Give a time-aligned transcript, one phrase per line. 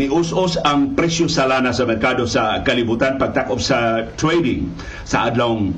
[0.00, 4.72] ni us-us ang presyo sa lana sa merkado sa kalibutan pagtakop sa trading.
[5.04, 5.76] Sa adlawng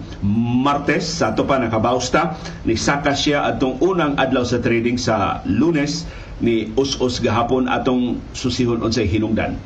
[0.63, 6.07] Martes sa ato pa nakabausta ni saka siya atong unang adlaw sa trading sa Lunes
[6.39, 9.59] ni us-us gahapon atong susihon unsay hinungdan.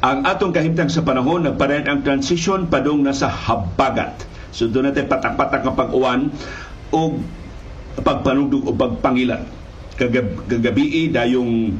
[0.00, 4.24] Ang atong kahimtang sa panahon nagpadayon ang transition padung na sa habagat.
[4.56, 6.20] So doon natin patak-patak ang pag-uwan
[6.96, 7.20] o
[8.00, 9.44] pagpanugdog o pagpangilan.
[10.00, 11.76] Kagab kagabi dayong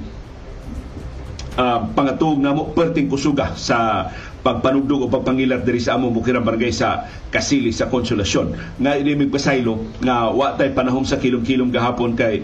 [1.56, 4.08] uh, pangatog na mo perting kusuga sa
[4.42, 9.98] pagpanugdog o pagpangilat diri sa among bukirang barangay sa Kasili sa Konsolasyon nga inimig pasaylo
[10.02, 12.42] nga wa tay panahon sa kilom-kilom gahapon kay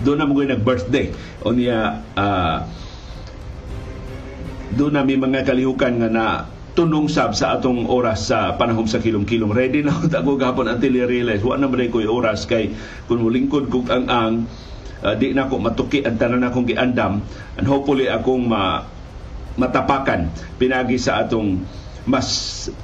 [0.00, 1.12] doon na mo nag-birthday
[1.44, 2.64] o niya uh,
[4.72, 6.26] doon na may mga kalihukan nga na
[6.78, 9.50] tunong sab sa atong oras sa panahon sa kilom-kilom.
[9.50, 12.70] Ready na ako gahapon until I realize wa na man ko oras kay
[13.10, 14.34] kung mulingkod kog ang ang
[15.04, 17.24] uh, di na ako matuki ang tanan akong giandam
[17.56, 18.84] and hopefully akong ma
[19.58, 20.30] matapakan.
[20.56, 21.60] Pinagi sa atong
[22.08, 22.28] mas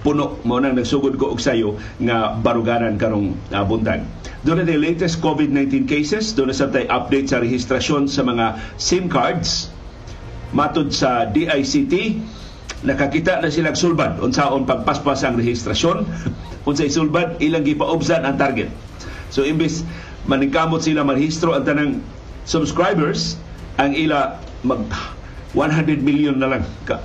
[0.05, 4.05] puno mo nang nagsugod ko og sayo nga baruganan karong uh, buntag.
[4.45, 9.73] Doon na latest COVID-19 cases, doon na sa update sa rehistrasyon sa mga SIM cards.
[10.55, 12.23] Matod sa DICT,
[12.87, 14.23] nakakita na sila sulbad.
[14.23, 16.07] Unsaon pagpaspas ang rehistrasyon?
[16.69, 18.71] Unsay sulbad ilang gipaobsan ang target.
[19.35, 19.83] So imbis
[20.27, 21.93] maningkamot sila marehistro ang tanang
[22.47, 23.39] subscribers
[23.79, 24.83] ang ila mag
[25.55, 27.01] 100 million na lang ka,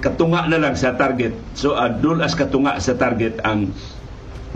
[0.00, 3.70] katunga na lang sa target so uh, dul as katunga sa target ang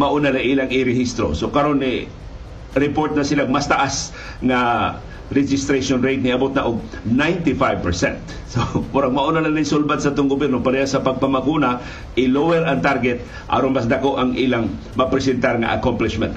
[0.00, 2.08] mauna na ilang i-rehistro so karon ni
[2.74, 4.94] report na sila mas taas nga
[5.30, 8.18] registration rate ni abot na og 95%.
[8.50, 11.78] So, murag mauna na ni sulbad sa itong gobyerno pareha sa pagpamakuna,
[12.18, 14.66] i-lower ang target aron mas dako ang ilang
[14.98, 16.34] mapresentar nga accomplishment.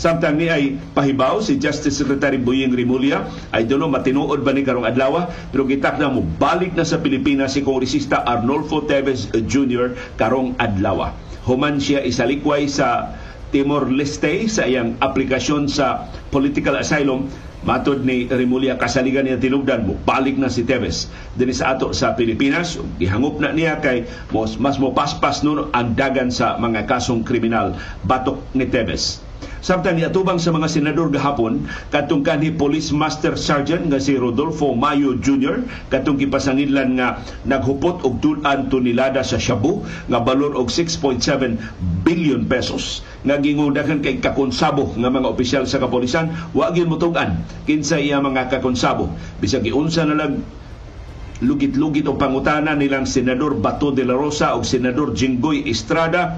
[0.00, 3.20] Samtang ni ay pahibaw si Justice Secretary Buying Rimulya
[3.52, 7.52] ay dulo matinuod ba ni karong adlaw pero gitak na mo balik na sa Pilipinas
[7.52, 9.92] si Kongresista Arnolfo Teves Jr.
[10.16, 11.12] karong adlaw.
[11.44, 13.12] Human siya isalikway sa
[13.52, 17.28] Timor Leste sa iyang aplikasyon sa political asylum
[17.60, 22.16] Matod ni Rimulya kasaligan niya tinugdan mo, balik na si Teves din sa ato sa
[22.16, 22.80] Pilipinas.
[22.96, 27.76] Gihangop na niya kay mas, mas mo paspas nun ang dagan sa mga kasong kriminal
[28.08, 29.20] batok ni Teves.
[29.60, 35.16] Samtang niatubang sa mga senador gahapon, katong kanhi Police Master Sergeant nga si Rodolfo Mayo
[35.16, 35.64] Jr.
[35.88, 39.80] katong gipasanginlan nga naghupot og tulan tonelada sa shabu
[40.12, 41.56] nga balor og 6.7
[42.04, 47.96] billion pesos nga gingundahan kay kakonsabo nga mga opisyal sa kapolisan wa gyud mutugan kinsa
[47.96, 49.08] iya mga kakonsabo
[49.40, 50.44] bisag giunsa na lang
[51.40, 56.36] lugit-lugit o pangutana nilang Senador Bato de la Rosa o Senador Jinggoy Estrada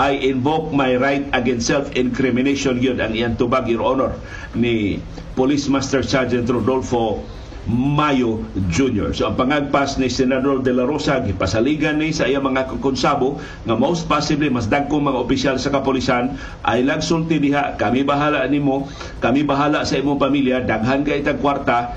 [0.00, 4.16] I invoke my right against self-incrimination yun ang iyang tubag, Your Honor,
[4.56, 4.96] ni
[5.36, 7.20] Police Master Sergeant Rodolfo
[7.68, 8.40] Mayo
[8.72, 9.12] Jr.
[9.12, 13.36] So ang pangagpas ni Senador De La Rosa gipasaligan ni sa iyang mga konsabo
[13.68, 18.88] nga most possibly mas dagkong mga opisyal sa kapolisan ay lagsulti diha kami bahala nimo
[19.20, 21.92] kami bahala sa imong pamilya daghan kay tag kwarta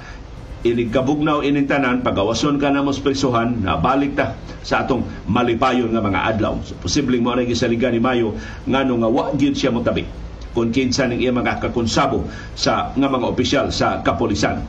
[0.63, 0.95] inig
[1.43, 6.23] ining tanan pagawason ka na mos presohan na balik ta sa atong malipayon nga mga
[6.35, 6.55] adlaw.
[6.63, 10.07] So posibleng mo na gisaligan ni Mayo ngano nga wa gyud siya motabi
[10.55, 12.23] kung kinsa ning iya mga kakonsabo
[12.55, 14.63] sa nga mga opisyal sa kapolisan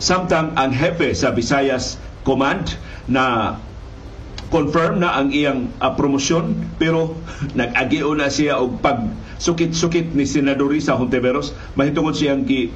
[0.00, 2.76] samtang ang hepe sa Visayas Command
[3.08, 3.56] na
[4.48, 7.16] confirm na ang iyang uh, promosyon pero
[7.58, 9.00] nag-agio na siya og pag
[9.40, 12.72] sukit-sukit ni Senador Risa Hontiveros mahitungod siyang gi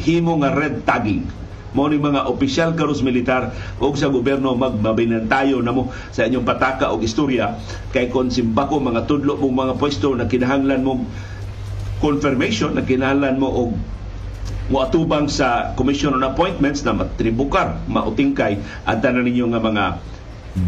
[0.00, 1.28] himo nga red tagging.
[1.70, 6.90] Mo ni mga opisyal karos militar o sa gobyerno magmabinantayo na mo sa inyong pataka
[6.90, 7.54] o istorya.
[7.94, 11.06] Kay kon simbako mga tudlo mong mga pwesto na kinahanglan mo
[12.02, 13.70] confirmation na kinahanglan mo og
[14.70, 19.84] muatubang sa Commission on Appointments na matribukar, mautingkay at tanan ninyo nga mga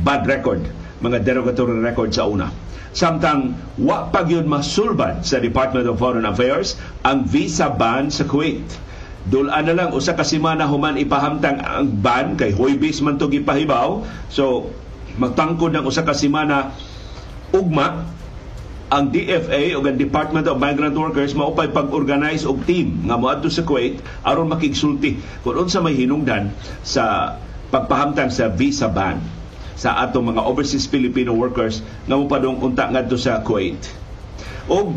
[0.03, 0.63] bad record,
[1.03, 2.51] mga derogatory record sa una.
[2.93, 6.77] Samtang wa pa gyud masulbad sa Department of Foreign Affairs
[7.07, 8.92] ang visa ban sa Kuwait
[9.23, 14.03] Dulaan na lang usa ka semana human ipahamtang ang ban kay Hoybis man to gipahibaw.
[14.27, 14.75] So
[15.15, 16.75] magtangkod ng usa ka semana
[17.55, 18.03] ugma
[18.93, 23.65] ang DFA o ang Department of Migrant Workers maupay pag-organize og team nga moadto sa
[23.65, 26.53] Kuwait aron makigsulti kung unsa may hinungdan
[26.85, 27.37] sa
[27.73, 29.17] pagpahamtang sa visa ban
[29.79, 33.81] sa atong mga overseas Filipino workers nga mopadong unta ngadto sa Kuwait.
[34.69, 34.93] Og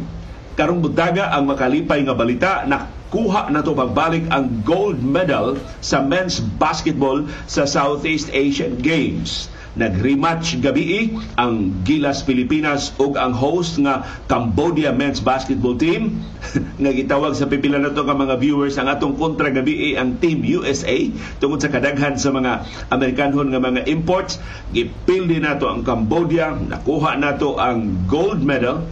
[0.60, 6.04] karong budaga ang makalipay nga balita na kuha na to pagbalik ang gold medal sa
[6.04, 9.48] men's basketball sa Southeast Asian Games.
[9.76, 16.24] nag-rematch gabi ang Gilas Pilipinas ug ang host nga Cambodia men's basketball team.
[16.80, 20.96] Nga gitawag sa pipila nato nga mga viewers ang atong kontra gabi ang Team USA
[21.44, 24.40] tungod sa kadaghan sa mga Amerikanhon nga mga imports.
[24.72, 26.56] Gipildi nato ang Cambodia.
[26.56, 28.88] Nakuha nato ang gold medal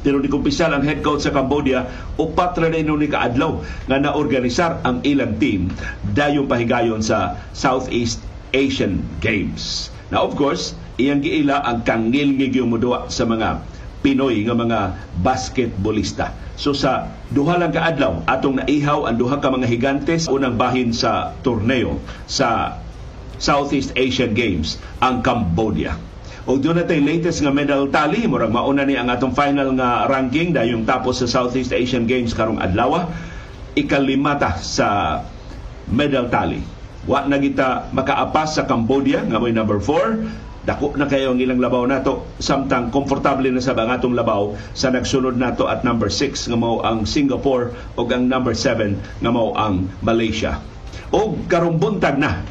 [0.00, 1.84] pero ni kumpisal ang head coach sa Cambodia
[2.16, 5.68] upat ra ni ni kaadlaw nga naorganisar ang ilang team
[6.16, 8.24] dayong pahigayon sa Southeast
[8.56, 9.92] Asian Games.
[10.10, 13.62] Now of course, iyang giila ang kangilngig yung mudua sa mga
[14.00, 14.80] Pinoy nga mga
[15.20, 16.32] basketballista.
[16.56, 21.36] So sa duha lang kaadlaw atong naihaw ang duha ka mga higantes unang bahin sa
[21.44, 22.80] torneo sa
[23.40, 26.09] Southeast Asian Games ang Cambodia.
[26.48, 30.56] O doon natin latest nga medal tally, murag mauna ni ang atong final nga ranking
[30.56, 33.08] dayong tapos sa Southeast Asian Games karong adlaw.
[33.76, 35.20] Ikalimata sa
[35.90, 36.62] medal tally
[37.08, 40.60] Wa na kita makaapas sa Cambodia nga may number 4.
[40.60, 45.40] Dako na kayo ang ilang labaw nato samtang komportable na sa bangatong labaw sa nagsunod
[45.40, 49.88] nato at number 6 nga mao ang Singapore o ang number 7 nga mao ang
[50.04, 50.60] Malaysia.
[51.08, 52.44] O karong buntag na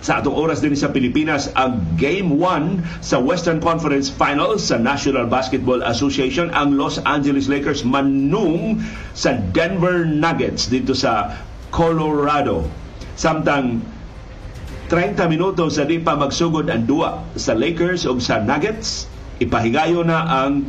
[0.00, 5.28] sa atong oras din sa Pilipinas ang Game 1 sa Western Conference Finals sa National
[5.28, 8.80] Basketball Association ang Los Angeles Lakers manung
[9.12, 11.36] sa Denver Nuggets dito sa
[11.68, 12.80] Colorado
[13.20, 13.84] Samtang
[14.88, 19.06] 30 minutos sa di pa magsugod ang duwa sa Lakers o sa Nuggets,
[19.38, 20.66] ipahigayo na ang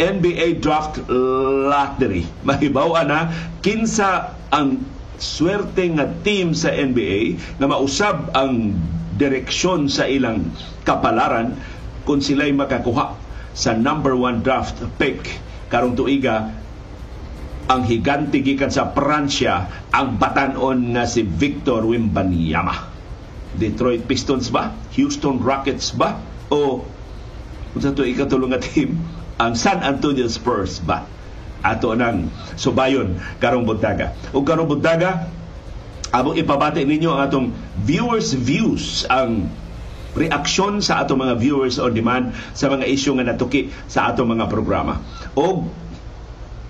[0.00, 2.24] NBA Draft Lottery.
[2.48, 3.28] Mahibaw na
[3.60, 4.80] kinsa ang
[5.20, 8.72] swerte nga team sa NBA na mausab ang
[9.20, 10.48] direksyon sa ilang
[10.82, 11.60] kapalaran
[12.08, 13.14] kung sila'y makakuha
[13.52, 15.20] sa number one draft pick
[15.68, 16.56] karong tuiga
[17.70, 22.90] ang higante gikan sa Pransya ang batanon nga si Victor Wimbanyama.
[23.54, 24.74] Detroit Pistons ba?
[24.98, 26.18] Houston Rockets ba?
[26.50, 26.82] O
[27.70, 28.98] kung sa ito ikatulong nga team,
[29.38, 31.06] ang San Antonio Spurs ba?
[31.60, 34.16] Ato nang subayon karong buntaga.
[34.32, 35.28] O karong buntaga,
[36.10, 37.46] abong ipabati ninyo ang atong
[37.84, 39.46] viewers views ang
[40.18, 44.50] reaksyon sa atong mga viewers on demand sa mga isyu nga natuki sa atong mga
[44.50, 44.98] programa.
[45.38, 45.70] O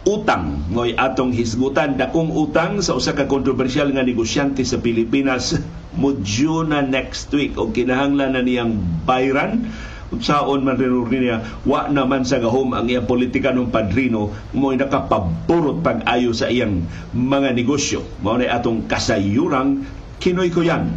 [0.01, 5.61] utang ngoy atong hisgutan dakong utang sa usa ka kontrobersyal nga negosyante sa Pilipinas
[6.01, 9.69] mudyo na next week og kinahanglan na niyang bayran
[10.11, 15.83] unsaon man rin niya wa naman sa gahom ang iyang politika ng padrino mo nakapaburot
[15.87, 16.83] pag-ayo sa iyang
[17.15, 19.87] mga negosyo mao na atong kasayurang
[20.19, 20.91] kinoy ko yan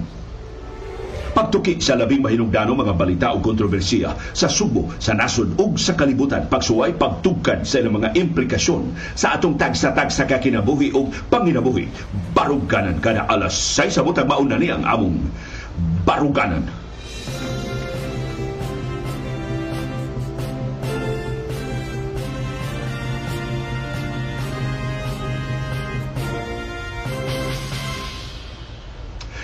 [1.34, 6.46] pagtuki sa labing mahinungdanong mga balita o kontrobersiya sa Subo, sa nasod ug sa kalibutan,
[6.46, 11.90] pagsuway pagtugkad sa ilang mga implikasyon sa atong tagsa-tagsa ka kinabuhi o panginabuhi.
[12.38, 15.18] Baruganan kada alas 6 sa butang mauna ni ang among
[16.06, 16.70] baruganan.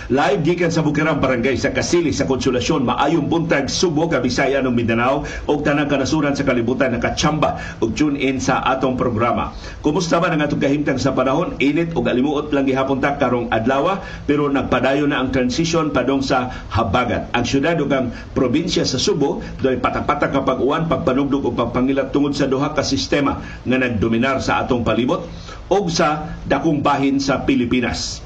[0.10, 5.22] Live gikan sa Bukirang Barangay sa Kasili sa Konsolasyon maayong buntag Subo Bisaya ng Mindanao
[5.46, 9.54] ug tanang kanasuran sa kalibutan nakachamba ug tune in sa atong programa.
[9.86, 11.62] Kumusta ba ang atong kahimtang sa panahon?
[11.62, 16.58] Init ug alimuot lang gihapon ta karong adlaw pero nagpadayo na ang transition padong sa
[16.74, 17.30] habagat.
[17.38, 22.34] Ang syudad ug ang probinsya sa Subo doy patak-patak nga pag-uwan, pagpanugdog ug pagpangilat tungod
[22.34, 25.30] sa duha ka sistema nga nagdominar sa atong palibot
[25.70, 28.26] ug sa dakong bahin sa Pilipinas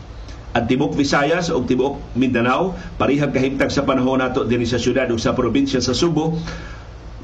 [0.53, 5.17] at tibok Visayas o tibok Mindanao parihag kahimtang sa panahon nato dinhi sa syudad o
[5.17, 6.37] sa probinsya sa Subo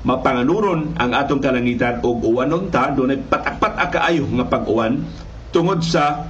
[0.02, 5.04] mapanganuron ang atong kalangitan og uwanon ta dunay patak-patak kaayo nga pag-uwan
[5.52, 6.30] tungod sa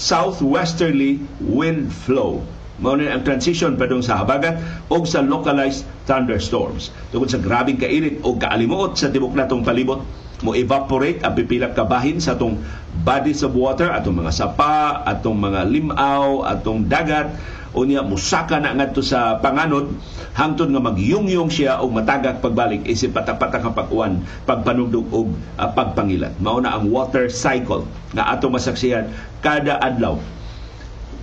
[0.00, 2.40] southwesterly wind flow.
[2.80, 4.56] Mao ang transition padung sa habagat
[4.88, 6.88] o sa localized thunderstorms.
[7.12, 10.00] Tungod sa grabing kainit o kaalimuot sa tibok natong palibot
[10.40, 12.60] mo evaporate ang pipila kabahin sa atong
[13.04, 17.32] bodies of water atong mga sapa atong mga limaw atong dagat.
[17.70, 19.94] Unya musaka na ngadto sa panganod.
[20.34, 26.34] Hangtod nga magyungyong siya og matagak pagbalik isip patak-patak ang pag-uwan pagpanugdog og uh, pagpangilat.
[26.42, 29.06] Mao na ang water cycle nga atong masaksihan
[29.38, 30.18] kada adlaw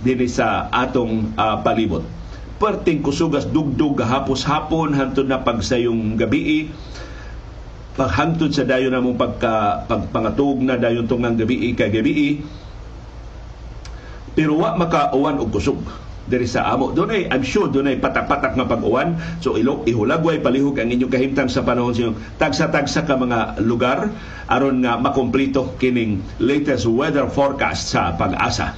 [0.00, 2.06] dinhi sa atong uh, palibot.
[2.58, 6.72] Perting kusugas dugdug gahapos hapon hantod na pagsayong gabi
[7.98, 12.38] paghangtod sa dayon namong pagka pagpangatog na dayon tungang gabi kay gabi
[14.38, 15.82] pero wa makauwan og kusog
[16.28, 16.92] diri sa amo.
[16.92, 19.16] Dunay I'm sure dunay patak-patak nga pag-uwan.
[19.40, 24.12] So ilo ihulagway palihog ang inyong kahimtang sa panahon sa tagsa-tagsa ka mga lugar
[24.46, 28.76] aron nga makomplito kining latest weather forecast sa pag-asa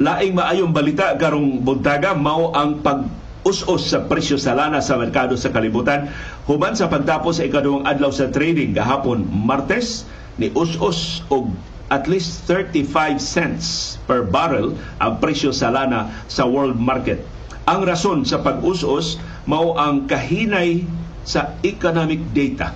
[0.00, 3.04] laing maayong balita karong buntaga mao ang pag
[3.44, 6.08] us-us sa presyo sa lana sa merkado sa kalibutan
[6.48, 10.08] human sa pagtapos sa ikaduhang adlaw sa trading gahapon Martes
[10.40, 11.52] ni us-us og
[11.92, 14.72] at least 35 cents per barrel
[15.04, 17.20] ang presyo sa lana sa world market.
[17.68, 20.88] Ang rason sa pag-us-us mao ang kahinay
[21.28, 22.72] sa economic data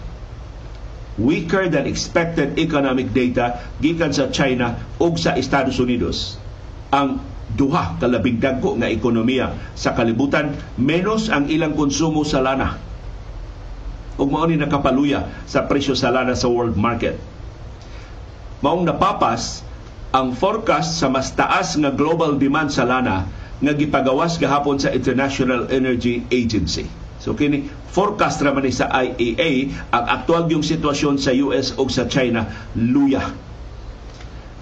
[1.16, 6.44] weaker than expected economic data gikan sa China ug sa Estados Unidos.
[6.95, 7.19] Ang
[7.55, 12.79] duha kalabing dagko nga ekonomiya sa kalibutan menos ang ilang konsumo sa lana.
[14.15, 17.19] Ug mao ni nakapaluya sa presyo sa lana sa world market.
[18.63, 19.67] Maong napapas
[20.15, 23.27] ang forecast sa mas taas nga global demand sa lana
[23.59, 26.87] nga gipagawas gahapon sa International Energy Agency.
[27.19, 32.07] So kini forecast ra man sa IEA ang aktual yung sitwasyon sa US o sa
[32.07, 32.47] China
[32.79, 33.35] luya.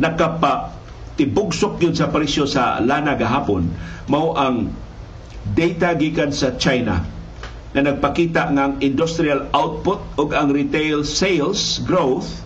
[0.01, 0.82] Nakapa
[1.17, 3.69] tibugsok yun sa presyo sa lana gahapon
[4.09, 4.73] mao ang
[5.53, 7.03] data gikan sa China
[7.73, 12.45] na nagpakita ang industrial output o ang retail sales growth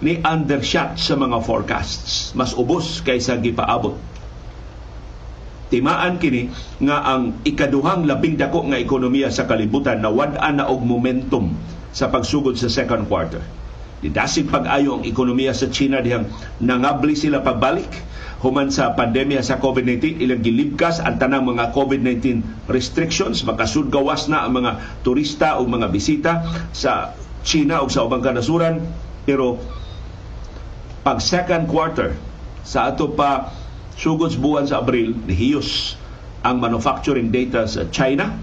[0.00, 2.32] ni undershot sa mga forecasts.
[2.36, 3.96] Mas ubos kaysa gipaabot.
[5.68, 10.84] Timaan kini nga ang ikaduhang labing dako nga ekonomiya sa kalibutan na wad-an na og
[10.84, 11.56] momentum
[11.94, 13.40] sa pagsugod sa second quarter
[14.04, 16.28] Didasig pag-ayo ang ekonomiya sa China dihang
[16.60, 17.88] nangabli sila pagbalik.
[18.44, 23.40] Human sa pandemya sa COVID-19 ilang gilibkas ang tanang mga COVID-19 restrictions.
[23.48, 26.44] Makasud gawas na ang mga turista o mga bisita
[26.76, 28.84] sa China o sa ubang kanasuran.
[29.24, 29.56] Pero
[31.00, 32.12] pag second quarter
[32.60, 33.56] sa ato pa
[33.96, 35.96] sugod buwan sa Abril nihiyos
[36.44, 38.36] ang manufacturing data sa China.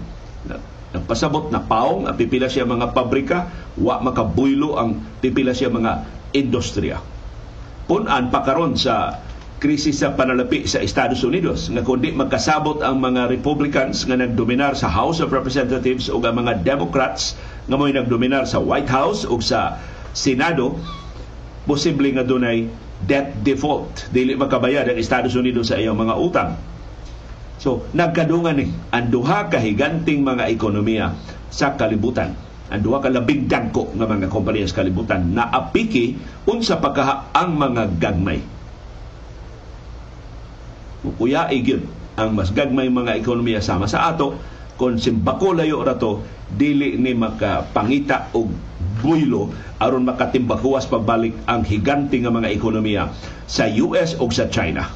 [0.92, 3.48] Nagpasabot na paong ang pipila siya mga pabrika,
[3.80, 6.04] wa makabuylo ang pipila siya mga
[6.36, 6.98] industriya.
[7.88, 9.20] Punan pa karon sa
[9.62, 14.90] krisis sa panalapi sa Estados Unidos nga kundi magkasabot ang mga Republicans nga nagdominar sa
[14.90, 17.38] House of Representatives o ang mga Democrats
[17.70, 19.78] nga mo'y nagdominar sa White House o sa
[20.10, 20.74] Senado
[21.62, 22.66] posible nga dunay
[23.06, 26.50] debt default dili makabayad ang Estados Unidos sa iyang mga utang
[27.62, 31.14] So, nagkadungan ni ang duha ka higanting mga ekonomiya
[31.46, 32.34] sa kalibutan.
[32.72, 36.16] Ang duha ka labing dagko nga mga kompanya sa kalibutan na apiki
[36.48, 38.40] unsa pagkaha ang mga gagmay.
[41.04, 41.84] Mukuya gyud
[42.16, 44.40] ang mas gagmay mga ekonomiya sama sa ato
[44.80, 48.48] kung simbako layo rato dili ni makapangita og
[49.04, 53.12] buylo aron makatimbakuwas pagbalik ang higante nga mga ekonomiya
[53.44, 54.88] sa US o sa China.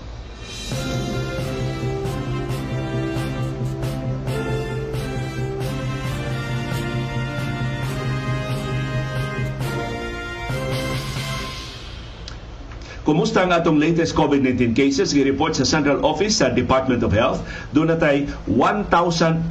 [13.06, 15.14] Kumusta ang atong latest COVID-19 cases?
[15.14, 17.38] Gi-report sa Central Office sa Department of Health.
[17.70, 19.46] Doon natay 1,088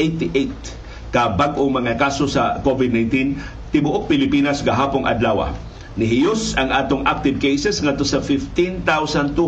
[1.16, 3.40] ka bag-ong mga kaso sa COVID-19
[3.72, 5.56] tibuok Pilipinas gahapong adlaw.
[5.96, 9.40] Nihiyos ang atong active cases ngadto sa 15,229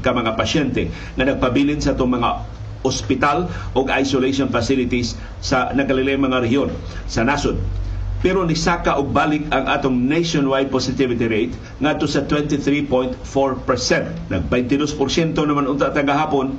[0.00, 2.40] ka mga pasyente nga nagpabilin sa atong mga
[2.88, 5.12] ospital o isolation facilities
[5.44, 6.72] sa nagalilay mga rehiyon
[7.04, 7.60] sa nasod
[8.18, 13.14] pero nisaka og balik ang atong nationwide positivity rate ngadto sa 23.4%.
[14.30, 16.58] Nag 22% naman unta tagahapon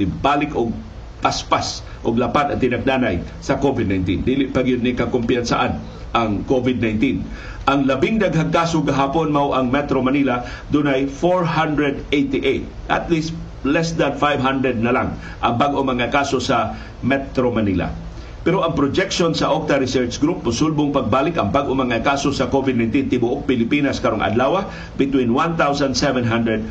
[0.00, 0.72] ni balik og
[1.20, 4.24] paspas og lapat ang tinagdanay sa COVID-19.
[4.24, 5.72] Dili pa gyud ni kakumpiyansaan
[6.16, 7.20] ang COVID-19.
[7.68, 10.40] Ang labing daghang kaso gahapon mao ang Metro Manila
[10.72, 12.88] dunay 488.
[12.88, 15.08] At least less than 500 na lang
[15.44, 18.07] ang bag-o mga kaso sa Metro Manila.
[18.48, 23.12] Pero ang projection sa Octa Research Group musulbong pagbalik ang bag mga kaso sa COVID-19
[23.12, 24.64] tibuok Pilipinas karong adlaw
[24.96, 26.64] between 1,700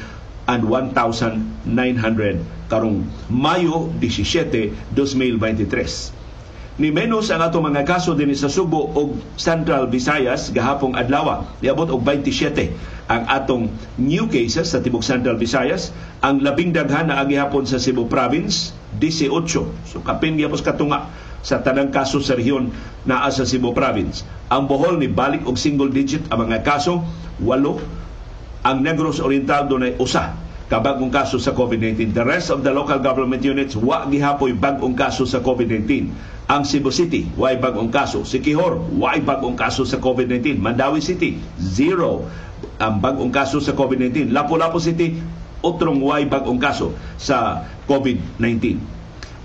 [0.50, 6.82] and 1,900 karong Mayo 17, 2023.
[6.82, 11.46] Ni menos ang ato mga kaso din sa Subo o Central Visayas gahapong adlaw.
[11.62, 12.74] Niabot og 27
[13.06, 13.70] ang atong
[14.02, 15.94] new cases sa tibok Central Visayas.
[16.26, 19.30] Ang labing daghan na agihapon sa Cebu Province, 18.
[19.86, 22.76] So kapin gyapos katunga sa tanang kaso sa rehiyon
[23.08, 24.28] naa sa Cebu Province.
[24.52, 27.08] Ang Bohol ni balik og single digit ang mga kaso,
[27.40, 27.80] walo.
[28.68, 30.36] Ang Negros Oriental dunay usa
[30.68, 32.12] kabagong kaso sa COVID-19.
[32.12, 36.12] The rest of the local government units wa gihapoy bagong kaso sa COVID-19.
[36.52, 38.28] Ang Cebu City, way bagong kaso.
[38.28, 40.60] Sikihor, way bagong kaso sa COVID-19.
[40.60, 42.28] Mandawi City, zero
[42.76, 44.36] ang bagong kaso sa COVID-19.
[44.36, 45.16] Lapu-Lapu City,
[45.64, 48.97] utrong way bagong kaso sa COVID-19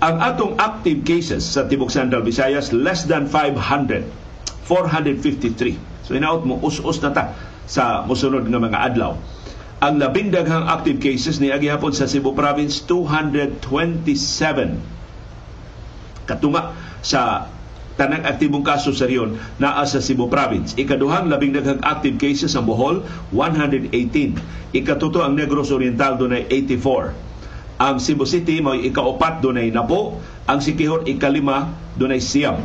[0.03, 4.03] ang atong active cases sa Tibok Central Visayas less than 500
[4.67, 7.31] 453 so inaot mo us-us na ta
[7.63, 9.15] sa musunod nga mga adlaw
[9.83, 14.79] Ang labing daghang active cases ni agihapon sa Cebu Province 227
[16.23, 16.71] katunga
[17.03, 17.51] sa
[17.99, 20.71] tanang aktibong kaso sa riyon naa sa Cebu Province.
[20.79, 23.03] Ikaduhang labing daghang active cases sa Bohol
[23.35, 23.91] 118.
[24.71, 27.32] Ikatuto ang Negros Oriental dunay 84.
[27.83, 30.15] Ang Cebu City may ikaupat dunay napo,
[30.47, 31.67] ang Sikihor ikalima
[31.99, 32.63] dunay siyam.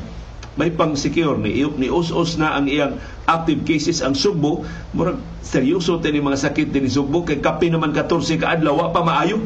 [0.55, 4.63] May pang secure ni ni us-us na ang iyang active cases ang Sugbo.
[4.95, 7.27] Murag seryoso tini mga sakit din Sugbo.
[7.27, 9.43] Kay kapi naman 14 ka adlaw wa pa maayo.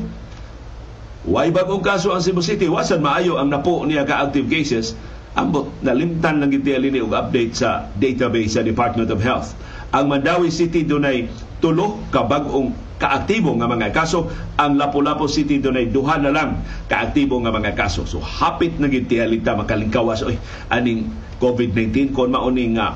[1.25, 4.93] Way bagong kaso ang Cebu City, wasan maayo ang napo niya ka active cases.
[5.33, 9.57] Ambot, nalimtan lang iti alini og update sa database sa Department of Health.
[9.97, 11.33] Ang Mandawi City dunay
[11.65, 14.31] tulo ka bag-ong kaaktibo nga mga kaso.
[14.63, 18.07] Ang Lapu-Lapu City dunay duha na lang kaaktibo nga mga kaso.
[18.07, 20.39] So hapit na gid tihalita makalingkawas oy
[20.71, 21.11] aning
[21.43, 22.95] COVID-19 kon mauni nga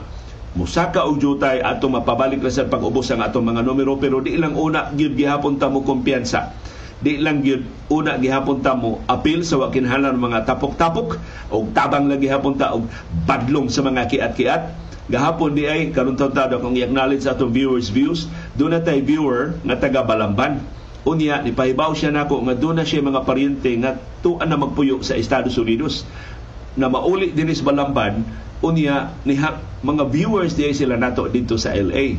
[0.56, 4.56] musaka og jutay ato mapabalik na sa pag-ubos ang atong mga numero pero di lang
[4.56, 6.56] una gyud gihapon ta mo kumpiyansa
[7.04, 11.20] di lang gyud una gihapon ta mo apil sa wakinhalan mga tapok-tapok
[11.52, 12.88] o tabang lang gihapon ta og
[13.28, 14.62] badlong sa mga kiat-kiat
[15.06, 18.26] gahapon di ay karon ta kung i-acknowledge sa atong viewers views
[18.58, 20.62] do na tay viewer nga taga Balamban.
[21.06, 23.94] Unya ni pahibaw siya nako nga do na siya mga paryente nga
[24.26, 26.02] tuan na magpuyo sa Estados Unidos.
[26.75, 28.26] Na mauli din sa Balamban
[28.64, 29.36] unya ni
[29.84, 32.16] mga viewers di sila nato dito sa LA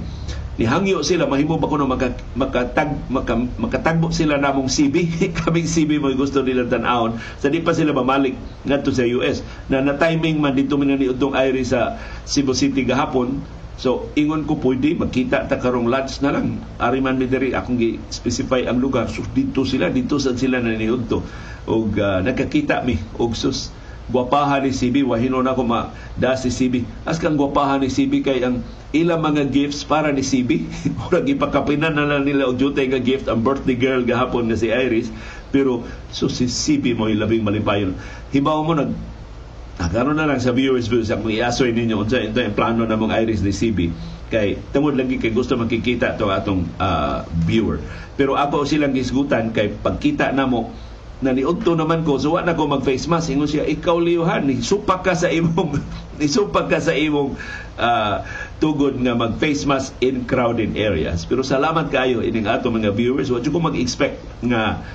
[0.58, 4.96] nihangyo sila mahimo ba kuno maka, makatag maka, makatagbo sila namong CB
[5.42, 8.34] kaming CB mo gusto nila tan-awon sa di pa sila mamalik
[8.66, 12.84] ngadto sa US na na timing man dito man ni utong Iris sa Cebu City
[12.84, 13.46] gahapon
[13.78, 16.58] So, ingon ko pwede, magkita ta karong lunch na lang.
[16.82, 19.06] Ari man mi diri akong gi-specify ang lugar.
[19.06, 21.22] So, dito sila, dito sa sila na niudto.
[21.70, 23.70] Og uh, nakakita mi og sus
[24.08, 28.24] gwapahan ni CB wahino na ko ma da si CB as kang gwapahan ni CB
[28.24, 28.64] kay ang
[28.96, 30.64] ilang mga gifts para ni CB
[30.98, 34.72] murag ipakapinan na lang nila og jutay nga gift ang birthday girl gahapon nga si
[34.72, 35.12] Iris.
[35.52, 37.96] Pero so si CB mo labing malipayon.
[38.32, 38.92] Hibaw mo nag
[39.78, 43.14] Nagkaroon na lang sa viewers views ang iasoy ninyo unsa ito yung plano na mong
[43.14, 43.94] Iris ni CB
[44.28, 47.78] kay tungod lagi kay gusto makikita to atong uh, viewer.
[48.18, 50.74] Pero ako silang gisgutan kay pagkita namo
[51.18, 53.34] na niudto naman ko so wa na ko mag face mask.
[53.34, 55.82] Ingon siya ikaw liyuhan ni supak ka sa imong
[56.22, 57.34] ni supak ka sa imong
[57.82, 58.22] uh,
[58.62, 61.26] tugod nga mag face mask in crowded areas.
[61.26, 63.34] Pero salamat kayo ining ato mga viewers.
[63.34, 64.86] Wa ko mag-expect nga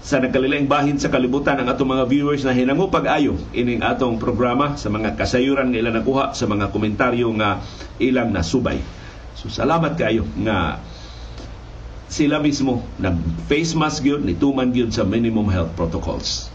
[0.00, 4.72] sa nagkalilaing bahin sa kalibutan ang atong mga viewers na hinango pag-ayo ining atong programa
[4.80, 7.60] sa mga kasayuran nga ilang nakuha sa mga komentaryo nga
[8.00, 8.80] ilang nasubay.
[9.36, 10.80] So salamat kayo nga
[12.10, 16.50] sila mismo nag-face mask yun, nituman yun sa minimum health protocols.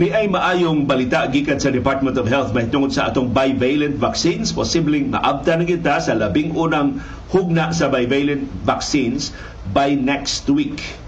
[0.00, 5.12] Ni ay maayong balita gikan sa Department of Health mahitungod sa atong bivalent vaccines posibleng
[5.14, 6.98] maabta na kita sa labing unang
[7.30, 9.30] hugna sa bivalent vaccines
[9.70, 11.01] by next week.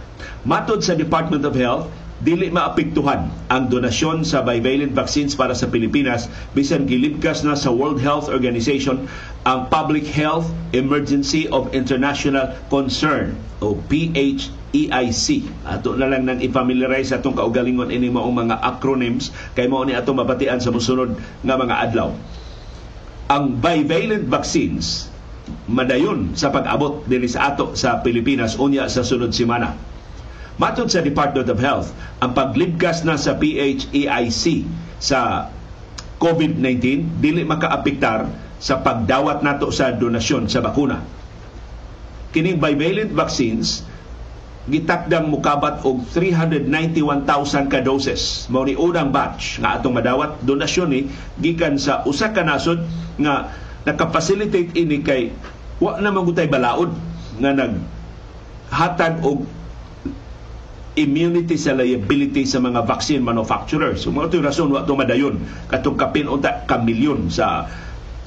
[0.44, 1.88] Matod sa Department of Health,
[2.20, 7.96] dili maapektuhan ang donasyon sa bivalent vaccines para sa Pilipinas bisan gilibkas na sa World
[8.04, 9.09] Health Organization
[9.48, 13.33] ang Public Health Emergency of International Concern
[13.64, 14.52] o PHEIC.
[15.64, 20.12] Ato na lang nang i-familiarize atong kaugalingon ini maong mga acronyms kay mao ni ato
[20.12, 22.12] mabatian sa mosunod nga mga adlaw.
[23.33, 25.09] Ang bivalent vaccines
[25.72, 29.93] madayon sa pag-abot dinhi sa ato sa Pilipinas unya sa sunod semana
[30.55, 31.88] Matod sa Department of Health,
[32.23, 34.47] ang paglibgas na sa PHEIC
[35.03, 35.51] sa
[36.23, 38.31] COVID-19 dili makaapektar
[38.62, 41.03] sa pagdawat nato sa donasyon sa bakuna.
[42.31, 43.83] Kining bivalent vaccines
[44.64, 48.49] gitakdang mukabat og 391,000 ka doses.
[48.49, 51.01] Mao ni unang batch nga atong madawat donasyon ni
[51.37, 52.81] gikan sa usa ka nasod
[53.21, 53.53] nga
[53.85, 55.29] nakapacilitate ini kay
[55.83, 56.97] wa na magutay balaod
[57.37, 57.77] nga nag
[58.73, 59.45] hatag og
[60.94, 64.07] immunity sa liability sa mga vaccine manufacturers.
[64.07, 65.42] So, mga rason wa ito madayon.
[65.66, 67.66] Katong kapin unta ka milyon sa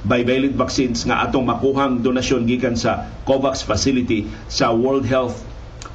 [0.04, 5.42] bivalent vaccines nga atong makuhang donasyon gikan sa COVAX facility sa World Health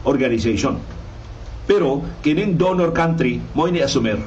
[0.04, 0.76] Organization.
[1.64, 4.20] Pero kining donor country mo ini asumer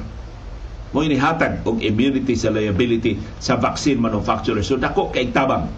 [0.89, 4.65] mo ini hatag og immunity sa liability sa vaccine manufacturer.
[4.65, 5.69] So dako kay tabang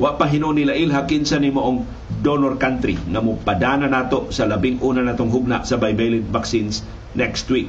[0.00, 1.84] Wa pa hinon nila ilha kinsa ni moong
[2.24, 6.80] donor country nga mo padana nato sa labing una natong hugna sa bivalent vaccines
[7.12, 7.68] next week.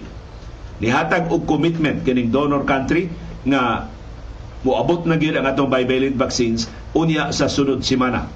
[0.79, 3.11] Nihatag og commitment kining donor country
[3.43, 3.91] nga
[4.63, 8.31] moabot na gyud ang atong bivalent vaccines unya sa sunod semana.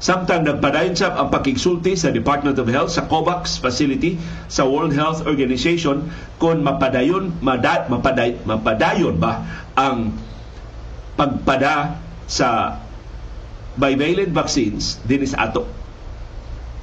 [0.00, 4.16] Samtang nagpadayon sab ang pakigsulti sa Department of Health sa COVAX facility
[4.48, 6.08] sa World Health Organization
[6.40, 9.44] kung mapadayon mada, mapaday, mapadayon ba
[9.76, 10.16] ang
[11.20, 12.78] pagpada sa
[13.74, 15.66] bivalent vaccines din sa ato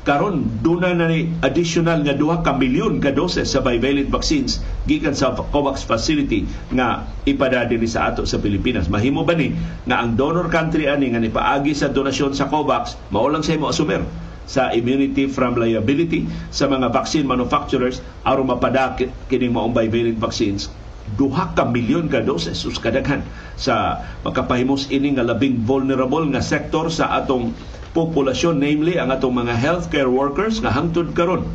[0.03, 5.11] karon duna na ni additional nga duha ka milyon ka doses sa bivalent vaccines gikan
[5.11, 8.87] sa COVAX facility nga ipada dinhi sa ato sa Pilipinas.
[8.87, 9.51] Mahimo ba ni
[9.83, 13.99] nga ang donor country ani nga nipaagi sa donasyon sa COVAX mao lang sa asumer
[14.47, 16.23] sa immunity from liability
[16.55, 18.95] sa mga vaccine manufacturers aron mapada
[19.27, 20.71] kining maong bivalent vaccines
[21.15, 23.23] duha ka milyon ka doses sus kadaghan
[23.55, 27.55] sa makapahimos ini nga labing vulnerable nga sektor sa atong
[27.95, 31.47] populasyon, namely ang atong mga healthcare workers nga hangtod karon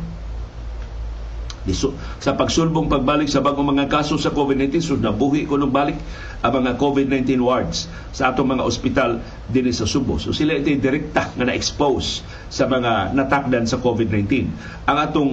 [2.19, 5.95] sa pagsulbong pagbalik sa bagong mga kaso sa COVID-19 so nabuhi ko nung balik
[6.43, 10.19] ang mga COVID-19 wards sa atong mga ospital din sa Subo.
[10.19, 12.19] So sila ito direkta nga na-expose
[12.51, 14.51] sa mga natakdan sa COVID-19.
[14.91, 15.31] Ang atong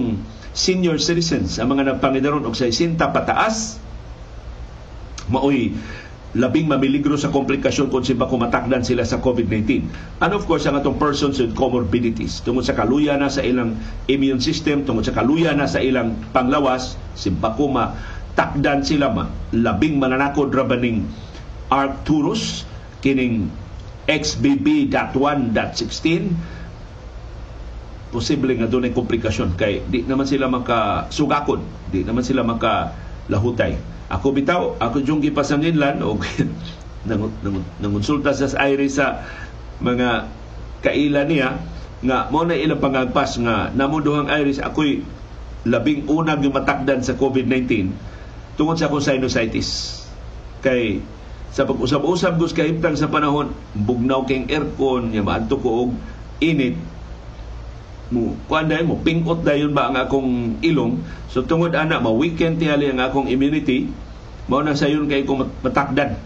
[0.55, 3.83] senior citizens, ang mga nagpangidaron og sa isinta pataas,
[5.31, 5.73] maoy
[6.31, 9.91] labing mamiligro sa komplikasyon kung simba kumatakdan sila sa COVID-19.
[10.23, 12.39] And of course, ang atong persons with comorbidities.
[12.39, 13.75] Tungod sa kaluya na sa ilang
[14.07, 17.99] immune system, tungod sa kaluya na sa ilang panglawas, simba kuma,
[18.39, 21.03] takdan sila ma, labing mananakod rabaning
[21.67, 22.63] Arcturus,
[23.03, 23.51] kining
[24.07, 25.51] XBB.1.16,
[28.11, 31.59] posible nga doon ay komplikasyon kay di naman sila makasugakod,
[31.91, 36.19] di naman sila makalahutay ako bitaw, ako yung gipasanginlan o
[37.81, 39.25] nangonsulta sa Iris sa
[39.81, 40.29] mga
[40.85, 41.57] kaila niya
[42.01, 45.01] nga mo na ilang pangagpas nga namunduhang Iris ako'y
[45.65, 47.93] labing unang matakdan sa COVID-19
[48.57, 50.01] tungod sa akong sinusitis.
[50.61, 51.01] Kay
[51.51, 55.91] sa pag-usab-usab gus kahimtang sa panahon bugnaw king aircon nya maadto ko og
[56.39, 56.79] init
[58.11, 58.35] mo.
[58.45, 60.99] Kuan mo pingot dayon ba ang akong ilong?
[61.31, 63.87] So tungod ana ma weekend tihali ang akong immunity
[64.51, 66.19] mao na sayon kay ko matakdan.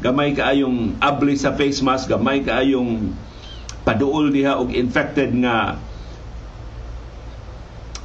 [0.00, 3.12] Gamay kaayong abli sa face mask gamay kaayong
[3.84, 5.80] paduol diha og infected nga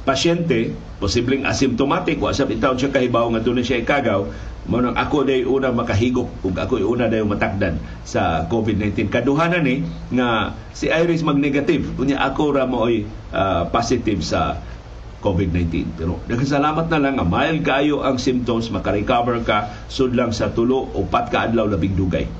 [0.08, 4.28] pasyente posibleng asymptomatic wa sab itaw siya kahibaw nga dunay siya ikagaw
[4.66, 9.86] mo nang ako day una makahigop ug ako una day matakdan sa COVID-19 kaduhanan ni
[10.14, 12.90] nga si Iris mag negative unya ako ra mo uh,
[13.30, 14.58] ah, positive sa
[15.26, 15.98] COVID-19.
[15.98, 21.02] Pero nagkasalamat na lang nga mild kaayo ang symptoms, makarecover ka sudlang sa tulo o
[21.02, 22.30] pat ka adlaw labing dugay.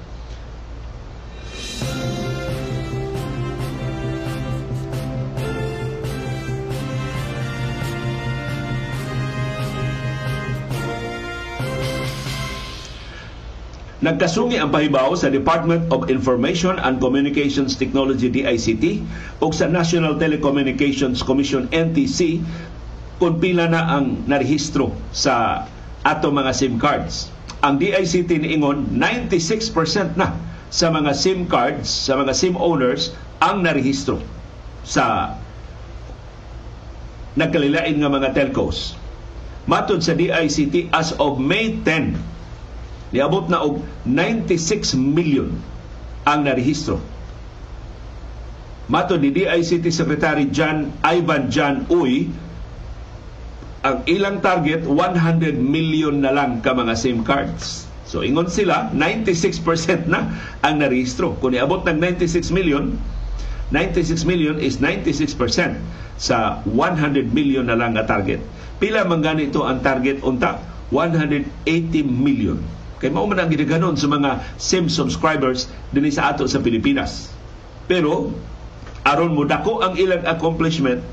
[13.96, 19.00] Nagkasungi ang pahibaw sa Department of Information and Communications Technology DICT
[19.40, 22.44] o sa National Telecommunications Commission NTC
[23.16, 25.64] kung pila na ang narehistro sa
[26.04, 27.32] ato mga SIM cards.
[27.64, 30.36] Ang DICT niingon 96% na
[30.68, 34.20] sa mga SIM cards, sa mga SIM owners ang narehistro
[34.84, 35.32] sa
[37.32, 38.92] nagkalilain nga mga telcos.
[39.64, 42.35] Matod sa DICT as of May 10,
[43.14, 45.54] Niabot na og 96 million
[46.26, 46.98] ang narehistro.
[48.90, 52.30] Mato ni DICT Secretary John Ivan John Uy,
[53.86, 57.86] ang ilang target 100 million na lang ka mga SIM cards.
[58.06, 60.30] So ingon sila 96% na
[60.62, 61.38] ang narehistro.
[61.38, 62.94] Kung niabot ng 96 million,
[63.70, 65.34] 96 million is 96%
[66.18, 68.38] sa 100 million na lang nga target.
[68.78, 70.58] Pila man ganito ang target unta?
[70.90, 71.46] 180
[72.06, 72.58] million
[72.96, 77.28] Kay mao man ang gidaganon sa mga SIM subscribers dinhi sa ato sa Pilipinas.
[77.84, 78.32] Pero
[79.04, 81.04] aron mo dako ang ilang accomplishment,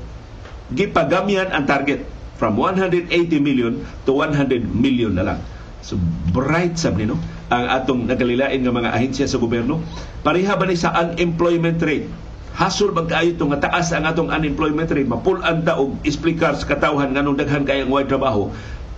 [0.72, 2.02] gipagamyan ang target
[2.40, 5.40] from 180 million to 100 million na lang.
[5.84, 6.00] So
[6.32, 7.20] bright sab ni no
[7.52, 9.84] ang atong nagkalilain nga mga ahensya sa gobyerno.
[10.24, 12.08] Pareha ba ni sa unemployment rate?
[12.56, 17.12] Hasol bang kaayo nga taas ang atong unemployment rate, mapulan ta og explicar sa katawhan
[17.12, 18.48] nganong daghan kay ang wide trabaho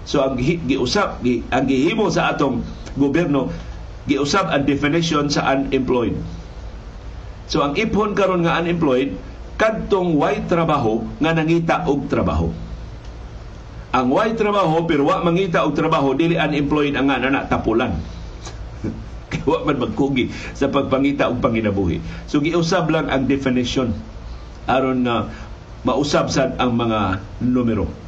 [0.07, 2.63] So ang giusap ang gihimo sa atong
[2.95, 3.51] gobyerno
[4.07, 6.15] giusab ang definition sa unemployed.
[7.51, 9.19] So ang ipon karon nga unemployed
[9.59, 12.55] kadtong way trabaho nga nangita og trabaho.
[13.91, 17.99] Ang way trabaho pero wa mangita og trabaho dili unemployed ang nga na tapulan.
[19.51, 21.99] wa man magkugi sa pagpangita og panginabuhi.
[22.31, 23.91] So giusab lang ang definition
[24.71, 25.31] aron na
[25.83, 28.06] mausab sad ang mga numero.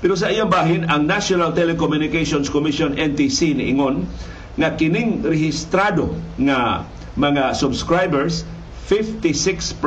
[0.00, 4.08] Pero sa iyang bahin, ang National Telecommunications Commission NTC niingon
[4.56, 6.88] nga kining rehistrado nga
[7.20, 8.48] mga subscribers
[8.88, 9.78] 56%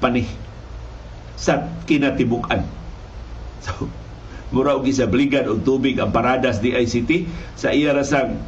[0.00, 0.08] pa
[1.36, 2.62] sa kinatibukan.
[3.60, 3.92] So,
[4.56, 7.28] mura og gisabligan og tubig ang paradas di ICT
[7.60, 8.40] sa iya rasang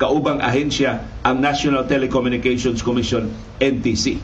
[0.00, 3.28] kaubang ahensya ang National Telecommunications Commission
[3.60, 4.16] NTC.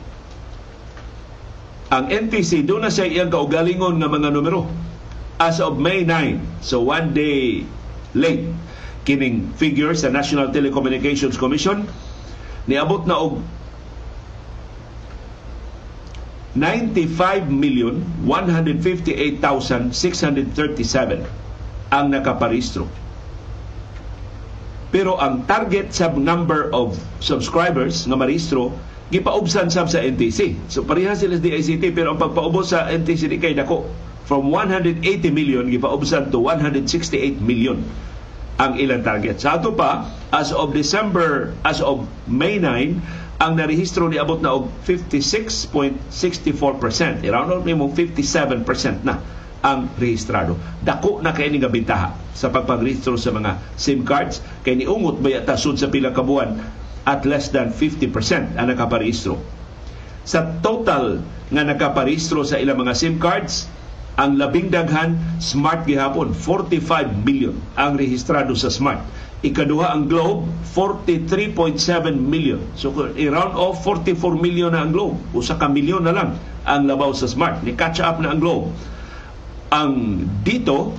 [1.92, 4.64] Ang NTC doon na siya iyang kaugalingon nga mga numero
[5.40, 7.64] as of May 9 so one day
[8.12, 8.44] late
[9.08, 11.88] kining figure sa National Telecommunications Commission
[12.68, 13.40] niabot na og
[16.54, 21.22] 95 million 158,637
[21.90, 22.86] ang nakaparehistro.
[24.90, 28.74] Pero ang target sa number of subscribers nga marehistro
[29.14, 30.58] gipaubsan sab sa NTC.
[30.66, 33.86] So pareha sila sa DICT pero ang pagpaubos sa NTC di kay dako
[34.30, 35.02] from 180
[35.34, 37.82] million gipaubsan to 168 million
[38.62, 39.42] ang ilang target.
[39.42, 44.54] Sa ato pa as of December as of May 9 ang narehistro ni abot na
[44.54, 47.26] og 56.64%.
[47.26, 49.18] I-round out nimo 57% na
[49.66, 50.54] ang rehistrado.
[50.78, 55.58] Dako na kay nga bintaha sa pagpagrehistro sa mga SIM cards kay niungot ba yata
[55.58, 56.54] sa pila ka buwan
[57.02, 59.42] at less than 50% ang nakaparehistro.
[60.22, 61.18] Sa total
[61.50, 63.66] nga nakaparehistro sa ilang mga SIM cards,
[64.20, 69.00] ang labing daghan smart gihapon 45 million ang rehistrado sa smart
[69.40, 70.44] Ikaduha ang Globe,
[70.76, 72.60] 43.7 million.
[72.76, 75.16] So i-round off 44 million na ang Globe.
[75.32, 76.36] Usa ka milyon na lang
[76.68, 77.64] ang labaw sa Smart.
[77.64, 78.68] Ni catch up na ang Globe.
[79.72, 80.92] Ang dito,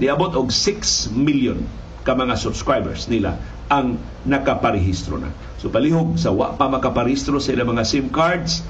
[0.00, 1.60] niabot og 6 million
[2.08, 3.36] ka mga subscribers nila
[3.68, 5.28] ang nakaparehistro na.
[5.60, 8.64] So palihog sa wa pa makaparehistro sa ilang mga SIM cards,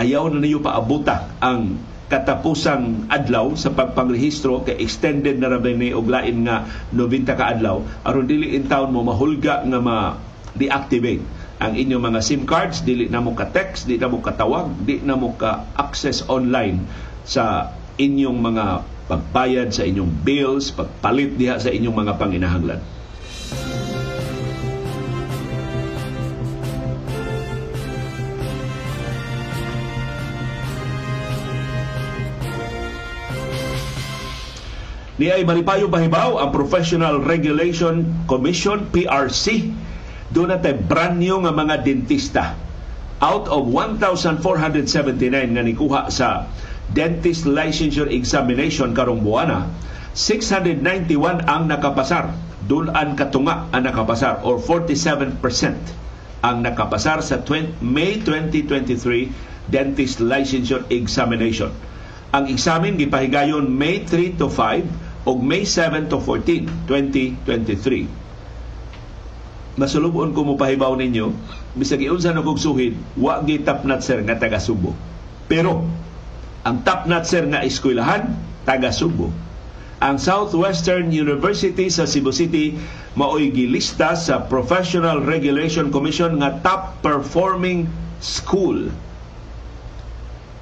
[0.00, 1.76] ayaw na niyo paabuta ang
[2.08, 6.64] katapusang adlaw sa pagpangrehistro kay extended na ra ni og lain nga
[6.96, 10.16] 90 ka adlaw aron dili in town mo mahulga nga ma
[10.56, 11.20] deactivate
[11.60, 14.72] ang inyong mga SIM cards dili na mo ka text di na mo ka tawag
[14.88, 16.80] di na mo ka access online
[17.28, 18.64] sa inyong mga
[19.10, 22.80] pagbayad sa inyong bills pagpalit diha sa inyong mga panginahanglan
[35.18, 39.66] Ni ay Maripayo Bahibaw ang Professional Regulation Commission PRC
[40.30, 42.54] doon natin brand new nga mga dentista.
[43.18, 46.46] Out of 1,479 nga nikuha sa
[46.94, 49.66] dentist licensure examination karong buwana
[50.14, 52.30] 691 ang nakapasar.
[52.70, 55.34] Dulan katunga ang nakapasar or 47%
[56.46, 61.74] ang nakapasar sa 20, May 2023 dentist licensure examination.
[62.30, 69.76] Ang examen gipahigayon May 3 to 5 og May 7 to 14, 2023.
[69.76, 71.36] Masulubon ko mo pahibaw ninyo,
[71.76, 74.96] bisag iunsa na kog suhid, wa gi top sir nga taga Subo.
[75.44, 75.84] Pero
[76.64, 78.32] ang top sir nga eskwelahan
[78.64, 79.28] taga Subo.
[80.00, 82.72] Ang Southwestern University sa Cebu City
[83.18, 87.90] maoy gilista sa Professional Regulation Commission nga top performing
[88.22, 88.94] school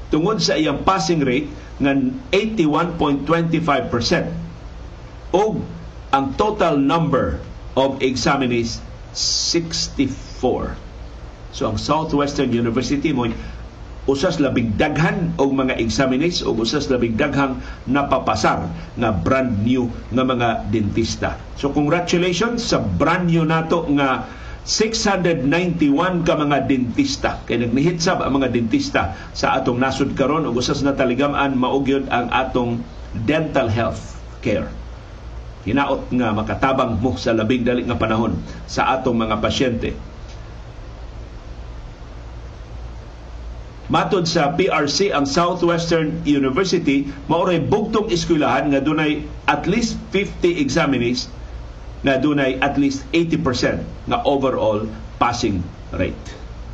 [0.08, 1.52] tungod sa iyang passing rate
[1.84, 1.92] nga
[2.32, 4.45] 81.25%
[5.36, 5.60] o
[6.16, 7.36] ang total number
[7.76, 8.80] of examinees
[9.12, 10.72] 64.
[11.52, 13.28] So ang Southwestern University mo
[14.06, 17.58] usas labing daghan og mga examinees o usas labing daghang
[17.90, 21.36] napapasar nga brand new nga mga dentista.
[21.58, 24.24] So congratulations sa brand new nato nga
[24.62, 30.82] 691 ka mga dentista kay nagnihitsab ang mga dentista sa atong nasud karon ug usas
[30.82, 32.82] na taligaman maugyod ang atong
[33.26, 34.66] dental health care
[35.66, 38.38] hinaot nga makatabang mo sa labing dali nga panahon
[38.70, 39.90] sa atong mga pasyente.
[43.86, 51.30] Matod sa PRC, ang Southwestern University maoray bugtong eskwelahan nga dunay at least 50 examinees
[52.02, 54.90] na dunay at least 80% nga overall
[55.22, 55.62] passing
[55.94, 56.26] rate.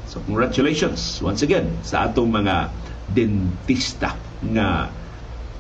[0.09, 2.73] So congratulations once again sa atong mga
[3.13, 4.17] dentista
[4.53, 4.89] nga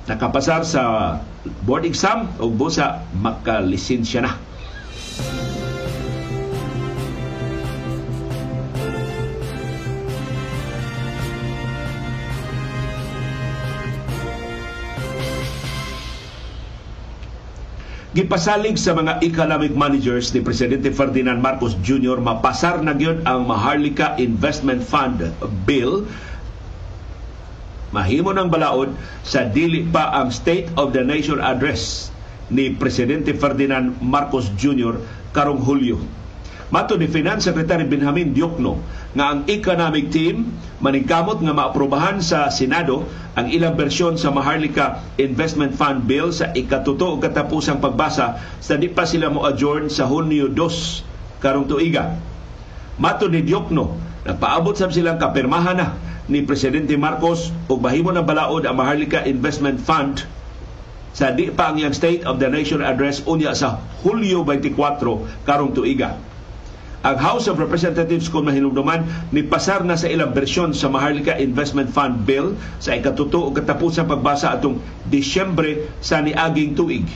[0.08, 0.82] nakapasar sa
[1.66, 4.32] board exam o busa makalisensya na.
[18.12, 22.20] Gipasalig sa mga economic managers ni Presidente Ferdinand Marcos Jr.
[22.20, 25.32] mapasar na gyud ang Maharlika Investment Fund
[25.64, 26.04] Bill
[27.92, 32.08] mahimo ng balaod sa dili pa ang State of the Nation Address
[32.48, 34.96] ni Presidente Ferdinand Marcos Jr.
[35.36, 36.00] karong Hulyo.
[36.72, 38.80] Mato ni Finance Secretary Benjamin Diokno
[39.12, 43.04] nga ang economic team maningkamot nga maaprobahan sa Senado
[43.36, 49.04] ang ilang bersyon sa Maharlika Investment Fund Bill sa ikatuto katapusang pagbasa sa di pa
[49.04, 52.16] sila mo adjourn sa Hunyo 2 karong tuiga.
[52.96, 53.92] Mato ni Diokno,
[54.24, 59.82] nagpaabot sab silang kapirmahan na ni Presidente Marcos ug bahimo ng balaod ang Maharlika Investment
[59.82, 60.22] Fund
[61.12, 65.72] sa di pa ang iyang State of the Nation address unya sa Hulyo 24 karong
[65.76, 66.16] tuiga.
[67.02, 69.02] Ang House of Representatives kung mahinumduman
[69.34, 74.06] ni pasar na sa ilang bersyon sa Maharlika Investment Fund Bill sa ikatuto o katapusang
[74.06, 74.78] pagbasa atong
[75.10, 77.10] Disyembre sa niaging tuig.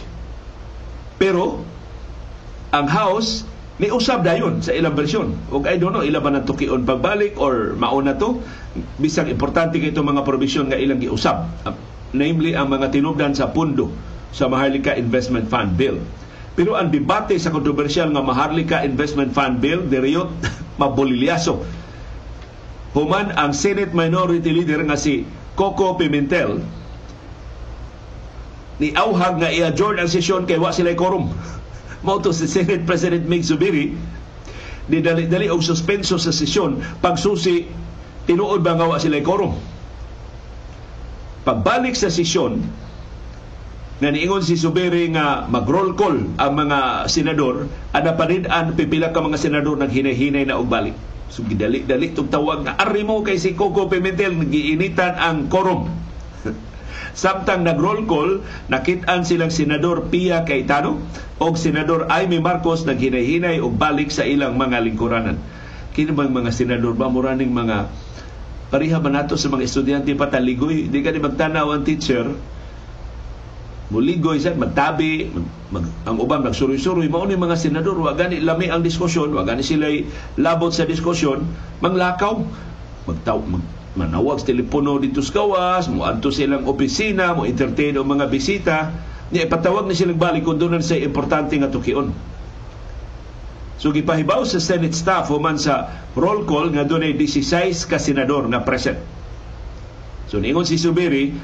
[1.17, 1.63] Pero
[2.75, 5.37] ang House ni usab dayon sa ilang bersyon.
[5.53, 8.41] O I don't know, ila ba tukion pagbalik or mauna to?
[8.97, 11.45] Bisang importante kay mga provision nga ilang giusab.
[12.17, 13.93] Namely, ang mga tinubdan sa pundo
[14.33, 16.01] sa Maharlika Investment Fund Bill.
[16.57, 20.33] Pero ang debate sa kontrobersyal nga Maharlika Investment Fund Bill, diriyot
[20.81, 21.61] mabulilyaso.
[22.97, 26.65] Human ang Senate Minority Leader nga si Coco Pimentel
[28.77, 31.29] ni auhag nga i-adjourn ang sesyon kay wa sila quorum.
[32.07, 33.91] Mao si Senate President Mig Zubiri
[34.87, 37.67] ni dali-dali og suspenso sa sesyon pagsusi
[38.31, 39.59] tinuod ba nga wa sila quorum.
[41.47, 42.59] Pagbalik sa sesyon,
[43.97, 49.15] nga niingon si Subiri nga mag-roll call ang mga senador, ana pa rin ang pipila
[49.15, 50.99] ka mga senador naghinay-hinay na og balik.
[51.31, 55.91] So gidali-dali tong tawag nga ari mo kay si Coco Pimentel giinitan ang quorum.
[57.17, 61.01] Samtang nag-roll call, nakit-an silang senador Pia Cayetano
[61.41, 65.41] o senador Aimee Marcos naghinay-hinay og balik sa ilang mga lingkuranan.
[65.97, 67.09] Kini bang mga senador ba?
[67.09, 67.89] Muraning mga
[68.69, 70.93] pariha ba nato sa mga estudyante pataligoy?
[70.93, 72.29] Di ka ni magtanaw ang teacher,
[73.89, 75.33] muligoy sa magtabi.
[75.73, 79.65] Mag, ang uban nagsuroy-suroy mao ni mga senador wa gani lami ang diskusyon wa gani
[79.65, 79.89] sila
[80.37, 81.49] labot sa diskusyon.
[81.81, 82.45] Manglakaw.
[83.09, 83.65] Magtaw mag,
[83.97, 88.93] manawag sa telepono dito sa kawas mo adto silang opisina mo entertain ang mga bisita
[89.33, 92.13] ni ipatawag ni silang balik kung doon sa importante nga tukion
[93.77, 98.49] So gipahibaw sa Senate staff human sa roll call nga doon ay 16 ka senador
[98.49, 98.97] na present.
[100.33, 101.37] So niingon si Subiri,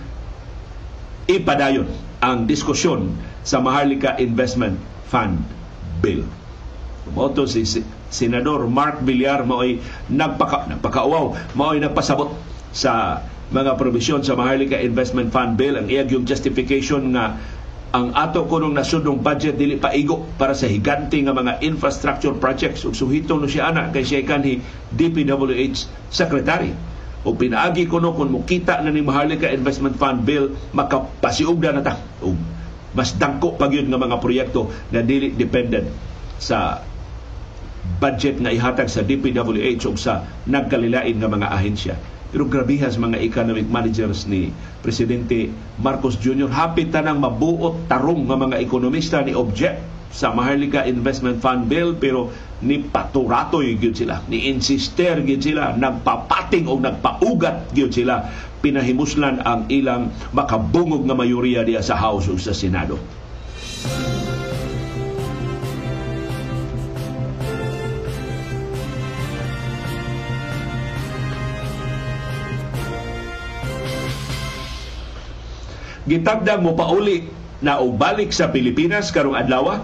[1.29, 1.87] ipadayon
[2.25, 4.81] ang diskusyon sa Maharlika Investment
[5.13, 5.45] Fund
[6.01, 6.25] Bill.
[7.13, 7.69] Moto si
[8.13, 9.81] Senador Mark Villar mao'y
[10.13, 12.37] nagpaka, nagpakauaw, mao'y nagpasabot
[12.73, 15.77] sa mga probisyon sa Maharlika Investment Fund Bill.
[15.77, 17.37] Ang iyag yung justification nga
[17.93, 22.89] ang ato kunong nasudong budget dili paigo para sa higante nga mga infrastructure projects.
[22.89, 26.73] Ug suhitong no siya ana kay siya kanhi DPWH secretary.
[27.23, 32.01] O pinaagi kuno kung mukita na ni Maharlika Investment Fund Bill makapasiugda na ta.
[32.25, 32.33] O
[32.93, 35.89] mas dangko pa nga mga proyekto na dili dependent
[36.37, 36.81] sa
[37.99, 41.95] budget nga ihatag sa DPWH o sa nagkalilain nga mga ahensya.
[42.33, 46.49] Pero grabihas mga economic managers ni Presidente Marcos Jr.
[46.49, 52.29] Hapit tanang mabuot tarong nga mga ekonomista ni object sa Maharlika Investment Fund Bill pero
[52.63, 58.29] ni paturatoy gyud sila ni insister gyud sila nagpapating o nagpaugat gyud sila
[58.63, 63.01] pinahimuslan ang ilang makabungog nga mayoriya diya sa House o sa Senado
[76.09, 77.31] Gitagdag mo pauli
[77.63, 79.83] na ubalik sa Pilipinas karong adlaw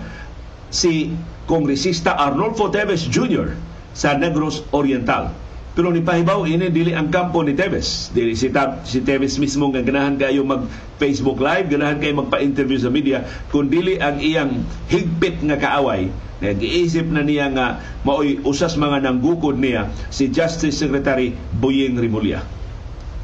[0.69, 1.15] si
[1.49, 3.55] Kongresista Arnolfo Teves Jr.
[3.95, 5.33] sa Negros Oriental.
[5.79, 8.11] Pero ni pahibaw ini dili ang kampo ni Teves.
[8.11, 10.67] Dili si, Tab, si Teves mismo nga ganahan kayo mag
[10.99, 13.23] Facebook live, ganahan kayo magpa-interview sa media,
[13.55, 19.59] kun dili ang iyang higpit nga kaaway Nag-iisip na niya nga maoy usas mga nanggukod
[19.59, 22.47] niya si Justice Secretary Boyeng Rimulya.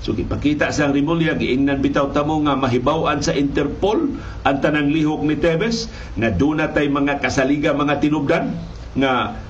[0.04, 4.12] So gipakita sa Rimulya giingnan bitaw tamo nga mahibaw-an sa Interpol
[4.44, 5.88] ang tanang lihok ni Tevez
[6.20, 8.52] nga duna tay mga kasaliga mga tinubdan
[9.00, 9.40] nga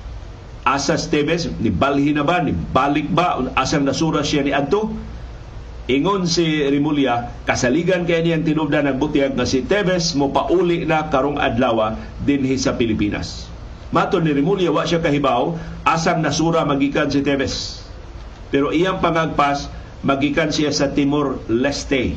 [0.63, 4.95] asas Tevez ni balhi na ba ni balik ba asang nasura siya ni adto
[5.85, 11.13] Ingon si Rimulya, kasaligan kay niyang tinubdan ng butiyag nga si Tevez mo pauli na
[11.13, 11.93] karong adlaw
[12.25, 13.45] dinhi sa Pilipinas.
[13.93, 15.53] Mato ni Rimulya wa siya kahibaw
[15.85, 17.85] asang nasura magikan si Tevez.
[18.49, 19.69] Pero iyang pangagpas
[20.05, 22.13] magikan siya sa Timor Leste.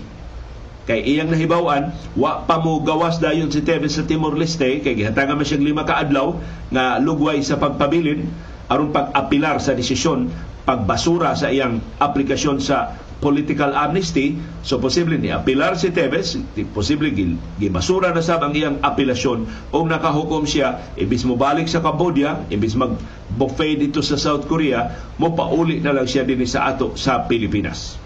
[0.88, 5.36] Kay iyang nahibawan, wa pa mo gawas dayon si Tevez sa Timor Leste kay gihatangan
[5.36, 6.36] man siyang lima ka adlaw
[6.72, 8.28] nga lugway sa pagpabilin
[8.68, 10.28] aron pag-apilar sa desisyon
[10.68, 14.38] pagbasura sa iyang aplikasyon sa political amnesty.
[14.62, 16.38] So posible ni apilar si Tevez
[16.70, 17.10] posible
[17.58, 19.46] gibasura na sab ang iyang apelasyon.
[19.74, 22.94] O nakahukom siya ibis mo balik sa Cambodia ibis mag
[23.34, 27.98] buffet dito sa South Korea mo pauli na lang siya din sa ato sa Pilipinas.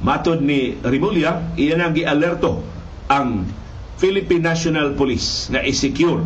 [0.00, 2.64] Matod ni Rimulya, iyan ang gialerto
[3.12, 3.44] ang
[4.00, 6.24] Philippine National Police na i-secure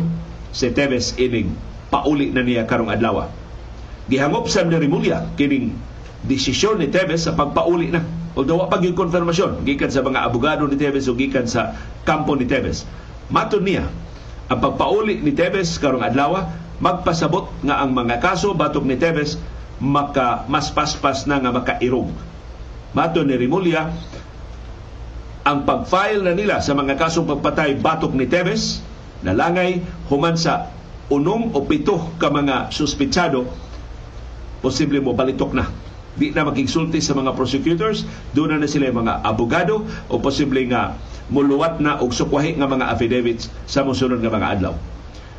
[0.55, 1.51] si Tevez ining
[1.91, 3.27] pauli na niya karong adlaw.
[4.07, 5.75] Gihangop sa ni Rimulya kining
[6.25, 8.01] desisyon ni Tevez sa pagpauli na.
[8.35, 12.35] Although wa pa yung konfirmasyon gikan sa mga abogado ni Tevez o gikan sa kampo
[12.35, 12.83] ni Tevez.
[13.31, 13.87] Matod niya,
[14.51, 16.45] ang pagpauli ni Tevez karong adlaw
[16.77, 19.39] magpasabot nga ang mga kaso batok ni Tevez
[19.79, 22.11] maka mas paspas na nga makairog
[22.95, 23.91] Mato ni Rimulya,
[25.43, 28.79] ang pag-file na nila sa mga kasong pagpatay batok ni Tevez
[29.19, 30.71] nalangay human sa
[31.11, 33.45] unom o pito ka mga suspitsado
[34.63, 35.69] posible mo balitok na
[36.15, 40.95] di na magigsulti sa mga prosecutors doon na, na sila mga abogado o posible nga
[41.27, 44.75] muluwat na og sukwahi nga mga affidavits sa mosunod nga mga adlaw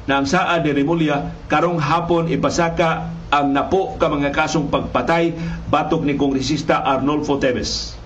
[0.06, 5.34] na ang saa ni Remulla karong hapon ipasaka ang napo ka mga kasong pagpatay
[5.66, 7.98] batok ni kongresista Arnolfo Teves.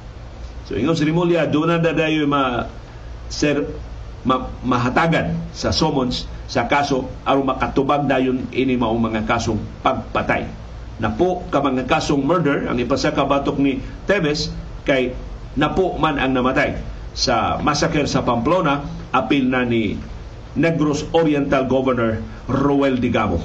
[0.64, 2.64] So ingon si Remulla doon na dayo ma
[3.28, 3.68] sir
[4.24, 10.48] ma, mahatagan sa summons sa kaso aron makatubag dayon ini mao mga kasong pagpatay.
[11.00, 14.52] Napo ka mga kasong murder ang ipasaka batok ni Teves
[14.84, 15.16] kay
[15.56, 16.76] napo man ang namatay
[17.16, 19.96] sa massacre sa Pamplona apil na ni
[20.54, 23.40] Negros Oriental Governor Roel Digamo.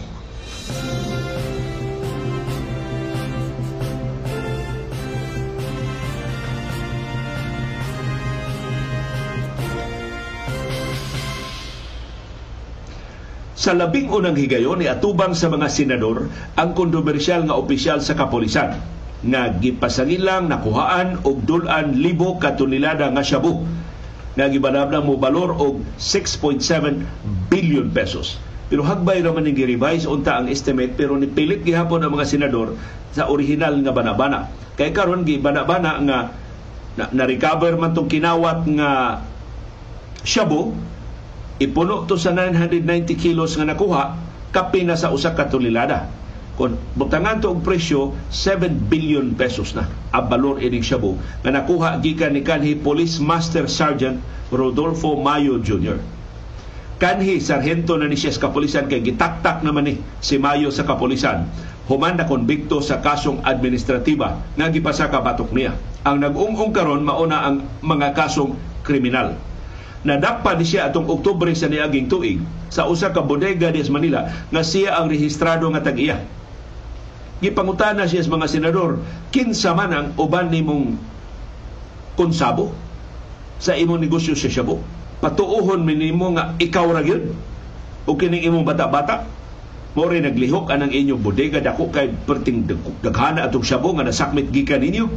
[13.66, 18.78] Sa labing unang higayon ni atubang sa mga senador ang kontrobersyal nga opisyal sa kapolisan
[19.26, 23.66] nga gipasangilang nakuhaan og dulan libo katunilada nga shabu
[24.38, 28.38] nga gibanablang mo balor og 6.7 billion pesos.
[28.70, 32.78] Pero hagbay naman ni revise unta ang estimate pero ni pilit gihapon ang mga senador
[33.18, 34.46] sa original nga banabana.
[34.78, 36.20] Kay karon gi banabana nga
[37.02, 39.26] na, na recover man tong kinawat nga
[40.22, 40.78] shabu
[41.56, 44.20] ipuno to sa 990 kilos nga nakuha
[44.52, 46.12] kapi na sa usa ka tulilada
[46.56, 52.00] kung butangan to og presyo 7 billion pesos na ang balor ining shabu nga nakuha
[52.00, 54.20] gikan ni kanhi Police Master Sergeant
[54.52, 56.00] Rodolfo Mayo Jr.
[56.96, 59.94] Kanhi sarhento na ni siya sa kapulisan kay gitaktak naman ni
[60.24, 61.44] si Mayo sa kapulisan
[61.92, 65.76] human na konbikto sa kasong administratiba nga gipasaka batok niya.
[66.08, 69.36] Ang nag-ungong karon mauna ang mga kasong kriminal
[70.06, 72.40] nadakpa ni siya atong Oktubre sa niaging tuig
[72.70, 76.22] sa usa ka bodega di Manila nga siya ang rehistrado nga tag-iya
[77.44, 80.96] gipangutana siya sa mga senador, kinsa man ang uban nimong
[82.16, 82.72] konsabo
[83.60, 84.80] sa imong negosyo sa Shabu.
[85.20, 87.36] Patuuhon minimo nga ikaw ra gyud
[88.08, 89.28] o kining imong bata-bata
[89.96, 92.68] mo rin naglihok anang inyong bodega dako kay perting
[93.00, 95.08] daghana atong Shabu nga nasakmit gikan ninyo.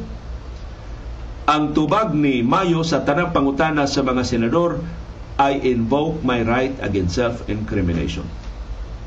[1.49, 4.84] Ang tubag ni Mayo sa tanang pangutana sa mga senador
[5.40, 8.28] I invoke my right against self-incrimination.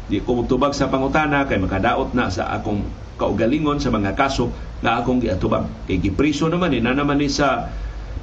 [0.10, 2.82] Di ko tubag sa pangutana kay makadaot na sa akong
[3.22, 4.50] kaugalingon sa mga kaso
[4.82, 5.70] nga akong giatubang.
[5.86, 7.70] Kay gipriso naman ni na naman ni sa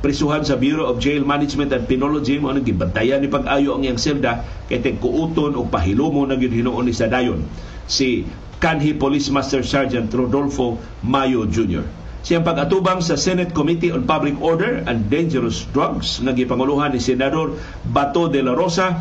[0.03, 4.03] prisuhan sa Bureau of Jail Management and Penology mo nang gibantayan ni pag-ayo ang iyang
[4.03, 7.47] selda kay tigkuuton og pahilomo na gyud hinuon ni sa dayon
[7.87, 8.27] si
[8.59, 10.75] kanhi Police Master Sergeant Rodolfo
[11.07, 12.08] Mayo Jr.
[12.23, 17.55] Siyang pag-atubang sa Senate Committee on Public Order and Dangerous Drugs nga gipanguluhan ni Senador
[17.87, 18.99] Bato de la Rosa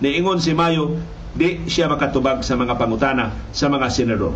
[0.00, 0.96] niingon si Mayo
[1.30, 4.34] di siya makatubag sa mga pangutana sa mga senador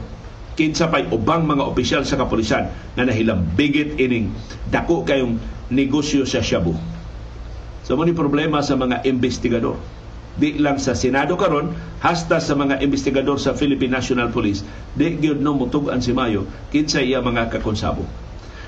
[0.55, 4.31] kinsa pay ubang mga opisyal sa kapulisan na nahilambigit ining
[4.71, 5.43] dako kayong
[5.75, 6.79] negosyo sa shabu.
[7.83, 9.77] So mo ni problema sa mga investigador.
[10.35, 15.39] Di lang sa Senado karon, hasta sa mga investigador sa Philippine National Police, di gyud
[15.39, 18.03] no mutug-an si Mayo kinsa iya mga kakonsabo.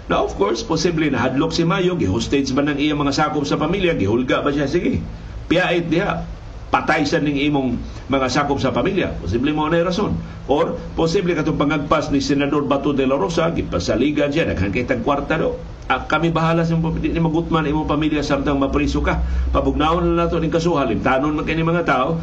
[0.06, 3.58] Now, of course, posible na hadlok si Mayo, gihostage ba ng iya mga sakop sa
[3.58, 4.70] pamilya, gihulga ba siya?
[4.70, 5.02] Sige,
[5.50, 6.22] piyait diha
[6.70, 9.18] patay sa ning imong mga sakop sa pamilya.
[9.18, 10.14] Posible mo na rason.
[10.46, 15.02] Or posible katong pangagpas ni Senador Bato de la Rosa, gipasaligan siya, daghan kay tag
[15.02, 15.58] kwarta do.
[15.90, 19.22] Ah, kami bahala sa di ni magutman imong pamilya samtang mapriso ka.
[19.50, 22.22] Pabugnaon na nato ning kasuhal, tanon man kini mga tao,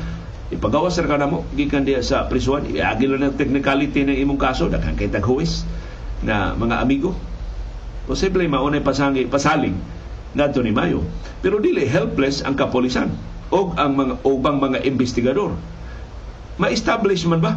[0.56, 4.72] ipagawas ra kana mo gikan diya sa prisuan, iagi lang ang technicality ng imong kaso,
[4.72, 5.68] daghan kay tag huwis
[6.24, 7.12] na mga amigo.
[8.04, 9.76] Posible maunay pasangi pasaling
[10.36, 11.06] ngadto ni Mayo.
[11.40, 13.12] Pero dili helpless ang kapolisan
[13.54, 15.54] o ang mga ubang mga investigador.
[16.58, 17.54] Ma-establish man ba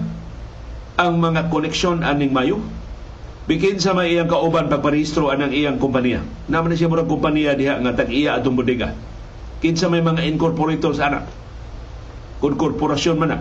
[0.96, 2.60] ang mga koneksyon aning mayo?
[3.46, 6.24] Bikin sa may iyang kauban pagparehistro anang iyang kompanya.
[6.50, 8.90] Naman na siya murag kompanya diha nga tag iya atong bodega.
[9.62, 11.30] Kinsa may mga incorporators anak.
[12.42, 13.38] Kung korporasyon man na.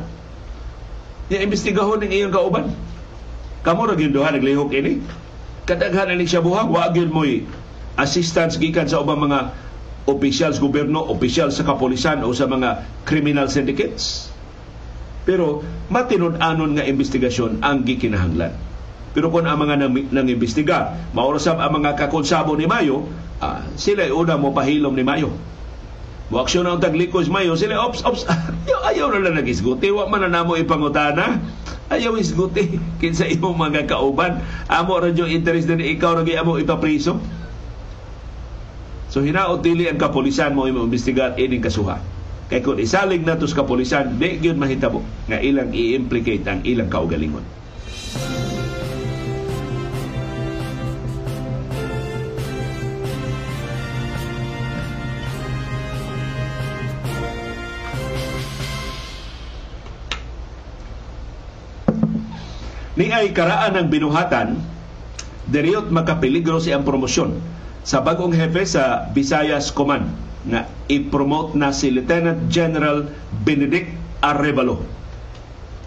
[1.27, 2.69] Niya imbestigahon ng iyang kauban.
[3.65, 5.01] Kamo ra gyud naglihok ini.
[5.65, 7.41] Kadaghan ani siya buhag wa gyud mo'y
[7.97, 9.65] assistance gikan sa ubang mga
[10.05, 14.29] officials gobyerno, opisyal sa kapolisan o sa mga criminal syndicates.
[15.25, 18.53] Pero matinud-anon nga investigasyon ang gikinahanglan.
[19.17, 23.09] Pero kung ang mga nang, nang imbestiga, maurasab ang mga kakonsabo ni Mayo,
[23.41, 25.33] ah, sila una mo pahilom ni Mayo.
[26.33, 28.25] Mo aksyon ang taglikos Mayo, sila ops ops
[28.89, 31.37] ayaw na lang nagisguti, wa man na namo ipangutana.
[31.85, 34.41] Ayaw isguti kinsa imong mga kauban.
[34.65, 37.21] Amo ra interest din ikaw ra amo ipapriso.
[39.13, 42.01] So hinaot dili ang kapolisan mo imbestigar ining kasuha.
[42.45, 47.41] Kay kung isalig na sa kapolisan, di gyud mahitabo nga ilang i-implicate ang ilang kaugalingon.
[62.95, 64.55] Ni ay karaan ng binuhatan,
[65.51, 67.35] deriyot makapeligro siyang promosyon
[67.83, 70.07] sa bagong hepe sa Visayas Command
[70.47, 73.03] nga i-promote na si Lieutenant General
[73.43, 73.91] Benedict
[74.23, 74.79] Arevalo.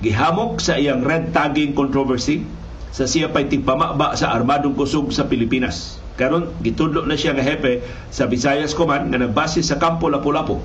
[0.04, 2.44] Gihamok sa iyang red tagging controversy
[2.92, 5.98] sa siya pa'y tigpamaba sa armadong kusog sa Pilipinas.
[6.20, 7.82] Karon gitudlo na siya nga hepe
[8.12, 10.60] sa Visayas Command nga nagbase sa Kampo Lapu-Lapu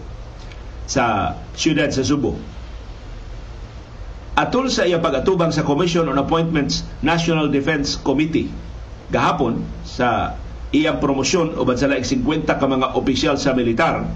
[0.92, 2.36] sa siyudad sa Subo.
[4.34, 8.50] Atol sa iyang pag-atubang sa Commission on Appointments National Defense Committee.
[9.14, 10.34] Gahapon sa
[10.74, 14.10] iyang promosyon o sa 50 ka mga opisyal sa militar.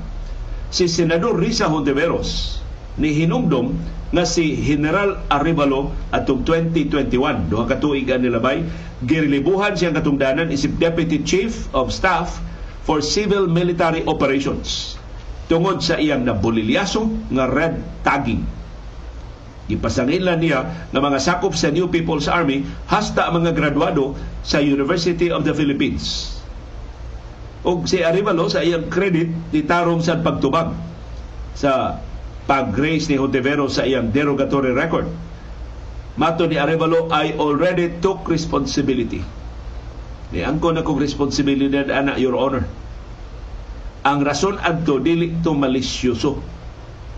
[0.74, 2.57] Si Senador Risa Hontiveros
[2.97, 3.78] ni hinumdom
[4.09, 8.65] nga si General Arevalo atong 2021 duha ka tuig ang nilabay.
[9.05, 12.41] Girilibuhan siyang katungdanan isip Deputy Chief of Staff
[12.89, 14.97] for Civil Military Operations
[15.45, 17.05] tungod sa iyang nabulilyaso
[17.38, 18.57] nga red tagging
[19.68, 25.43] Gipasangilan niya ng mga sakop sa New People's Army hasta mga graduado sa University of
[25.43, 26.38] the Philippines
[27.68, 30.72] o si Arivalo sa iyang credit ni tarong sa pagtubag
[31.51, 31.99] sa
[32.47, 35.11] pag-grace ni Hontivero sa iyang derogatory record.
[36.15, 39.20] Mato ni Arevalo, I already took responsibility.
[40.32, 42.63] Ni angko na kong responsibilidad, ana, Your Honor.
[44.07, 46.39] Ang rason adto dili to malisyoso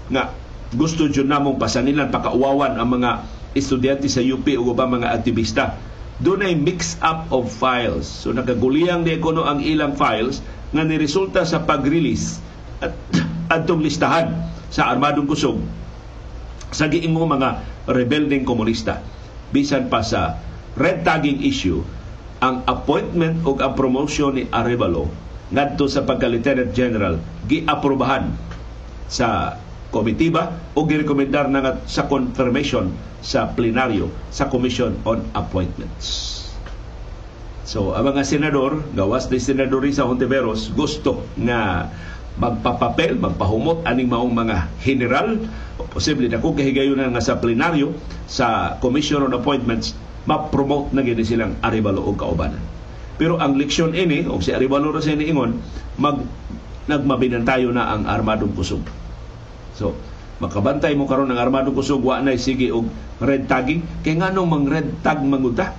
[0.10, 0.34] nga
[0.74, 3.26] gusto jud namong pasangilan pakauwawan ang mga
[3.57, 5.78] estudyante sa UP o ba mga aktivista
[6.20, 8.03] doon ay mix up of files.
[8.05, 10.43] So nakaguliyang di kuno ang ilang files
[10.76, 12.43] nga niresulta sa pag-release
[12.84, 12.91] at
[13.55, 14.36] adtong listahan
[14.70, 15.57] sa armadong kusog
[16.70, 19.01] sa giingo mga rebelding komunista.
[19.49, 20.38] Bisan pa sa
[20.78, 21.82] red tagging issue,
[22.43, 25.09] ang appointment o ang promotion ni Arevalo
[25.49, 27.17] ngadto sa pagka-lieutenant general
[27.49, 28.30] giaprobahan
[29.09, 29.57] sa
[29.89, 36.37] komitiba o girekomendar na sa confirmation sa plenaryo sa Commission on Appointments.
[37.69, 41.85] So, ang mga senador, gawas ni Senador Risa Hontiveros, gusto nga
[42.39, 45.37] magpapapel, magpahumot aning maong mga general,
[45.77, 47.93] o posible na kung kahigayon na nga sa plenaryo,
[48.25, 49.93] sa Commission on Appointments,
[50.25, 52.61] ma-promote na gini silang Arivalo o kaubanan.
[53.21, 55.61] Pero ang leksyon ini, o si Arivalo ra ingon,
[55.99, 56.25] mag,
[56.89, 58.81] nagmabinantayo na ang armadong kusog.
[59.80, 59.95] So,
[60.43, 62.91] makabantay mo karon ng armadong kusog wa nay sige og
[63.23, 64.03] red tagging.
[64.03, 65.71] Kay nganong mang red tag manguta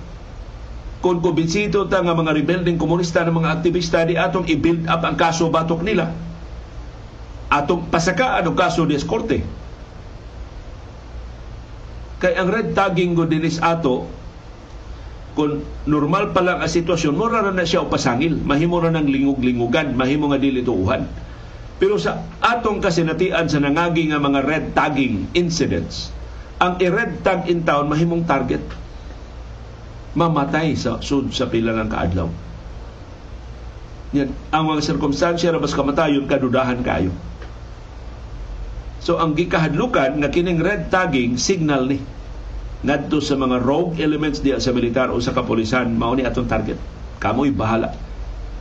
[1.01, 5.17] kung kubinsito ta nga mga rebelding komunista ng mga aktivista di atong i-build up ang
[5.17, 6.09] kaso batok nila.
[7.53, 9.61] Atong pasakaan og kaso di korte
[12.21, 14.05] kay ang red tagging go dinis ato
[15.33, 18.37] kung normal pa lang ang sitwasyon mura na, na siya pasangil.
[18.37, 21.30] Mahimo na ng lingug-lingugan mahimo nga dili tuuhan
[21.81, 26.13] pero sa atong kasinatian sa nangagi nga mga red tagging incidents,
[26.61, 28.61] ang i-red tag in town mahimong target.
[30.13, 32.29] Mamatay sa sud sa pila ng kaadlaw.
[34.13, 37.09] Yan, ang mga sirkumstansya na mas kamatayon, kadudahan kayo.
[39.01, 41.97] So ang gikahadlukan nga kining red tagging signal ni
[42.85, 46.77] ngadto sa mga rogue elements diya sa militar o sa kapolisan mao ni atong target.
[47.17, 47.97] Kamoy bahala.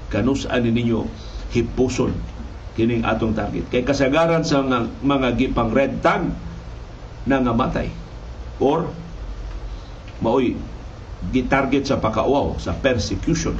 [0.09, 1.05] Kanus ani ninyo
[1.53, 2.30] hipuson
[2.79, 3.66] kining atong target.
[3.68, 6.31] Kay kasagaran sa mga, mga gipang red tag
[7.27, 7.91] na ngamatay
[8.62, 8.89] or
[10.25, 10.57] maoy
[11.33, 13.57] gitarget sa pakauaw sa persecution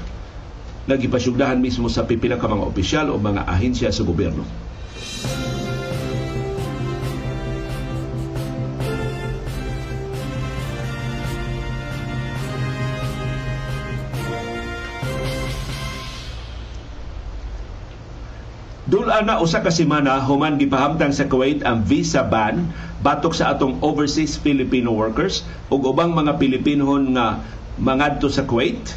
[0.89, 4.43] nagipasugdahan mismo sa pipila ka mga opisyal o mga ahensya sa gobyerno.
[19.01, 22.69] Dula na usa ka semana human gipahamtang sa Kuwait ang visa ban
[23.01, 25.41] batok sa atong overseas Filipino workers
[25.73, 27.41] ug ubang mga Pilipinohon nga
[27.81, 28.93] mangadto sa Kuwait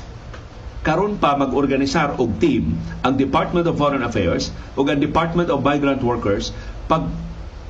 [0.83, 6.03] karon pa mag-organisar og team ang Department of Foreign Affairs ug ang Department of Migrant
[6.03, 6.51] Workers
[6.91, 7.07] pag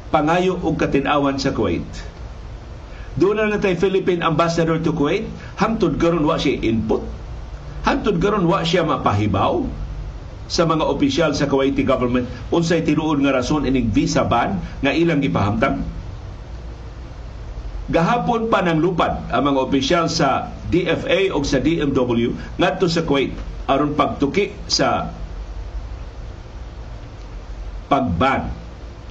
[0.10, 1.86] pangayo og katinawan sa Kuwait.
[3.14, 5.30] Doon na natay Philippine Ambassador to Kuwait,
[5.62, 7.06] hangtod karon wa siya input.
[7.86, 9.83] Hangtod karon wa siya mapahibaw
[10.48, 15.24] sa mga opisyal sa Kuwaiti government unsay tinuod nga rason ining visa ban nga ilang
[15.24, 15.84] gipahamtang
[17.91, 23.36] gahapon pa nang lupad ang mga opisyal sa DFA o sa DMW ngadto sa Kuwait
[23.68, 25.12] aron pagtuki sa
[27.91, 28.52] pagban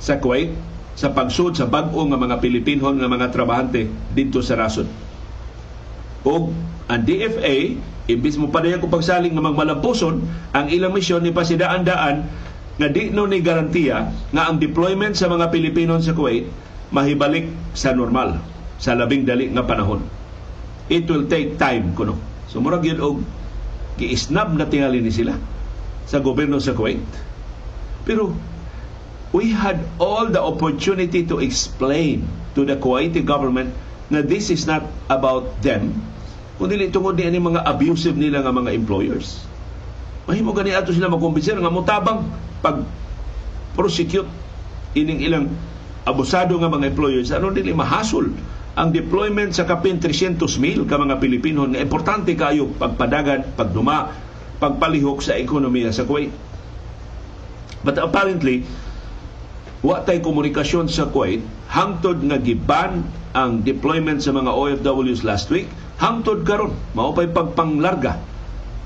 [0.01, 4.85] sa Kuwait sa pagsud sa bag-o nga mga Pilipinhon nga mga trabahante dito sa rason.
[6.22, 6.53] O
[6.91, 7.78] ang DFA
[8.11, 12.26] Imbis mo padaya ko pagsaling nga magmalampuson, ang ilang misyon ni pasidaan-daan
[12.74, 16.49] nga di no ni garantiya nga ang deployment sa mga Pilipino sa Kuwait
[16.91, 17.47] mahibalik
[17.78, 18.43] sa normal
[18.83, 20.03] sa labing dali nga panahon.
[20.91, 22.18] It will take time kuno.
[22.51, 23.22] So murag yun og
[24.03, 25.39] giisnab na tingali ni sila
[26.09, 27.07] sa gobyerno sa Kuwait.
[28.03, 28.35] Pero
[29.30, 32.26] we had all the opportunity to explain
[32.59, 33.70] to the Kuwaiti government
[34.11, 36.11] na this is not about them
[36.62, 39.42] kundi tungod ni mga abusive nila nga mga employers.
[40.30, 42.22] Mahimo gani ato sila makumbinser nga mutabang
[42.62, 42.86] pag
[43.74, 44.30] prosecute
[44.94, 45.50] ining ilang
[46.06, 48.30] abusado nga mga employers ano dili mahasol
[48.78, 54.14] ang deployment sa kapin 300 mil ka mga Pilipino nga importante kayo pagpadagan, pagduma,
[54.62, 56.30] pagpalihok sa ekonomiya sa Kuwait.
[57.82, 58.62] But apparently,
[59.82, 61.42] wa tay komunikasyon sa Kuwait
[61.73, 63.01] hangtod nga giban
[63.33, 65.66] ang deployment sa mga OFWs last week
[65.97, 66.77] hangtod karon.
[66.93, 68.20] Mao pay pagpanglarga.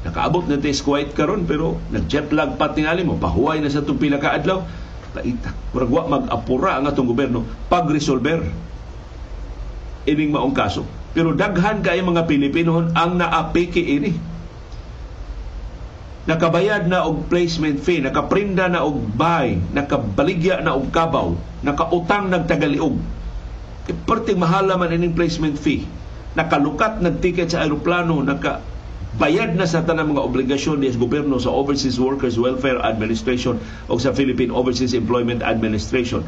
[0.07, 3.18] Nakaabot na tayo Kuwait karon pero nag-jet lag pa tingali mo.
[3.18, 4.62] Pahuway na sa itong pila ka adlaw
[5.16, 8.45] laita murag mag-apura ang atong gobyerno pag-resolver.
[10.07, 10.87] Ining maong kaso.
[11.16, 14.36] Pero daghan kay mga Pilipino ang naapiki ini
[16.26, 22.98] nakabayad na og placement fee, nakaprinda na og buy, nakabaligya na og kabaw, nakautang nagtagaliog.
[23.86, 25.86] Perting mahala man ining placement fee
[26.36, 28.60] nakalukat ng ticket sa aeroplano, naka
[29.16, 33.56] bayad na sa tanang mga obligasyon ni gobyerno sa Overseas Workers Welfare Administration
[33.88, 36.20] o sa Philippine Overseas Employment Administration.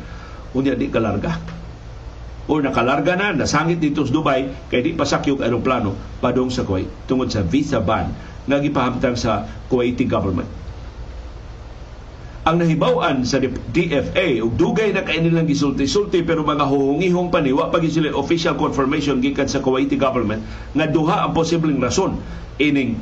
[0.57, 1.37] Unya di kalarga.
[2.49, 5.93] O nakalarga na, nasangit dito sa Dubai, kay di pasakyog aeroplano
[6.25, 8.09] padong sa Kuwait tungod sa visa ban
[8.49, 10.49] nga gipahamtang sa Kuwaiti government
[12.49, 17.85] ang nahibawan sa DFA ug dugay na kay nilang gisulti-sulti pero mga huhungihong paniwa pag
[17.85, 20.41] sila official confirmation gikan sa Kuwaiti government
[20.73, 22.17] nga duha ang posibleng rason
[22.57, 22.97] ining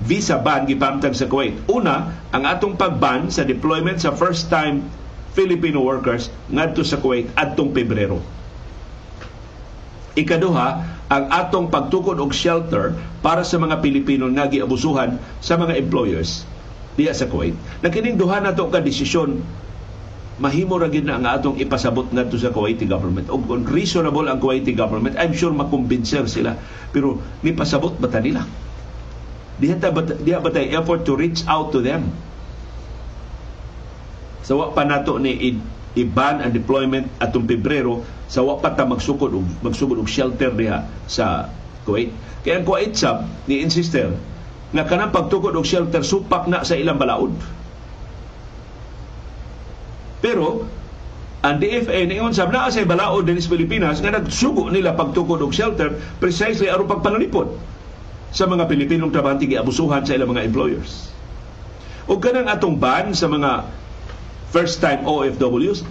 [0.00, 1.54] visa ban gipamtang sa Kuwait.
[1.68, 4.88] Una, ang atong pagban sa deployment sa first time
[5.36, 8.18] Filipino workers ngadto sa Kuwait adtong Pebrero.
[10.16, 16.46] Ikaduha, ang atong pagtukod og shelter para sa mga Pilipino nga giabusuhan sa mga employers
[16.94, 17.58] diya sa Kuwait.
[17.82, 19.42] Nakining duha na to ka desisyon
[20.40, 23.28] mahimo ra gid na ang atong ipasabot ngadto sa Kuwaiti government.
[23.28, 26.56] Og kung reasonable ang Kuwaiti government, I'm sure makumbinser sila.
[26.94, 28.48] Pero ni pasabot ba nila?
[29.60, 32.08] Diha ta ba, diha ba effort to reach out to them?
[34.40, 35.60] Sa wa pa nato ni
[35.98, 40.86] iban ang deployment atong Pebrero sa wa pa ta magsukod og magsugod og shelter diha
[41.10, 41.50] sa
[41.82, 42.14] Kuwait.
[42.46, 44.14] Kaya ang Kuwait sab ni insister
[44.70, 47.34] nga kanang pagtukod og shelter supak na sa ilang balaod.
[50.22, 50.62] Pero
[51.40, 55.50] ang DFA niingon sab naa sa balaod dinhi sa Pilipinas nga nagsugo nila pagtukod og
[55.50, 57.50] shelter precisely aron pagpanalipod
[58.30, 61.10] sa mga Pilipinong trabahante giabusuhan sa ilang mga employers.
[62.06, 63.79] O kanang atong ban sa mga
[64.50, 65.86] first-time OFWs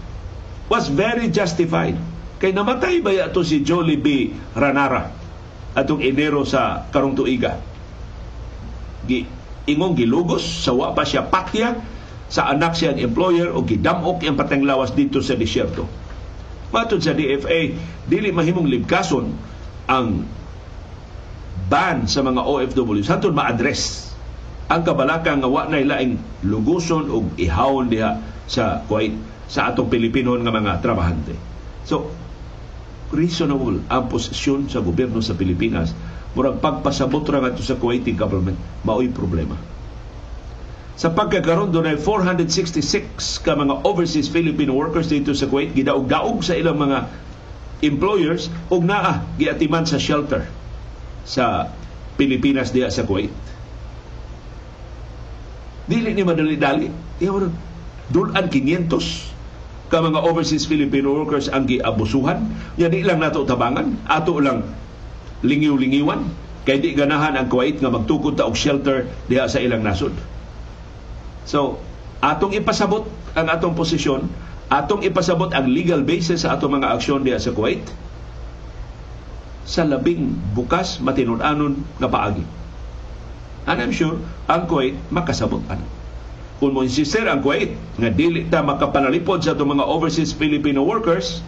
[0.70, 1.98] was very justified.
[2.40, 4.32] Kay namatay ba ato si Jolie B.
[4.56, 5.12] Ranara
[5.76, 7.62] atong Enero sa karong tuiga
[9.06, 9.26] gi
[9.70, 11.78] ingong gilugos sa wa pa siya patya
[12.30, 15.90] sa anak siya ang employer o gidamok ang patang lawas dito sa disyerto.
[16.70, 17.74] Matod sa DFA,
[18.06, 19.34] dili mahimong libkason
[19.90, 20.30] ang
[21.66, 24.14] ban sa mga OFW hantod ma-address
[24.70, 29.14] ang kabalaka nga wa nay laing luguson og ihawon diha sa Kuwait
[29.46, 31.38] sa atong Pilipino nga mga trabahante.
[31.86, 32.10] So,
[33.14, 35.94] reasonable ang posisyon sa gobyerno sa Pilipinas
[36.34, 39.58] murag pagpasabot ra ngadto sa Kuwaiti government mao'y problema.
[41.00, 46.60] Sa pagkakaroon doon ay 466 ka mga overseas Filipino workers dito sa Kuwait, gidaog-daog sa
[46.60, 47.08] ilang mga
[47.80, 50.44] employers ug naa giatiman sa shelter
[51.24, 51.72] sa
[52.20, 53.32] Pilipinas diya sa Kuwait.
[55.88, 56.92] Dili ni madali-dali.
[58.10, 62.46] Dulan 500 ka mga overseas Filipino workers ang giabusuhan.
[62.78, 64.70] Ya di lang nato tabangan, ato lang
[65.42, 66.30] lingiw-lingiwan
[66.70, 70.14] kay di ganahan ang Kuwait nga magtukod ta og shelter diha sa ilang nasod.
[71.50, 71.82] So,
[72.22, 74.30] atong ipasabot ang atong posisyon,
[74.70, 77.82] atong ipasabot ang legal basis sa atong mga aksyon diha sa Kuwait
[79.70, 82.46] sa labing bukas matinud-anon nga paagi.
[83.70, 85.99] And I'm sure ang Kuwait makasabot ano.
[86.60, 91.40] Kung mo insister ang Kuwait nga dili ta makapanalipod sa itong mga overseas Filipino workers,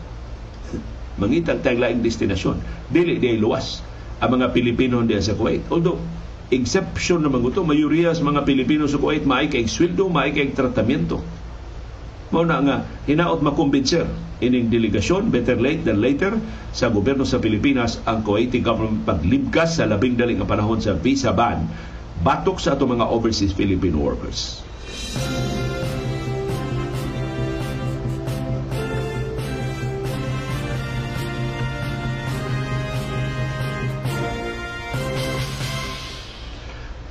[1.20, 2.58] mangitag tayong laing destinasyon.
[2.88, 3.84] Dili di luwas
[4.24, 5.68] ang mga Pilipino diya sa Kuwait.
[5.68, 6.00] Although,
[6.48, 11.20] exception naman ito, mayuriya sa mga Pilipino sa Kuwait, maay kay sweldo, maay kay tratamiento.
[12.32, 14.08] Mao nga hinaot makumbinser
[14.40, 16.40] ining delegasyon better late than later
[16.72, 21.36] sa gobyerno sa Pilipinas ang Kuwaiti government paglibkas sa labing dali nga panahon sa visa
[21.36, 21.68] ban
[22.24, 24.64] batok sa ato mga overseas Filipino workers.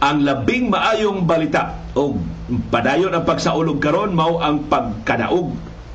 [0.01, 2.17] Ang labing maayong balita o
[2.73, 5.53] padayon ang pagsaulog karon mao ang pagkadaog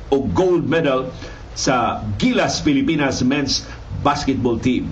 [0.08, 1.10] o gold medal
[1.58, 3.66] sa Gilas Pilipinas men's
[4.06, 4.88] basketball team.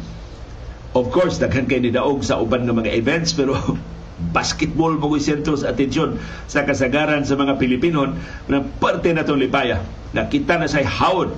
[0.92, 3.54] Of course, daghan kay nidaog sa uban nga mga events pero
[4.32, 6.16] basketball mo sentro sa atensyon
[6.48, 8.08] sa kasagaran sa mga Pilipino
[8.48, 9.84] na parte na itong lipaya.
[10.14, 11.34] Nakita na sa hawd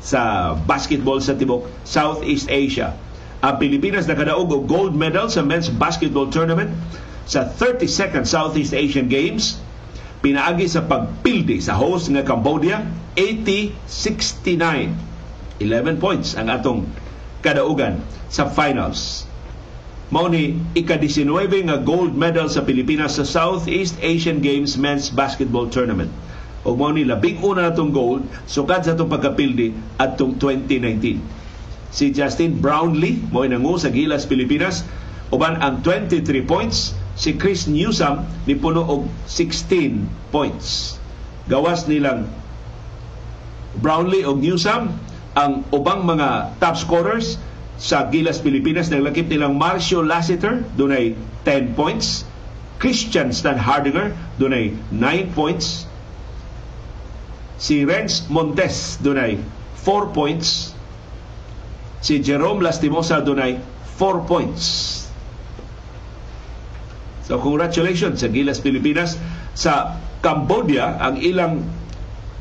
[0.00, 2.96] sa basketball sa tibok Southeast Asia.
[3.40, 6.72] Ang Pilipinas nakadaog og gold medal sa men's basketball tournament
[7.24, 9.60] sa 32nd Southeast Asian Games
[10.20, 12.84] pinaagi sa pagpildi sa host nga Cambodia
[13.16, 14.52] 80-69
[15.60, 16.84] 11 points ang atong
[17.40, 19.29] kadaugan sa finals
[20.10, 26.10] mao ni ika-19 nga gold medal sa Pilipinas sa Southeast Asian Games Men's Basketball Tournament.
[26.66, 31.40] Ug mao ni labing una natong gold sukad sa atong pagkapildi atong 2019
[31.90, 34.86] si Justin Brownlee mao nangu sa Gilas Pilipinas
[35.34, 36.94] uban ang 23 points.
[37.20, 40.96] Si Chris Newsom ni puno og 16 points.
[41.52, 42.24] Gawas nilang
[43.76, 44.88] Brownlee og Newsom
[45.36, 47.36] ang ubang mga top scorers
[47.80, 51.16] sa Gilas Pilipinas naglakip nilang Marcio Lassiter dunay
[51.48, 52.28] 10 points.
[52.76, 55.88] Christian Stan Hardinger dunay 9 points.
[57.56, 59.40] Si Renz Montes dunay
[59.80, 60.76] 4 points.
[62.04, 63.56] Si Jerome Lastimosa dunay
[63.96, 64.64] 4 points.
[67.24, 69.16] So congratulations sa Gilas Pilipinas.
[69.56, 71.64] Sa Cambodia, ang ilang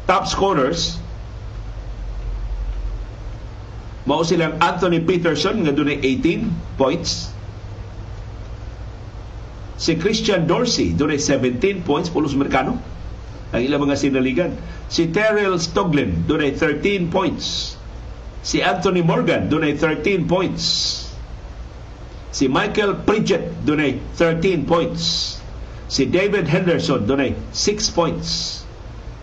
[0.03, 0.98] top scorers
[4.09, 7.29] mao silang Anthony Peterson nga dunay 18 points.
[9.77, 12.81] Si Christian Dorsey dunay 17 points pulos Amerikano
[13.53, 14.57] ang ilang mga sinaligan.
[14.89, 17.77] Si Terrell Stoglin dunay 13 points.
[18.41, 20.63] Si Anthony Morgan dunay 13 points.
[22.33, 25.37] Si Michael Pridget dunay 13 points.
[25.85, 28.59] Si David Henderson dunay 6 points.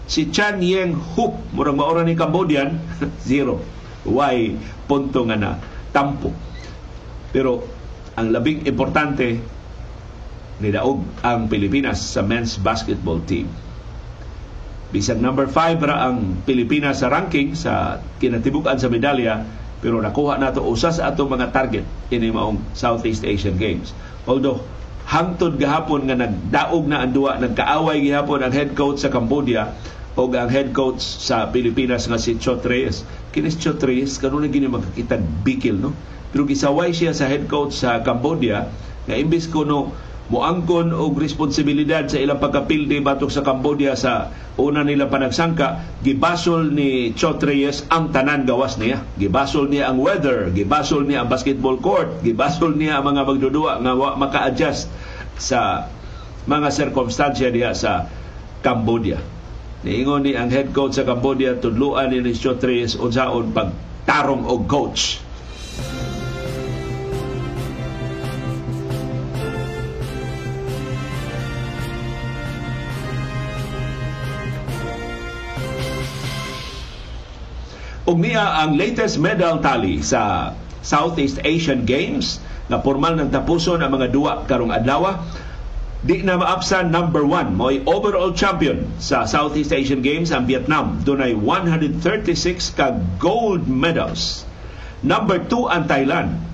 [0.07, 2.79] Si Chan Yeng Hook, murang maura ni Cambodian,
[3.27, 3.59] zero.
[4.07, 4.55] Why
[4.87, 5.51] punto nga na
[5.91, 6.31] tampo.
[7.35, 7.67] Pero
[8.17, 9.37] ang labing importante
[10.57, 13.45] ni Daog ang Pilipinas sa men's basketball team.
[14.89, 19.45] Bisag number 5 ra ang Pilipinas sa ranking sa kinatibukan sa medalya
[19.85, 23.93] pero nakuha nato usa sa ato mga target ini maong Southeast Asian Games.
[24.25, 24.65] Although
[25.07, 29.77] hangtod gahapon nga nagdaog na ang duwa nagkaaway gihapon ang head coach sa Cambodia
[30.17, 33.05] o ang head coach sa Pilipinas nga si Chot Reyes.
[33.37, 35.93] Kini si Chot Reyes na gini magkakita bikil no.
[36.33, 38.65] Pero gisaway siya sa head coach sa Cambodia
[39.05, 39.93] nga imbis ko no
[40.27, 47.15] moangkon og responsibilidad sa ilang pagkapildi batok sa Cambodia sa una nila panagsangka gibasol ni
[47.15, 52.27] Chot Reyes ang tanan gawas niya gibasol niya ang weather gibasol niya ang basketball court
[52.27, 54.91] gibasol niya ang mga magdudua nga wa maka-adjust
[55.39, 55.87] sa
[56.51, 58.11] mga sirkumstansya diha sa
[58.67, 59.36] Cambodia
[59.85, 65.21] niingon ni ang head coach sa Cambodia tudluan ni Chot Reyes unsaon pagtarong og coach.
[78.07, 80.55] Ug niya ang latest medal tally sa
[80.87, 82.39] Southeast Asian Games
[82.71, 85.19] na formal ng tapuson ang mga duwa karong adlaw
[86.07, 91.35] di na maapsan number 1 mo'y overall champion sa Southeast Asian Games ang Vietnam dunay
[91.35, 94.47] 136 ka gold medals
[95.03, 96.47] number 2 ang Thailand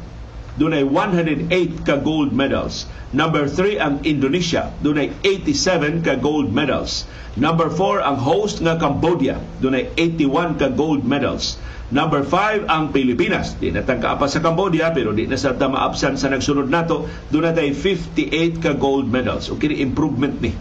[0.57, 2.84] dunay 108 ka gold medals.
[3.12, 7.09] Number 3 ang Indonesia, dunay 87 ka gold medals.
[7.36, 11.57] Number 4 ang host nga Cambodia, dunay 81 ka gold medals.
[11.93, 13.61] Number 5 ang Pilipinas.
[13.61, 17.05] Di na pa sa Cambodia pero di na sa maabsan sa nagsunod nato.
[17.28, 19.53] Doon natay 58 ka gold medals.
[19.53, 20.57] O kini improvement ni.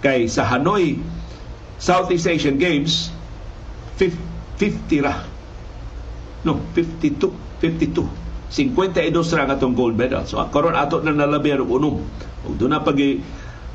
[0.00, 0.96] Kay sa Hanoi
[1.76, 3.12] Southeast Asian Games
[4.00, 5.20] 50 ra.
[6.48, 7.60] No, 52.
[7.60, 8.08] 52.
[8.48, 10.24] 52 ra nga gold medal.
[10.24, 12.00] So karon ato na nalabi og unom.
[12.48, 13.20] Ug doon na pagi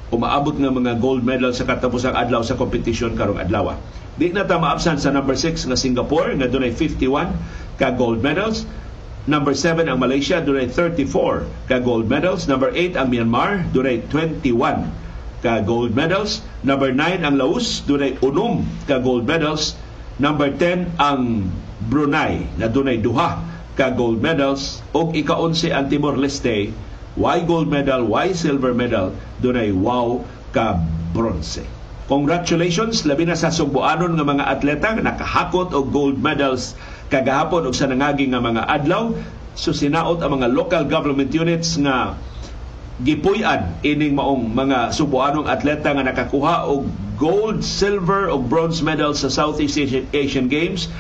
[0.09, 3.77] umaabot nga mga gold medal sa katapusang adlaw sa competition karong adlaw.
[4.13, 8.65] Di na ta maabsan sa number 6 nga Singapore nga dunay 51 ka gold medals.
[9.25, 12.45] Number 7 ang Malaysia dunay 34 ka gold medals.
[12.45, 16.45] Number 8 ang Myanmar dunay 21 ka gold medals.
[16.61, 19.73] Number 9 ang Laos dunay unom ka gold medals.
[20.21, 21.49] Number 10 ang
[21.83, 23.41] Brunei na dunay duha
[23.73, 26.71] ka gold medals ug ika-11 ang Timor Leste
[27.15, 30.81] why gold medal, why silver medal, dunay wow ka
[31.13, 31.61] bronze.
[32.11, 36.75] Congratulations labi na sa sugboanon nga mga atleta nga nakahakot og gold medals
[37.07, 39.15] kagahapon og sa nangagi nga mga adlaw.
[39.55, 42.19] So ang mga local government units nga
[42.99, 49.31] gipuy-an ining maong mga subuanong atleta nga nakakuha og gold, silver o bronze medals sa
[49.31, 50.91] Southeast Asian, Asian Games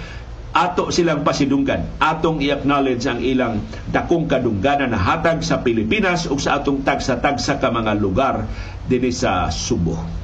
[0.53, 6.61] ato silang pasidunggan atong i-acknowledge ang ilang dakong kadungganan na hatag sa Pilipinas ug sa
[6.61, 8.45] atong tagsa-tagsa ka mga lugar
[8.85, 10.22] dinhi sa Subo.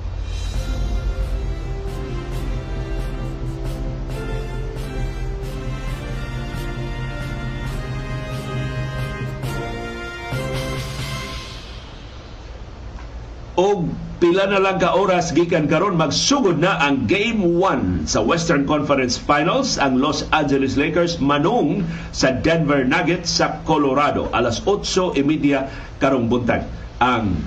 [13.60, 13.92] Og
[14.24, 19.20] pila na lang ka oras gikan karon magsugod na ang Game 1 sa Western Conference
[19.20, 19.76] Finals.
[19.76, 21.84] Ang Los Angeles Lakers manung
[22.16, 24.32] sa Denver Nuggets sa Colorado.
[24.32, 26.64] Alas 8:30 karong buntag.
[27.04, 27.44] Ang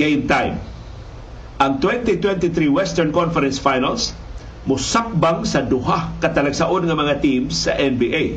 [0.00, 0.56] game time.
[1.60, 4.16] Ang 2023 Western Conference Finals
[4.64, 8.36] musakbang sa duha katalagsaon nga mga teams sa NBA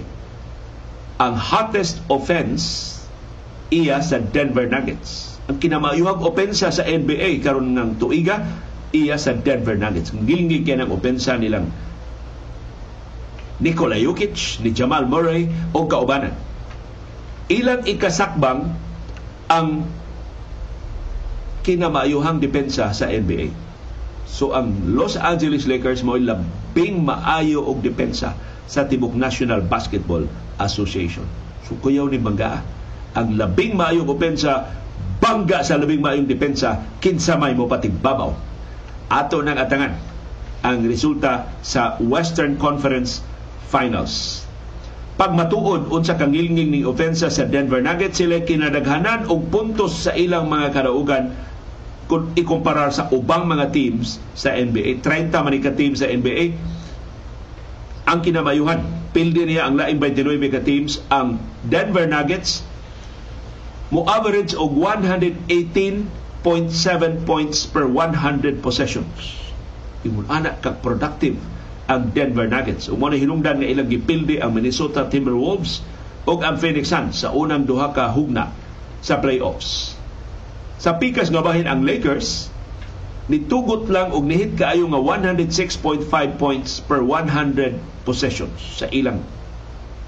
[1.19, 2.97] ang hottest offense
[3.67, 8.45] iya sa Denver Nuggets ang kinamayuhag opensa sa NBA karon ng tuiga
[8.91, 10.11] iya sa Denver Nuggets.
[10.13, 11.71] Gilingig kaya ng opensa nilang
[13.61, 16.33] Nikola Jokic, ni Jamal Murray o kaubanan.
[17.45, 18.73] Ilang ikasakbang
[19.53, 19.85] ang
[21.61, 23.53] kinamayuhang depensa sa NBA.
[24.25, 28.33] So ang Los Angeles Lakers mo labing maayo og depensa
[28.65, 30.25] sa Tibok National Basketball
[30.57, 31.27] Association.
[31.69, 32.65] So kuyaw ni Mangga
[33.13, 34.71] ang labing maayo opensa
[35.21, 38.33] bangga sa labing maayong depensa kinsa may mo babaw.
[39.07, 39.93] Ato nang atangan
[40.65, 43.21] ang resulta sa Western Conference
[43.69, 44.43] Finals.
[45.21, 50.17] Pag matuod unsa kang ngilnging ning ofensa sa Denver Nuggets sila kinadaghanan og puntos sa
[50.17, 51.37] ilang mga karaugan
[52.09, 55.05] kung ikumparar sa ubang mga teams sa NBA.
[55.05, 56.57] 30 man ka teams sa NBA
[58.09, 58.81] ang kinamayuhan.
[59.11, 62.63] Pildi niya ang laing 29 ka teams ang Denver Nuggets
[63.91, 66.07] mo average og 118.7
[67.27, 69.35] points per 100 possessions.
[70.07, 71.35] Imong anak kag productive
[71.91, 72.87] ang Denver Nuggets.
[72.87, 75.83] Umo na hinungdan nga ilang gipildi ang Minnesota Timberwolves
[76.23, 78.55] ug ang Phoenix Suns sa unang duha ka hugna
[79.03, 79.99] sa playoffs.
[80.79, 82.47] Sa pikas nga bahin ang Lakers,
[83.27, 86.07] nitugot lang og nihit kaayo nga 106.5
[86.39, 89.19] points per 100 possessions sa ilang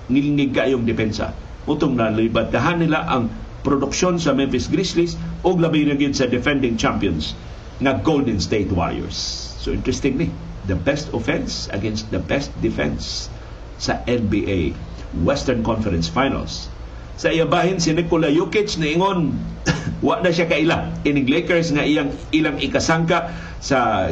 [0.08, 1.36] nilingig kaayong depensa.
[1.68, 5.16] Utong nalibadahan nila ang produksyon sa Memphis Grizzlies
[5.48, 7.34] ug labi na sa defending champions
[7.80, 9.18] nga Golden State Warriors.
[9.64, 10.28] So interesting ni,
[10.68, 13.32] the best offense against the best defense
[13.80, 14.76] sa NBA
[15.24, 16.68] Western Conference Finals.
[17.16, 19.38] Sa iya bahin si Nikola Jokic niingon
[20.06, 23.32] wa na siya kaila ining Lakers nga iyang ilang ikasangka
[23.64, 24.12] sa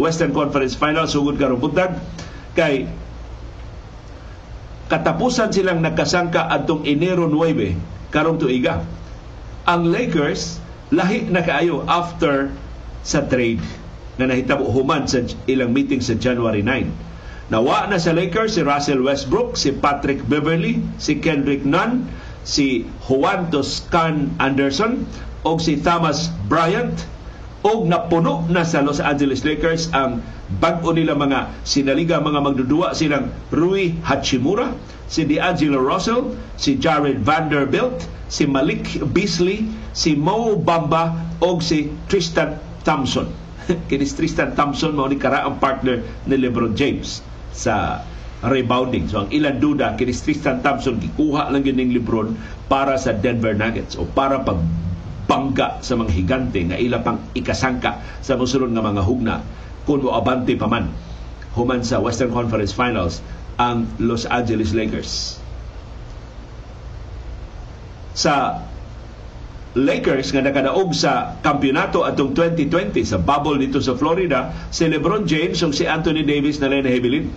[0.00, 2.00] Western Conference Finals sugod karong buntag
[2.56, 2.88] kay
[4.90, 8.82] katapusan silang nagkasangka adtong Enero 9 karong tuiga.
[9.66, 10.58] Ang Lakers
[10.90, 12.50] lahi na kaayo after
[13.06, 13.62] sa trade
[14.20, 17.50] na nahitabo human sa ilang meeting sa January 9.
[17.50, 22.06] Nawa na sa Lakers si Russell Westbrook, si Patrick Beverly, si Kendrick Nunn,
[22.46, 25.06] si Juan Toscan Anderson
[25.42, 26.94] o si Thomas Bryant
[27.60, 30.24] og napuno na sa Los Angeles Lakers ang
[30.62, 34.72] bag-o nila mga sinaliga mga magdudua silang Rui Hachimura,
[35.10, 42.54] si D'Angelo Russell, si Jared Vanderbilt, si Malik Beasley, si Mo Bamba o si Tristan
[42.86, 43.26] Thompson.
[43.90, 45.98] Kini Tristan Thompson mao ni karaang partner
[46.30, 48.06] ni LeBron James sa
[48.46, 49.10] rebounding.
[49.10, 52.32] So ang ilan duda kini Tristan Thompson gikuha lang gining Lebron
[52.72, 54.62] para sa Denver Nuggets o para pag
[55.28, 59.36] bangga sa mga higante nga ila pang ikasangka sa mosunod nga mga hugna
[59.86, 60.90] kung moabante pa man
[61.54, 63.22] human sa Western Conference Finals
[63.60, 65.36] ang Los Angeles Lakers.
[68.16, 68.64] Sa
[69.76, 75.60] Lakers nga nakadaog sa kampiyonato atong 2020 sa bubble dito sa Florida, si LeBron James
[75.60, 77.28] ug si Anthony Davis na lang nahibilin.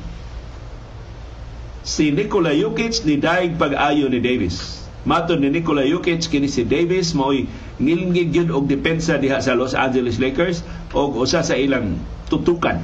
[1.83, 4.81] Si Nikola Jokic ni daig pag-ayo ni Davis.
[5.03, 7.45] Maton ni Nikola Jokic kini si Davis mo'y
[7.83, 10.63] ngilngig yun og depensa diha sa Los Angeles Lakers
[10.95, 11.99] og usa sa ilang
[12.31, 12.79] tutukan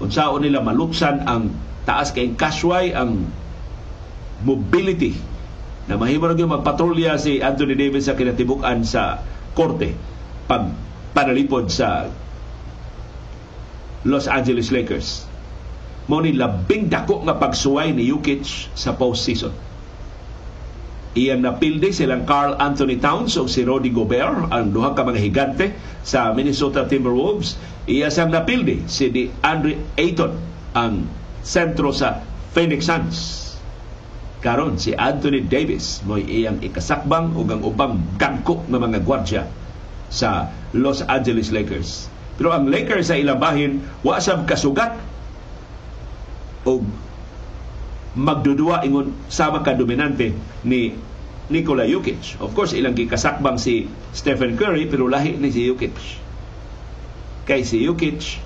[0.00, 1.52] unsaon nila maluksan ang
[1.88, 3.28] taas kay kasway ang
[4.44, 5.16] mobility
[5.88, 9.20] na mahimo ra magpatrolya si Anthony Davis sa kinatibukan sa
[9.56, 9.96] korte
[10.46, 10.70] pag
[11.12, 12.08] panalipod sa
[14.06, 15.28] Los Angeles Lakers.
[16.08, 19.52] Mo ni labing dako nga pagsuway ni Jokic sa postseason
[21.10, 25.74] iyang napildi silang Carl Anthony Towns o si Rudy Gobert, ang duha ka mga higante
[26.06, 27.58] sa Minnesota Timberwolves.
[27.90, 30.38] Iya sang napildi si Di Andre Ayton,
[30.78, 31.10] ang
[31.44, 32.20] sentro sa
[32.52, 33.18] Phoenix Suns.
[34.40, 39.42] Karon si Anthony Davis mo iyang ikasakbang ug ang ubang gangko nga mga gwardya
[40.08, 42.08] sa Los Angeles Lakers.
[42.40, 44.96] Pero ang Lakers sa ilang bahin wa sab kasugat
[46.64, 46.88] og
[48.16, 50.32] magdudua ingon sama ka dominante
[50.64, 50.96] ni
[51.50, 52.38] Nikola Jokic.
[52.38, 55.94] Of course, ilang gikasakbang si Stephen Curry pero lahi ni si Jokic.
[57.44, 58.38] Kay si Jokic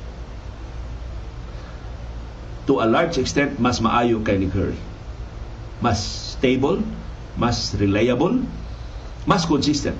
[2.64, 4.76] to a large extent mas maayo kay ni Curry.
[5.84, 6.00] Mas
[6.38, 6.80] stable,
[7.36, 8.40] mas reliable,
[9.28, 9.98] mas consistent.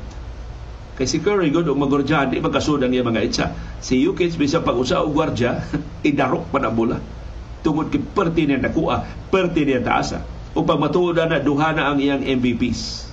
[0.95, 3.47] Kay si Curry good og magordyahan di magkasud ang mga itsa.
[3.83, 5.61] Si Jokic bisa pag-usa og gwardya
[6.09, 6.99] idarok pa na bola
[7.65, 10.21] tungod kay perti niya nakuha, perti niya taasa.
[10.55, 13.11] O pag matuod na duha na ang iyang MVPs.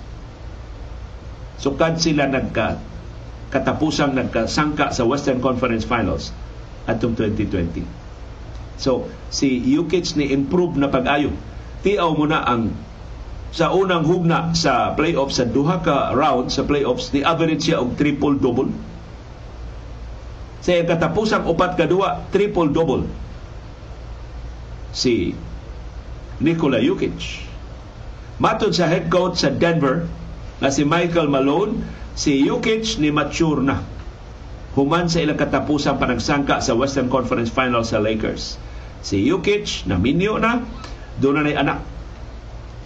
[1.57, 2.77] So kad sila nagka
[3.49, 6.35] katapusang nagkasangka sa Western Conference Finals
[6.85, 8.00] atong 2020.
[8.81, 11.29] So si Jokic ni improve na pag-ayo.
[11.85, 12.73] Tiaw mo na ang
[13.53, 17.93] sa unang hugna sa playoffs sa duha ka round sa playoffs ni average siya og
[17.93, 18.73] triple double.
[20.65, 23.05] Sa katapusang upat ka duwa triple double
[24.91, 25.33] si
[26.41, 27.47] Nikola Jokic.
[28.41, 30.09] Matod sa head coach sa Denver
[30.61, 33.81] na si Michael Malone, si Jokic ni mature na.
[34.77, 38.60] Human sa ilang katapusang panagsangka sa Western Conference Finals sa Lakers.
[39.01, 40.61] Si Jokic na minyo na,
[41.17, 41.79] doon na anak.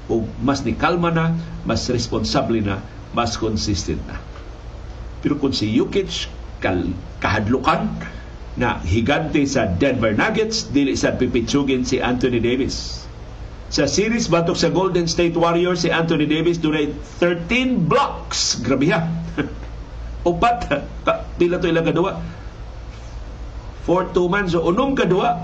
[0.07, 1.36] O mas ni kalma na,
[1.68, 2.80] mas responsable na,
[3.11, 4.20] mas consistent na.
[5.20, 6.32] Pero kung si Jokic
[7.20, 7.89] kahadlukan,
[8.55, 13.03] na higante sa Denver Nuggets dili sa pipitsugin si Anthony Davis.
[13.68, 18.63] Sa series batok sa Golden State Warriors si Anthony Davis dunay 13 blocks.
[18.63, 19.03] Grabe ha.
[20.30, 20.72] Upat
[21.36, 22.24] pila to ilang kadua.
[23.84, 25.43] For two man so unong kadua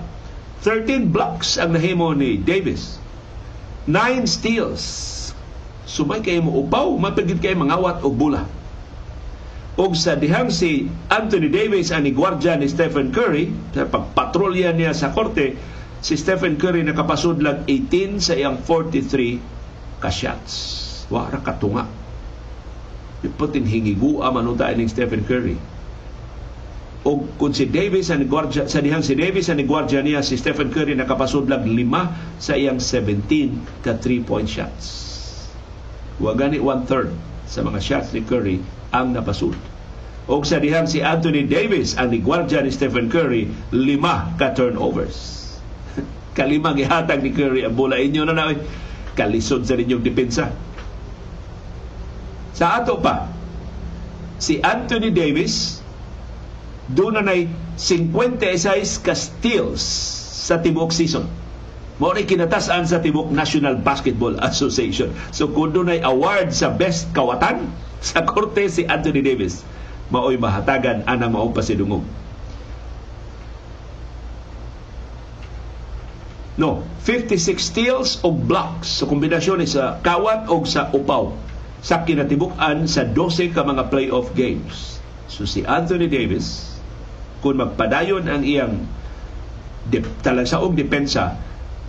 [0.63, 3.01] 13 blocks ang nahimo ni Davis.
[3.89, 4.83] 9 steals.
[5.89, 8.45] Sumay kay mo upaw, mapagid kay mangawat og bula
[9.79, 15.15] og sa dihang si Anthony Davis ang igwardya ni Stephen Curry sa pagpatrolya niya sa
[15.15, 15.55] korte
[16.03, 20.53] si Stephen Curry nakapasudlag 18 sa iyang 43 ka shots
[21.07, 21.87] wala katunga
[23.23, 25.55] iputin hingigua manuta ni Stephen Curry
[27.01, 30.69] o kung si Davis ang gwardya, sa dihang si Davis ang gwardya niya si Stephen
[30.69, 35.11] Curry nakapasudlag 5 sa iyang 17 ka 3 point shots
[36.21, 37.09] wa gani one third
[37.49, 38.61] sa mga shots ni Curry
[38.93, 39.57] ang napasud.
[40.29, 45.49] O sa dihang si Anthony Davis ang nigwardya ni Stephen Curry, lima ka turnovers.
[46.37, 48.53] Kalima gihatag ni Curry ang bola inyo na na
[49.17, 50.53] kalisod sa ninyong depensa.
[52.55, 53.27] Sa ato pa,
[54.37, 55.80] si Anthony Davis
[56.93, 57.35] doon na
[57.79, 59.83] 56 ka steals
[60.47, 61.27] sa tibok season.
[62.01, 65.13] Mo ni kinatasan sa tibok National Basketball Association.
[65.29, 67.69] So kung doon award sa best kawatan,
[68.01, 69.61] sa korte si Anthony Davis
[70.09, 72.03] maoy mahatagan ana mao pasidungog
[76.59, 81.33] No, 56 steals o blocks sa so, kombinasyon sa kawat o sa upaw
[81.81, 85.01] sa kinatibuk-an sa 12 ka mga playoff games.
[85.25, 86.70] So si Anthony Davis,
[87.41, 88.85] kung magpadayon ang iyang
[89.89, 91.35] de, talagsaong depensa,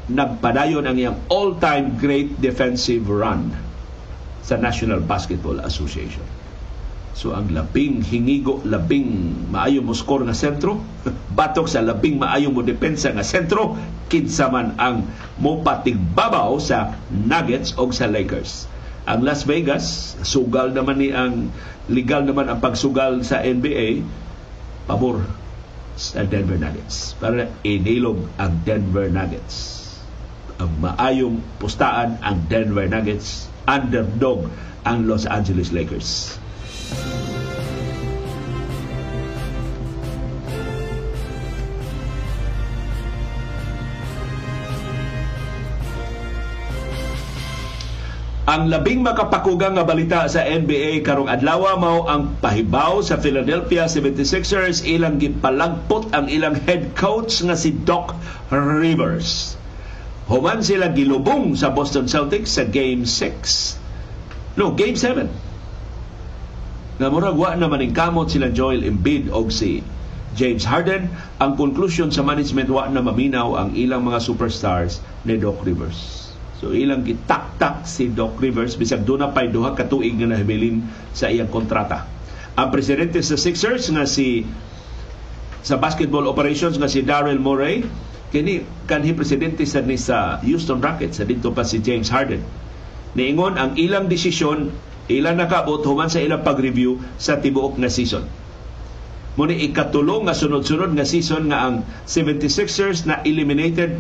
[0.09, 3.53] nagpadayon ang iyang all-time great defensive run
[4.43, 6.25] sa National Basketball Association.
[7.13, 10.81] So ang labing hingigo, labing maayo mo score nga sentro,
[11.39, 13.77] batok sa labing maayo mo depensa nga sentro,
[14.09, 15.05] kinsa man ang
[15.39, 18.67] mopatigbabaw sa Nuggets o sa Lakers.
[19.05, 21.53] Ang Las Vegas, sugal naman ni ang
[21.93, 24.01] legal naman ang pagsugal sa NBA,
[24.89, 25.42] pabor
[25.97, 29.81] sa Denver Nuggets para inilog ang Denver Nuggets.
[30.63, 34.47] Ang maayong pustaan ang Denver Nuggets, underdog
[34.83, 36.39] ang Los Angeles Lakers.
[48.53, 54.85] Ang labing makapakugang nga balita sa NBA karong adlaw mao ang pahibaw sa Philadelphia 76ers
[54.85, 58.13] ilang gipalagpot ang ilang head coach nga si Doc
[58.53, 59.57] Rivers.
[60.29, 64.61] Human sila gilubong sa Boston Celtics sa Game 6.
[64.61, 69.81] No, Game 7 nga murag wa na maning kamot sila Joel Embiid og si
[70.37, 71.09] James Harden
[71.41, 76.22] ang conclusion sa management wa na maminaw ang ilang mga superstars ni Doc Rivers
[76.63, 80.87] So ilang gitaktak si Doc Rivers bisag doon na pay duha ka tuig nga nahibilin
[81.11, 82.07] sa iyang kontrata.
[82.55, 84.47] Ang presidente sa Sixers nga si
[85.67, 87.83] sa basketball operations nga si Daryl Morey
[88.31, 92.47] kini kanhi presidente sa ni sa Houston Rockets sa dito pa si James Harden.
[93.19, 94.71] Niingon ang ilang desisyon
[95.11, 98.23] ilang nakabot human sa ilang pag-review sa tibuok nga season.
[99.35, 103.99] Muni ikatulo nga sunod-sunod nga season nga ang 76ers na eliminated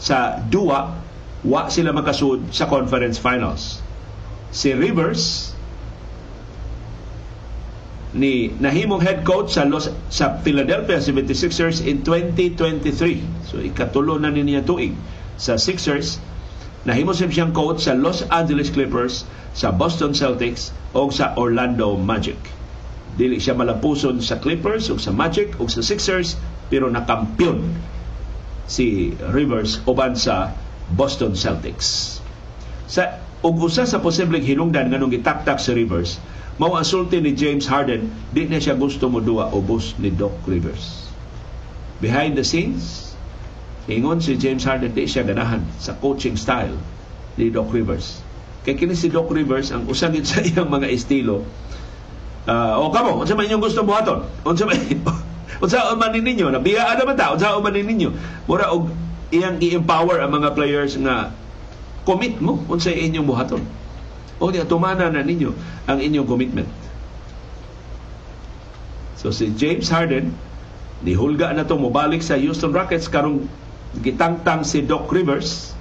[0.00, 1.11] sa duwa
[1.42, 3.82] wa sila makasud sa conference finals.
[4.54, 5.50] Si Rivers
[8.12, 13.48] ni nahimong head coach sa Los, sa Philadelphia 76ers in 2023.
[13.48, 14.92] So ikatulo na niya tuig
[15.40, 16.20] sa Sixers.
[16.84, 19.24] Nahimo siyang coach sa Los Angeles Clippers,
[19.56, 22.38] sa Boston Celtics o sa Orlando Magic.
[23.16, 26.36] Dili siya malapuson sa Clippers o sa Magic o sa Sixers
[26.68, 27.60] pero nakampyon
[28.68, 30.52] si Rivers uban sa
[30.92, 32.20] Boston Celtics.
[32.86, 36.22] Sa ug usa sa posibleng hinungdan nganong gitaktak sa Rivers,
[36.60, 40.36] mao ang sulti ni James Harden, di na siya gusto mo duwa ubos ni Doc
[40.46, 41.10] Rivers.
[41.98, 43.16] Behind the scenes,
[43.90, 46.76] ingon si James Harden di siya ganahan sa coaching style
[47.34, 48.22] ni Doc Rivers.
[48.62, 51.42] Kay kini si Doc Rivers ang usa sa iyang mga estilo.
[52.46, 54.22] Uh, o kamo, unsa man inyong gusto buhaton?
[54.46, 54.78] Unsa man
[55.62, 56.46] unsa man ninyo?
[56.50, 58.14] Nabiyaan naman ta, unsa man ninyo?
[58.46, 58.86] Mura og
[59.32, 61.32] iyang i-empower ang mga players nga
[62.04, 63.64] commit mo unsa inyong buhaton.
[64.38, 65.50] O di tumana na ninyo
[65.88, 66.68] ang inyong commitment.
[69.16, 70.34] So si James Harden
[71.02, 73.46] nihulga na to mobalik sa Houston Rockets karong
[74.02, 75.74] gitangtang si Doc Rivers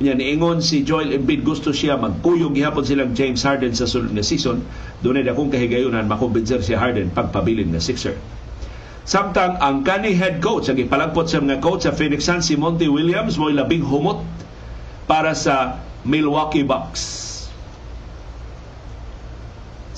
[0.00, 4.24] niya niingon si Joel Embiid gusto siya magkuyog gihapon silang James Harden sa sulod nga
[4.24, 4.64] season
[5.04, 8.16] dunay dakong kahigayonan makumbinser si Harden pagpabilin na Sixer.
[9.10, 12.86] Samtang ang kani head coach, ang ipalagpot sa mga coach sa Phoenix Suns, si Monty
[12.86, 14.22] Williams, mo'y labing humot
[15.10, 17.26] para sa Milwaukee Bucks.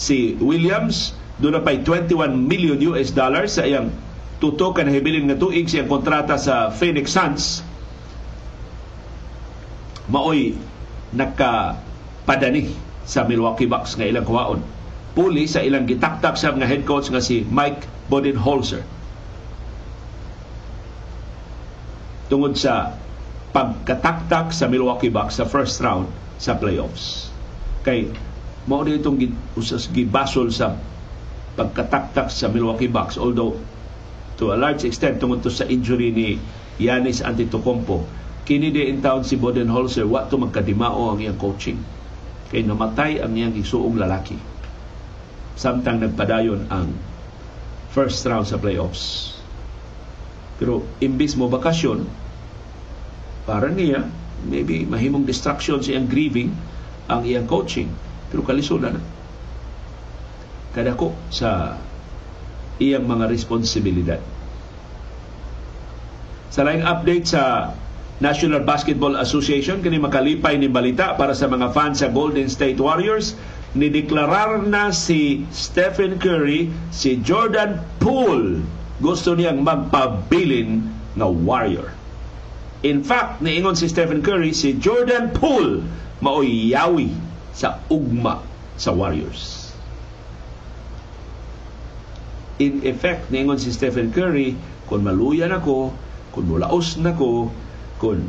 [0.00, 3.92] Si Williams, doon na pa'y 21 million US dollars sa iyang
[4.40, 7.60] tuto ka nahibilin nga tuig siyang kontrata sa Phoenix Suns.
[10.08, 10.56] Maoy
[11.12, 12.72] nakapadani
[13.04, 14.64] sa Milwaukee Bucks nga ilang kuwaon.
[15.12, 19.01] Puli sa ilang gitaktak sa mga head coach nga si Mike Bodenholzer.
[22.32, 22.96] Tungod sa
[23.52, 26.08] pagkataktak sa Milwaukee Bucks sa first round
[26.40, 27.28] sa playoffs.
[27.84, 28.08] Kay
[28.64, 29.20] mao din itong
[29.52, 30.72] usas gibasol sa
[31.52, 33.60] pagkataktak sa Milwaukee Bucks although
[34.40, 36.40] to a large extent tungod to sa injury ni
[36.80, 38.08] Yanis Antetokounmpo
[38.48, 41.76] kini di in town si Bodenholzer wa to magkadimao ang iyang coaching.
[42.48, 44.40] Kay namatay ang iyang isuong lalaki.
[45.52, 46.96] Samtang nagpadayon ang
[47.92, 49.36] first round sa playoffs.
[50.56, 52.21] Pero imbis mo bakasyon
[53.42, 54.06] para niya
[54.46, 56.50] maybe mahimong distraction sa iyang grieving
[57.10, 57.90] ang iyang coaching.
[58.30, 58.98] Pero kalisunan
[60.72, 61.76] kadako sa
[62.80, 64.20] iyang mga responsibilidad.
[66.52, 67.72] Sa laing update sa
[68.24, 73.36] National Basketball Association kini makalipay ni balita para sa mga fans sa Golden State Warriors
[73.72, 78.60] nideklarar na si Stephen Curry si Jordan Poole.
[79.00, 80.86] Gusto niyang magpabilin
[81.16, 82.01] nga Warrior
[82.82, 85.86] In fact, niingon si Stephen Curry, si Jordan Poole
[86.18, 87.14] maoy yawi
[87.54, 88.42] sa ugma
[88.74, 89.70] sa Warriors.
[92.58, 94.58] In effect, niingon si Stephen Curry,
[94.90, 95.94] kung maluyan ako,
[96.34, 97.50] kung mulaos na ko,
[98.02, 98.22] kung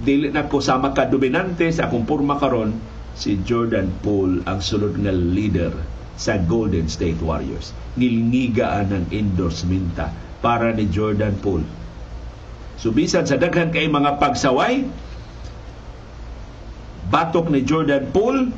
[0.00, 2.74] dili na ko sama ka dominante sa akong porma karon
[3.14, 5.70] si Jordan Poole ang sulod nga leader
[6.18, 7.76] sa Golden State Warriors.
[8.00, 10.10] Ngilngigaan ng endorsementa
[10.42, 11.83] para ni Jordan Poole.
[12.78, 14.86] So bisan sa daghan kay mga pagsaway,
[17.08, 18.50] batok ni Jordan Poole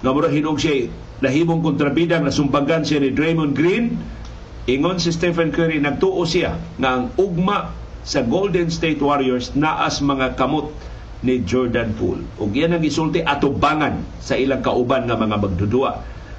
[0.00, 0.88] nga mura hinog siya
[1.18, 3.98] nahimong kontrabidang nasumbagan siya ni Draymond Green.
[4.68, 7.72] Ingon si Stephen Curry nagtuo siya nga ang ugma
[8.04, 10.70] sa Golden State Warriors naas mga kamot
[11.24, 12.22] ni Jordan Poole.
[12.38, 15.90] Ug yan ang gisulti atubangan sa ilang kauban nga mga magdudua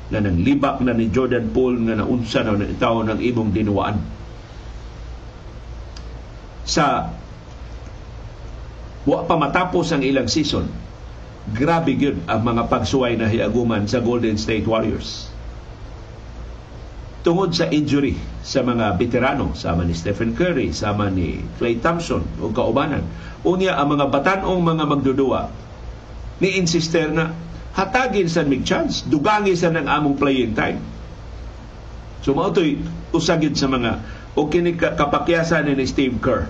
[0.10, 3.98] na nang libak na ni Jordan Poole nga naunsa na itaw ng imong dinuwaan.
[6.64, 7.12] Sa
[9.08, 10.68] wa pa matapos ang ilang season
[11.50, 15.32] grabe gyud ang mga pagsuway na hiaguman sa Golden State Warriors.
[17.20, 18.16] Tungod sa injury
[18.46, 23.04] sa mga veterano, sama ni Stephen Curry, sama ni Klay Thompson o kaubanan,
[23.44, 25.42] unya ang mga batanong mga magdudua
[26.40, 27.36] ni insister na
[27.76, 30.80] hatagin sa mig chance, dugangi sa ng among playing time.
[32.24, 32.80] So mao to'y
[33.12, 34.00] usagid sa mga
[34.40, 36.48] o kini kapakyasan ni Steve Kerr.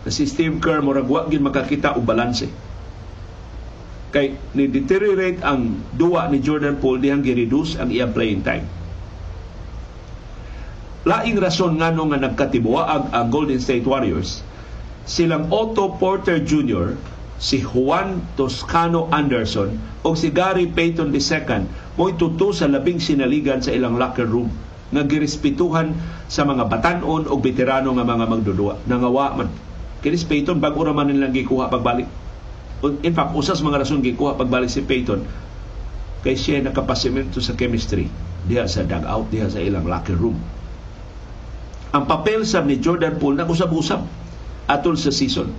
[0.00, 2.48] Kasi Steve Kerr murag wa gyud makakita og balanse
[4.10, 8.66] kay ni deteriorate ang duwa ni Jordan Poole dihang gi-reduce ang iyang playing time.
[11.06, 14.42] Laing rason ngano nga nagkatibuaag ang Golden State Warriors
[15.10, 16.94] silang Otto Porter Jr.,
[17.40, 19.72] si Juan Toscano Anderson
[20.04, 21.64] o si Gary Payton II
[21.96, 24.52] mo'y tuto sa labing sinaligan sa ilang locker room
[24.92, 25.96] nga girespetuhan
[26.28, 28.74] sa mga batanon o veterano nga mga magdudua.
[28.84, 29.48] Nangawa man.
[30.00, 32.08] Kinis Payton, bago raman nilang gikuha pagbalik
[32.80, 35.28] in fact, usas mga rason gikuha pagbalik si Peyton
[36.24, 38.08] kay siya nakapasimento sa chemistry
[38.48, 40.36] diha sa dugout, diha sa ilang locker room.
[41.92, 44.04] Ang papel sa ni Jordan Poole na kusab-usab
[44.68, 45.52] atol sa season.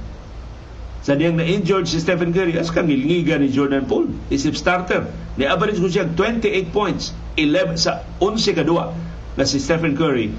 [1.02, 5.10] Sa diyang na-injured si Stephen Curry, as kang ilngiga ni Jordan Poole, isip starter.
[5.38, 8.94] Ni-average ko siya 28 points, 11 sa 11 kadua
[9.38, 10.30] na si Stephen Curry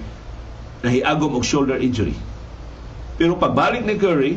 [0.82, 2.14] nahiagom og shoulder injury.
[3.22, 4.34] Pero pagbalik ni Curry,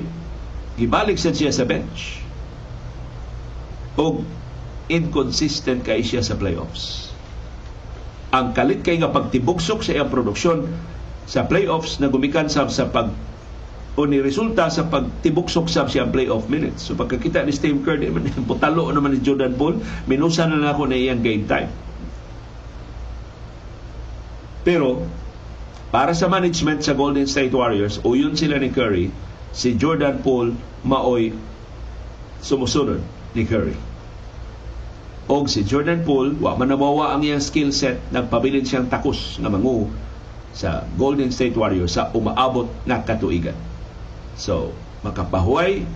[0.78, 2.22] gibalik sa siya sa bench
[3.98, 4.22] o
[4.94, 7.10] inconsistent kay siya sa playoffs.
[8.30, 10.70] Ang kalit kay nga pagtibugsok sa iyang produksyon
[11.26, 13.10] sa playoffs na gumikan sa, sa pag
[13.98, 16.86] o ni resulta sa pagtibuksok sa siyang playoff minutes.
[16.86, 18.06] So pagkakita ni Steve Kerr,
[18.46, 21.74] putalo naman ni Jordan Poole, minusa na ako na iyang game time.
[24.62, 25.10] Pero
[25.96, 29.16] para sa management sa Golden State Warriors, o yun sila ni Curry,
[29.56, 30.52] si Jordan Poole
[30.84, 31.32] maoy
[32.44, 33.00] sumusunod
[33.32, 33.80] ni Curry.
[35.32, 39.48] O si Jordan Poole, wa man nawawa ang iyang skill set, nagpabilin siyang takos na
[39.48, 39.88] mangu
[40.52, 43.56] sa Golden State Warriors sa umaabot na katuigan.
[44.36, 45.88] So, makapahuay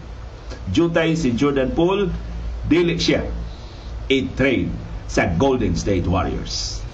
[0.76, 2.12] jutay si Jordan Poole,
[2.68, 3.24] dili siya
[4.12, 4.68] i-trade
[5.08, 6.84] sa Golden State Warriors.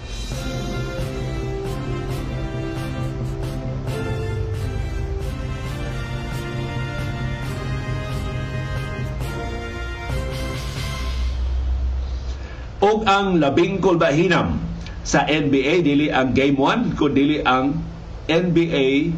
[12.85, 14.61] Og ang labing kulbahinam
[15.01, 17.81] sa NBA dili ang game 1 kundi ang
[18.29, 19.09] NBA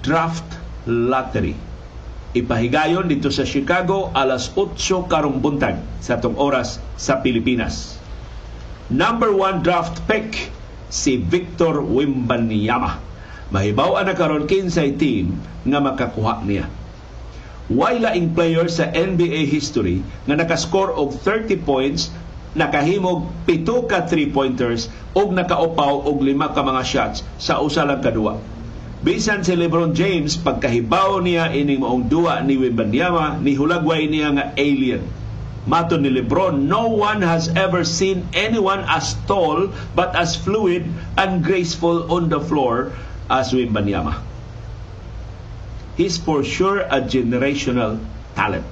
[0.00, 0.48] draft
[0.88, 1.52] lottery.
[2.32, 8.00] Ipahigayon dito sa Chicago alas 8 karong buntag sa tong oras sa Pilipinas.
[8.88, 10.48] Number 1 draft pick
[10.88, 13.10] si Victor Wimbanyama
[13.52, 15.36] mahibaw na karon kinsay team
[15.68, 16.70] nga makakuha niya.
[17.70, 22.10] Why laing player sa NBA history nga nakascore og 30 points
[22.54, 28.38] nakahimog pito ka three-pointers og nakaupaw og lima ka mga shots sa usa lang kadua.
[29.00, 34.44] Bisan si LeBron James pagkahibaw niya ining maong duwa ni Wembanyama ni hulagway niya nga
[34.60, 35.00] alien.
[35.64, 41.40] Mato ni LeBron, no one has ever seen anyone as tall but as fluid and
[41.40, 42.92] graceful on the floor
[43.32, 44.20] as Wembanyama.
[45.96, 48.00] He's for sure a generational
[48.36, 48.68] talent.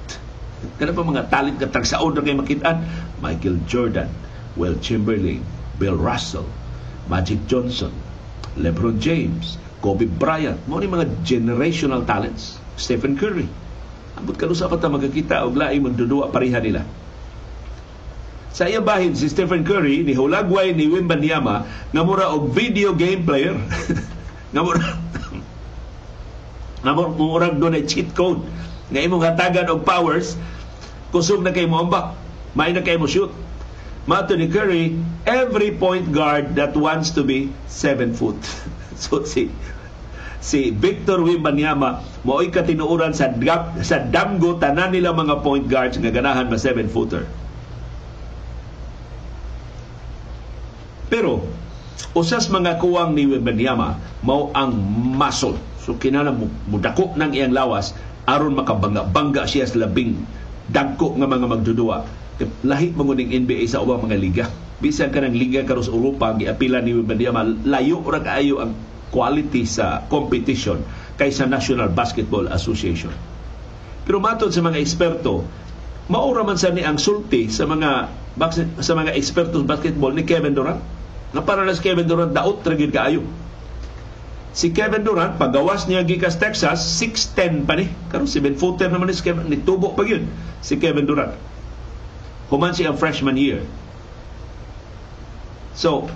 [0.77, 2.77] Kana pa mga talent ka tagsaon ra kay makitaan?
[3.19, 4.07] Michael Jordan,
[4.55, 5.43] Will Chamberlain,
[5.79, 6.47] Bill Russell,
[7.07, 7.91] Magic Johnson,
[8.59, 12.59] LeBron James, Kobe Bryant, mo ni mga generational talents.
[12.79, 13.47] Stephen Curry.
[14.15, 16.83] Ambot ka sa pa magkakita og laing magdudua pareha nila.
[18.55, 21.63] Sa iya bahin si Stephen Curry ni hulagway ni Wimbanyama
[21.95, 23.55] nga mura og video game player.
[24.55, 24.83] nga mura
[26.83, 28.41] nga mura doon cheat code
[28.89, 30.33] nga imong hatagan og powers
[31.13, 31.85] kusog na kay mo
[32.57, 33.29] may na kay mo shoot
[34.09, 34.97] Mato ni Curry,
[35.29, 38.41] every point guard that wants to be 7 foot.
[38.97, 39.53] so si
[40.41, 46.09] si Victor Wimbanyama mo'y katinuuran sa gap, sa damgo tanan nila mga point guards nga
[46.09, 47.29] ganahan ma 7 footer.
[51.13, 51.45] Pero
[52.17, 54.73] usas mga kuwang ni Wembanyama mao ang
[55.21, 55.61] muscle.
[55.85, 56.33] So kinala
[56.65, 57.93] mudako ng iyang lawas
[58.25, 60.17] aron makabangga-bangga siya sa labing
[60.65, 61.97] dagko nga mga magdudua.
[62.63, 64.45] Lahi mo ning NBA sa ubang mga liga.
[64.79, 68.71] Bisan ka ng liga karon sa Europa giapila ni Wembanyama layo ra kaayo ang
[69.11, 70.79] quality sa competition
[71.19, 73.11] kaysa National Basketball Association.
[74.07, 75.43] Pero matod sa mga eksperto,
[76.07, 78.07] maura man sa ni ang sulti sa mga
[78.79, 80.79] sa mga eksperto sa basketball ni Kevin Durant
[81.29, 83.21] nga para na si Kevin Durant daot ra gyud kaayo.
[84.55, 87.85] Si Kevin Durant pagawas niya gikas Texas 6'10 pa ni.
[88.09, 90.23] Karon 7 footer naman ni Kevin nitubo pa gyud
[90.63, 91.35] si Kevin Durant.
[92.49, 93.61] Human siya ang freshman year.
[95.77, 96.09] So,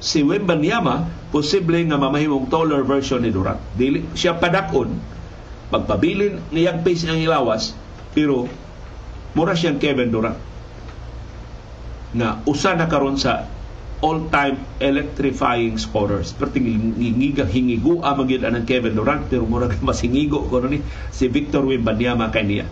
[0.00, 3.60] si Wembanyama posible nga mamahimong taller version ni Durant.
[3.76, 4.96] Dili siya padakon
[5.66, 7.74] pagpabilin niyang pace ang ilawas
[8.14, 8.46] pero
[9.34, 10.38] mura siyang Kevin Durant
[12.16, 13.44] na usa na karon sa
[14.00, 16.32] all-time electrifying scorers.
[16.36, 20.80] Pero hingiga, hingigo amang yun ang Kevin Durant, pero murag mas hingigo ko ni
[21.12, 22.66] si Victor Wimbanyama kay niya.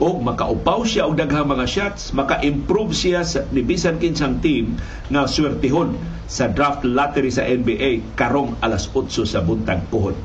[0.00, 4.80] O makaupaw siya og daghang mga shots, maka-improve siya sa nibisan kinsang team
[5.12, 10.16] nga swertihon sa draft lottery sa NBA karong alas 8 sa buntag puhon.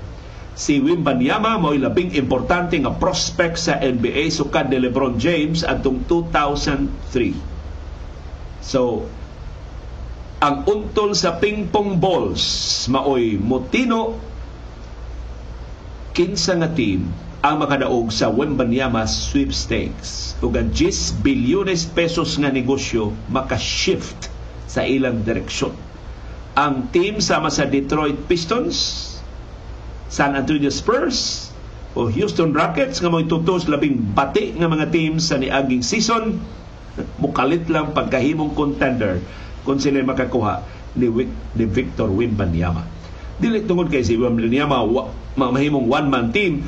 [0.55, 7.55] Si Wimbanyama mo'y labing importante nga prospect sa NBA sukad ni LeBron James atong 2003
[8.65, 9.05] So,
[10.41, 12.41] ang untol sa ping-pong balls
[12.89, 14.17] maoy motino
[16.17, 17.05] kinsa nga team
[17.45, 24.33] ang makadaog sa Wembanyama sweepstakes ug ang 10 bilyones pesos nga negosyo maka-shift
[24.65, 25.77] sa ilang direksyon.
[26.57, 28.73] Ang team sama sa Detroit Pistons,
[30.09, 31.53] San Antonio Spurs,
[31.93, 36.41] o Houston Rockets nga mo'y tutos labing bati nga mga teams sa niaging season
[37.21, 39.21] mukalit lang pagkahimong contender
[39.61, 40.65] kung sila makakuha
[40.97, 42.89] ni, ni Victor Wimbanyama.
[43.37, 46.63] Dili tungod kay si Wimbanyama wa, mahimong one-man team.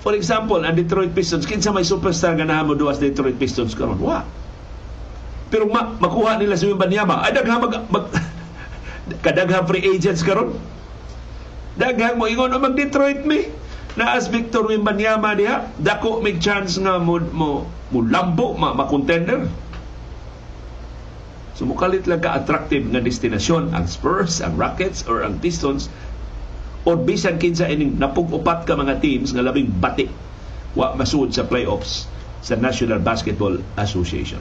[0.00, 4.00] For example, ang Detroit Pistons, kinsa may superstar nga nahamo duwas Detroit Pistons karon?
[4.00, 4.24] Wa.
[5.52, 8.06] Pero ma, makuha nila si Wimbanyama, ay daghang mag, mag
[9.24, 10.56] kadaghang free agents karon.
[11.76, 13.52] Daghang mo ingon mag Detroit me
[13.98, 18.86] na as Victor Wimbanyama diha dako may chance nga mo mo, mo lambo ma, ma
[18.86, 19.50] contender
[21.58, 25.90] so mukalit lang ka attractive nga destinasyon ang Spurs ang Rockets or ang Pistons
[26.84, 30.08] o bisan kinsa ining napug-upat ka mga teams nga labing bati
[30.72, 32.08] wa masud sa playoffs
[32.40, 34.40] sa National Basketball Association.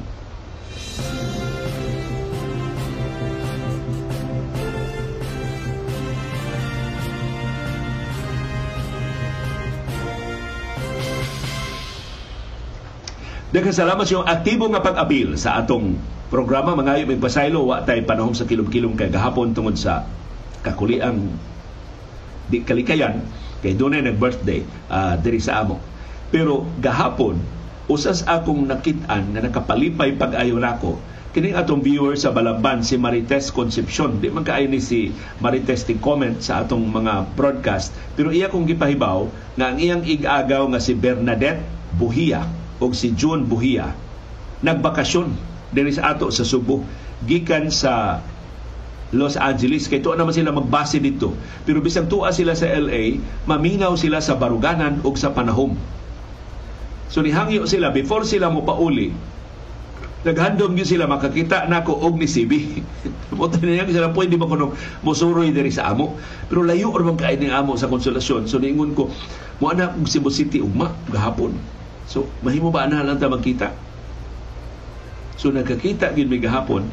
[13.50, 15.98] Daghang salamat sa iyong aktibo nga pag-abil sa atong
[16.30, 16.78] programa.
[16.78, 20.06] Mga may pasaylo, wa tay panahon sa kilom-kilom kay gahapon tungod sa
[20.62, 21.34] kakuliang
[22.50, 23.22] di kalikayan
[23.62, 25.78] kay dunay nag-birthday uh, diri sa amo.
[26.30, 27.38] Pero gahapon,
[27.90, 31.02] usas akong nakitaan nga nakapalipay pag-ayo nako.
[31.30, 34.18] Kining atong viewer sa Balamban si Marites Concepcion.
[34.18, 38.66] Di man kaay ni si Marites ti comment sa atong mga broadcast pero iya kong
[38.66, 41.62] gipahibaw nga ang iyang ig-agaw nga si Bernadette
[41.94, 42.50] Buhia
[42.82, 43.94] o si John Buhia
[44.66, 45.30] nagbakasyon
[45.70, 46.82] diri sa ato sa Subo.
[47.30, 48.26] Gikan sa
[49.10, 51.34] Los Angeles kay tuwa naman sila magbase dito
[51.66, 53.18] pero bisang tuwa sila sa LA
[53.50, 55.74] maminaw sila sa baruganan o sa panahom
[57.10, 59.10] so nihangyo sila before sila mo pauli
[60.20, 62.84] naghandom gyud sila makakita nako og ni CB.
[63.40, 66.20] Mo niya sila pwede ba kuno mosuroy diri sa amo.
[66.52, 68.52] Pero layo ra man kay ning amo sa konsolasyon.
[68.52, 69.08] So niingon ko
[69.64, 71.56] mo ana og Cebu City ugma gahapon.
[72.10, 73.70] So, mahimo ba ana lang ta magkita?
[75.38, 76.90] So, nagkakita gid mi gahapon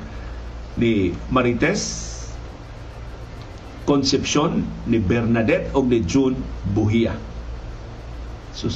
[0.76, 2.14] ni Marites
[3.86, 6.34] Concepcion, ni Bernadette o ni June
[6.74, 7.14] Buhia.
[8.50, 8.66] So,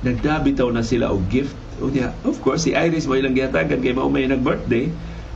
[0.00, 1.52] nagdabitaw na sila og gift.
[1.84, 4.88] O niya, of course, si Iris mo ilang gihatagan kay mao may nag-birthday.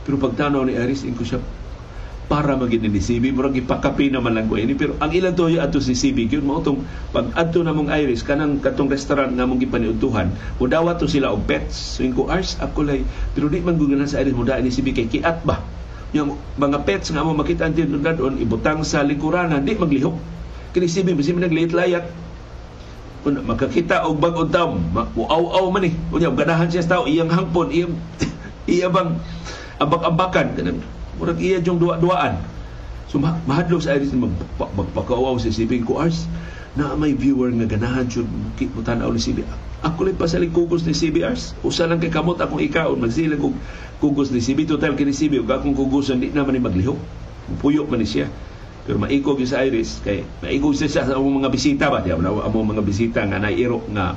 [0.03, 1.39] Pero pagtanaw ni Iris, ko siya
[2.31, 5.83] para maging ni CB murag ipakapi naman lang ko ini pero ang ilang toyo ato
[5.83, 6.81] si CB gyud mo tong
[7.11, 11.35] pag adto na mong Iris kanang katong restaurant nga mong gipaniudtuhan mo dawat to sila
[11.35, 13.03] og pets so ko ars ako lay
[13.35, 15.59] pero di man guganan sa Iris mo ni CB kay kiat ba
[16.13, 20.13] yung mga pets nga mo makita ang tinudadon ibutang sa lingkuranan di maglihok.
[20.73, 22.05] Kini CB basi nagliit layat.
[23.25, 25.93] Una, makakita og bag-ong taom muaw-aw man eh.
[26.13, 27.93] Unya ganahan siya sa tao iyang hangpon iyang
[28.69, 29.17] iya bang
[29.81, 30.77] ambak-ambakan.
[31.17, 32.37] Murag iya yung duwa-duaan.
[33.09, 36.29] So mahadlok sa iris magpakauaw sa sibing ko ars
[36.73, 38.25] na may viewer nga ganahan jud
[38.73, 39.45] mo tanaw ni sibi
[39.83, 41.59] Ako lang pasalig kugos ni CBRs.
[41.59, 43.03] Usa lang kay kamot akong ikaon.
[43.03, 43.55] Magsilang kog
[43.99, 44.63] kugos ni CB.
[44.63, 45.43] Total kini CB.
[45.43, 46.99] Ug akong kugusan, di naman ni maglihok.
[47.59, 48.31] Puyo man ni siya.
[48.87, 49.99] Pero maikog sa Iris.
[49.99, 51.99] Kay maikog siya sa among mga bisita ba?
[51.99, 54.15] Diyan, among mga bisita nga nairo nga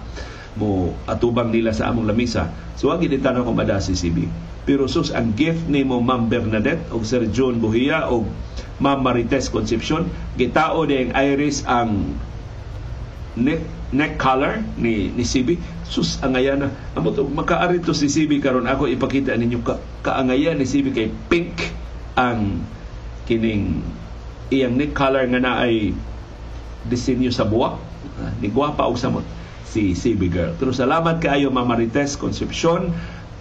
[0.56, 2.48] mo atubang nila sa among lamisa.
[2.80, 4.26] So, ang ginitanaw ko mada si CB.
[4.66, 8.26] Pero sus, ang gift ni mo Ma'am Bernadette o Sir John Buhia o
[8.82, 12.18] Ma'am Marites Concepcion, gitao ni ang Iris ang
[13.38, 13.62] neck,
[13.94, 16.68] neck color ni ni CB sus angayan na.
[16.98, 18.66] Amo to makaari to si CB karon.
[18.66, 21.70] Ako ipakita ninyo ka kaangayan ni CB kay pink
[22.18, 22.62] ang
[23.30, 23.82] kining
[24.50, 25.94] iyang neck color nga na ay
[26.86, 27.78] disenyo sa buwak.
[28.16, 29.26] Uh, ni gwapa og samot
[29.66, 30.52] si CB girl.
[30.56, 32.90] Pero salamat kaayo Ma'am Marites Concepcion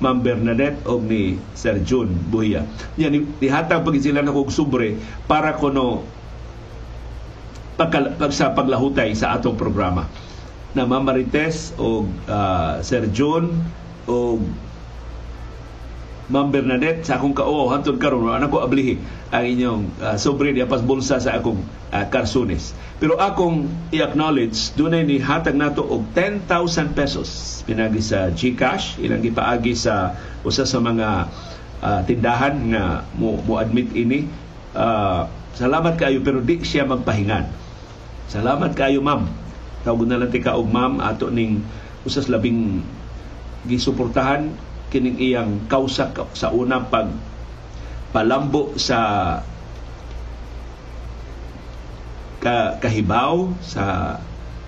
[0.03, 2.67] Ma'am Bernadette o ni Sir June Buhia.
[2.99, 4.99] Yan, ihatag pag sila na kong sobre
[5.29, 6.03] para kuno
[7.79, 10.07] pagka, pag, sa paglahutay sa atong programa
[10.75, 13.49] na Mamarites o uh, Sir John
[14.05, 14.37] o
[16.25, 18.97] Ma'am Bernadette sa akong kauo hantod karon ana ko ablihi
[19.29, 21.61] ang inyong uh, sobre di bulsa sa akong
[21.93, 22.73] uh.
[22.97, 29.77] Pero akong i-acknowledge dunay ni hatag nato og 10,000 pesos pinagi sa GCash ilang gipaagi
[29.77, 31.29] sa usa sa mga
[31.85, 34.25] uh, tindahan nga mo, mo admit ini
[34.73, 37.65] uh, salamat kayo pero di siya magpahingan
[38.25, 39.29] Salamat kayo ma'am.
[39.85, 41.61] Tawag na lang tika og ma'am ato ning
[42.01, 42.81] usas labing
[43.69, 44.49] gisuportahan
[44.89, 47.13] kining iyang kausa sa unang pag
[48.09, 48.97] palambo sa
[52.41, 54.15] ka, kahibaw sa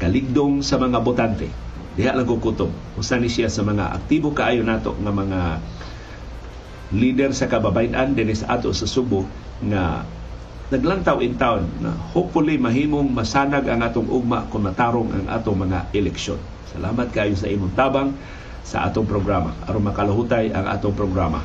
[0.02, 1.50] kaligdong sa mga botante.
[1.98, 2.70] Diha lang kukutob.
[2.98, 5.42] Usa ni siya sa mga aktibo kaayo nato nga mga
[6.94, 9.26] leader sa kababayan dinhi sa ato sa Subo
[9.66, 10.06] nga
[10.68, 15.96] naglantaw in town na hopefully mahimong masanag ang atong ugma kung matarong ang atong mga
[15.96, 16.40] eleksyon.
[16.76, 18.12] Salamat kayo sa imong tabang
[18.68, 21.40] sa atong programa aron makalahutay ang atong programa.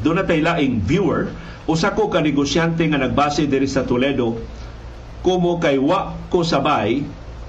[0.00, 1.28] Doon na laing viewer,
[1.68, 4.40] usa ko ka negosyante nga nagbase diri sa Toledo
[5.22, 7.04] kumo kay wa ko sabay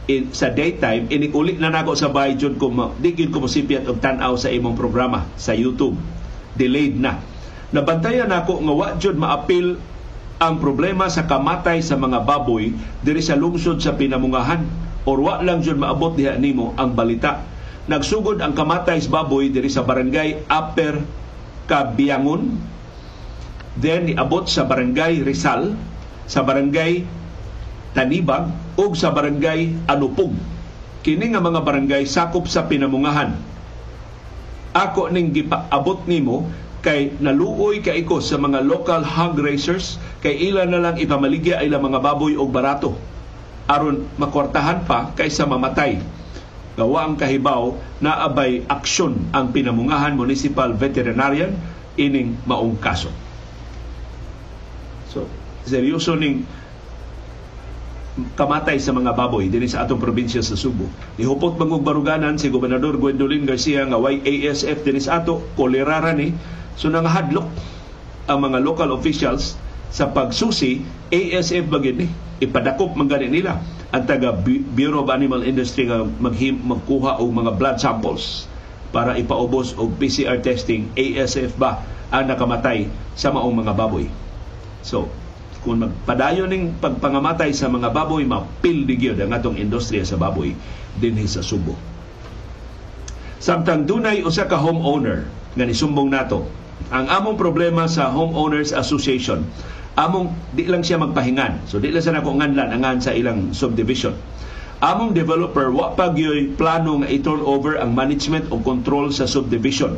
[0.06, 4.36] in, sa daytime inikuli na nako sabay jud ko di gyud ko mosipiat og tan-aw
[4.38, 5.95] sa imong programa sa YouTube.
[6.53, 7.18] Delayed na.
[7.74, 9.82] Nabantayan nako nga wa jud maapil
[10.44, 14.68] ang problema sa kamatay sa mga baboy diri sa lungsod sa pinamungahan.
[15.07, 17.44] Or wa lang jud maabot diha nimo ang balita.
[17.88, 20.99] Nagsugod ang kamatay sa baboy diri sa barangay Upper
[21.68, 22.60] Kabiangon.
[23.80, 25.76] Then niabot sa barangay Rizal
[26.28, 27.24] sa barangay
[27.95, 30.34] Tanibag ug sa barangay Anupog
[31.03, 33.36] kini nga mga barangay sakop sa pinamungahan.
[34.74, 36.48] Ako ning gipaabot nimo
[36.84, 41.80] kay naluoy kay ko sa mga local hog raisers kay ila na lang ipamaligya ila
[41.80, 42.91] mga baboy og barato.
[43.72, 46.03] Aron makwartahan pa kaysa mamatay.
[46.76, 51.55] Gawa ang kahibaw na abay aksyon ang pinamungahan municipal veterinarian
[51.95, 53.07] ining maong kaso.
[55.07, 55.31] So
[55.64, 56.43] seryoso ning
[58.35, 60.85] kamatay sa mga baboy dinhi sa atong probinsya sa Subo.
[61.15, 66.35] Ihupot bangog baruganan si Gobernador Gwendolyn Garcia nga way ASF sa ato kolerara ni
[66.78, 67.48] So nangahadlok
[68.30, 69.60] ang mga local officials
[69.94, 70.82] sa pagsusi
[71.14, 72.08] ASF bagid ni
[72.41, 73.62] ipadakop man gani nila
[73.94, 74.34] ang taga
[74.74, 78.50] Bureau of Animal Industry nga maghim, magkuha og mga blood samples
[78.90, 84.10] para ipaubos og PCR testing ASF ba ang nakamatay sa maong mga baboy.
[84.82, 85.10] So,
[85.62, 90.58] kung magpadayon ning pagpangamatay sa mga baboy, mapil gyud ang atong industriya sa baboy
[90.98, 91.78] dinhi sa Subo.
[93.38, 96.50] Samtang dunay usa ka homeowner nga nisumbong nato
[96.91, 99.45] ang among problema sa Homeowners Association,
[99.93, 101.69] among di lang siya magpahingan.
[101.69, 104.18] So di lang sa nako nganlan angan sa ilang subdivision.
[104.84, 106.11] Among developer wa pa
[106.60, 109.95] plano nga i-turn over ang management o control sa subdivision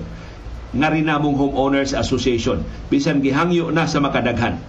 [0.75, 4.61] nga rin namong Homeowners Association bisan gihangyo na sa makadaghan.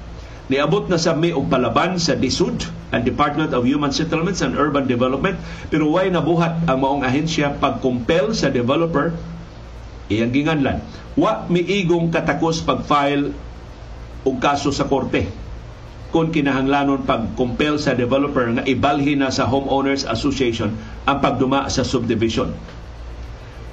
[0.47, 4.87] Niabot na sa may og palaban sa DSUD, ang Department of Human Settlements and Urban
[4.87, 5.35] Development,
[5.75, 9.11] pero way nabuhat ang maong ahensya pag-compel sa developer
[10.07, 10.83] iyang ginganlan
[11.17, 13.33] wa miigong katakos pag-file
[14.27, 15.27] og kaso sa korte
[16.15, 20.73] kung kinahanglanon pag-compel sa developer nga ibalhin na sa Homeowners Association
[21.05, 22.55] ang pagduma sa subdivision.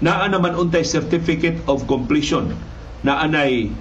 [0.04, 2.58] Naa naman untay certificate of completion
[3.06, 3.72] na anay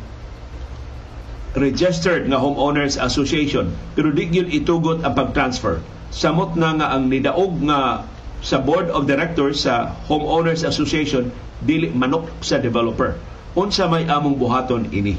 [1.57, 5.81] registered nga Homeowners Association pero di gyud itugot ang pag-transfer.
[6.13, 8.05] Samot na nga ang nidaog nga
[8.45, 13.15] sa Board of Directors sa Homeowners Association dili manok sa developer
[13.53, 15.17] unsa may among buhaton ini.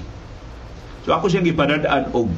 [1.05, 2.31] So ako siyang gipadadaan og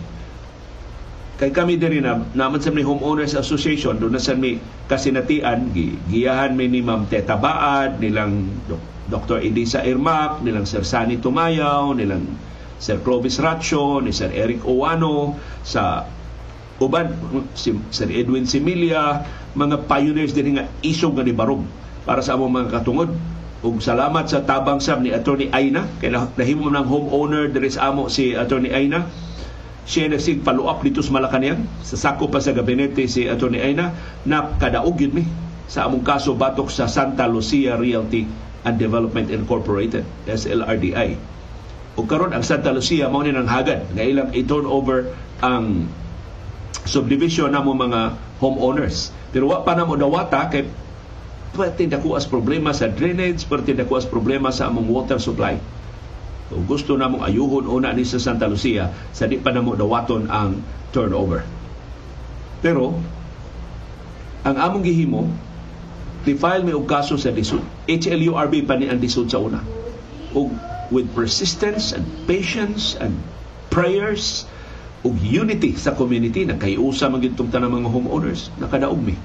[1.36, 4.56] kay kami diri na naman sa ni Homeowners Association doon na sa mi
[4.88, 8.48] kasinatian gi, giyahan mi ni Ma'am Teta Baad nilang
[9.12, 9.44] Dr.
[9.44, 12.24] Elisa Irmak nilang Sir Sani Tumayaw nilang
[12.80, 15.36] Sir Clovis Ratio ni Sir Eric Owano
[15.68, 16.08] sa
[16.80, 17.12] uban
[17.56, 19.24] si Sir Edwin Similia
[19.56, 21.64] mga pioneers din nga isog nga ni Barog
[22.08, 23.12] para sa among mga katungod
[23.64, 25.88] ug salamat sa tabang sab ni Attorney Aina.
[26.02, 29.08] Kay nahimo ng homeowner diri sa amo si Attorney Aina.
[29.86, 33.62] Siya nagsig up dito sa Malacanang sa sako pa sa gabinete si Atty.
[33.62, 33.94] Aina.
[34.26, 35.24] Na kadaog yun mi
[35.70, 38.26] sa among kaso batok sa Santa Lucia Realty
[38.66, 41.36] and Development Incorporated SLRDI
[41.96, 43.88] o karon ang Santa Lucia mao ni nang hagad.
[43.96, 45.88] Nga ilang i-turn over ang
[46.84, 49.16] subdivision namo mga homeowners.
[49.32, 50.68] Pero wa pa namo dawata kay
[51.56, 55.56] pwede dako as problema sa drainage pwede dako as problema sa among water supply
[56.46, 60.62] So, gusto namong ayuhon una ni sa Santa Lucia sa di pa namo dawaton ang
[60.94, 61.42] turnover.
[62.62, 63.02] Pero
[64.46, 65.26] ang among gihimo
[66.22, 67.62] di-file mi og kaso sa disud.
[67.90, 69.62] HLURB pa ni ang disud sa una.
[70.38, 70.54] Og
[70.94, 73.18] with persistence and patience and
[73.74, 74.46] prayers
[75.02, 79.18] ug unity sa community nagkayusa man gitong tanang mga homeowners nakadaog mi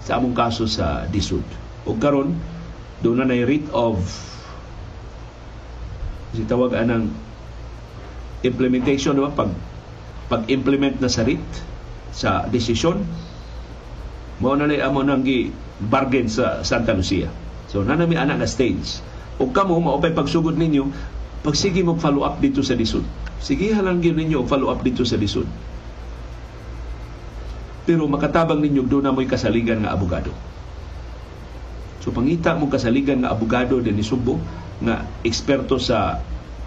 [0.00, 1.44] sa among kaso sa disud.
[1.84, 2.36] Ug karon
[3.04, 4.00] doon na writ of
[6.48, 7.14] tawag anang
[8.42, 9.30] implementation diba?
[9.30, 9.54] pag
[10.26, 11.44] pag-implement na sa RIT
[12.10, 13.04] sa desisyon
[14.42, 17.30] mo na amo nang gi bargain sa Santa Lucia.
[17.70, 18.98] So nanami ana nga stage.
[19.38, 20.90] Ug kamo maupay pagsugod ninyo
[21.44, 23.04] pagsige mo follow up dito sa lisod
[23.36, 25.44] sige halang gyud ninyo follow up dito sa lisod
[27.84, 30.32] pero makatabang ninyo do na mo'y kasaligan nga abogado
[32.04, 34.36] so pangita mo kasaligan nga abogado din ni Subo
[34.84, 36.20] nga eksperto sa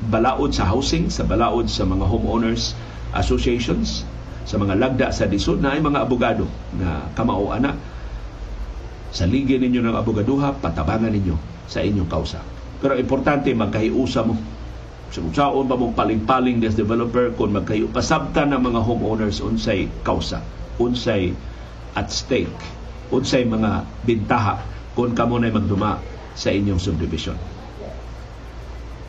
[0.09, 2.73] balaod sa housing, sa balaod sa mga homeowners
[3.13, 4.01] associations,
[4.49, 7.77] sa mga lagda sa disod na ay mga abogado na kamao ana.
[9.13, 12.41] Sa ligi ninyo ng abogaduha, patabangan ninyo sa inyong kausa.
[12.77, 14.35] Pero importante magkahiusa mo.
[15.07, 20.43] Sa so, ba mong paling-paling des developer kung magkahiu pasabta ng mga homeowners unsay kausa,
[20.77, 21.31] unsay
[21.95, 22.51] at stake,
[23.09, 26.01] unsay mga bintaha kung kamo na magduma
[26.33, 27.37] sa inyong subdivision.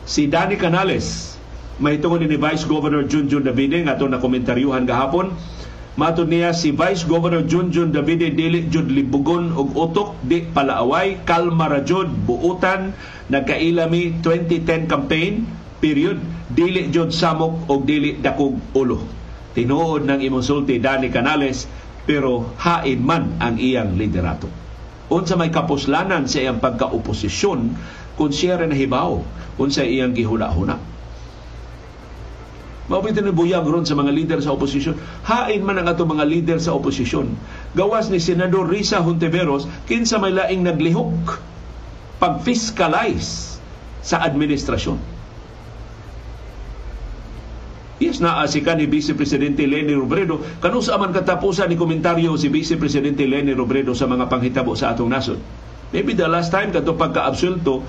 [0.05, 1.37] Si Danny Canales,
[1.81, 5.33] mahitungod ni Vice Governor Junjun Davide nga na komentaryuhan gahapon.
[5.97, 11.67] Matod niya si Vice Governor Junjun Davide dili jud libugon og utok di palaaway kalma
[11.67, 12.93] ra jud buutan
[13.27, 15.43] nagkailami 2010 campaign
[15.83, 16.21] period
[16.53, 19.01] dili jud samok og dili dakog ulo.
[19.57, 21.65] Tinuod ng imong sulti Danny Canales
[22.07, 24.68] pero hain man ang iyang liderato.
[25.09, 27.59] Unsa may kapuslanan sa iyang pagka-oposisyon
[28.13, 29.25] kung siya rin nahibaw
[29.57, 30.77] kung sa iyang gihuna-huna.
[32.89, 34.97] Maupit ni buyag ron sa mga leader sa oposisyon.
[35.29, 37.37] Hain man ang ato mga leader sa oposisyon.
[37.77, 41.37] Gawas ni Senador Risa Hontiveros, kinsa may laing naglihok
[42.17, 43.61] pag-fiscalize
[44.01, 45.18] sa administrasyon.
[48.19, 50.39] Naa si kan ni Vice Presidente Lenny Robredo.
[50.61, 55.11] Kanusa man katapusan ni komentaryo si Vice Presidente Lenny Robredo sa mga panghitabo sa atong
[55.11, 55.39] nasod.
[55.89, 57.81] Maybe the last time kato pagka-absulto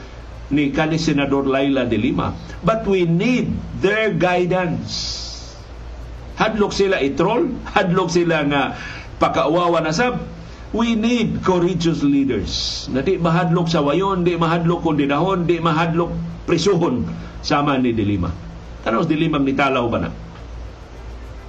[0.51, 2.35] ni kani Senador Laila de Lima.
[2.65, 5.19] But we need their guidance.
[6.41, 8.63] Hadlok sila i-troll, hadlok sila nga
[9.21, 10.17] pakauwawa na sab.
[10.71, 16.15] We need courageous leaders na di mahadlok sa wayon, di mahadlok kondinahon, di mahadlok
[16.47, 17.11] prisuhon
[17.43, 18.50] sama ni De Lima.
[18.83, 20.11] Tanaw De Lima ni talaw ba na?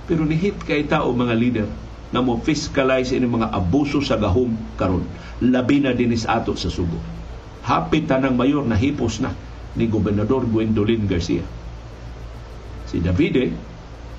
[0.06, 1.70] Pero nihit kay tao mga leader
[2.12, 5.08] na mo fiscalize ini mga abuso sa gahom karon
[5.40, 7.22] labi na dinis ato sa Subo
[7.62, 9.32] hapit tanang mayor na hipos na
[9.78, 11.46] ni Gobernador Gwendolyn Garcia.
[12.90, 13.54] Si Davide,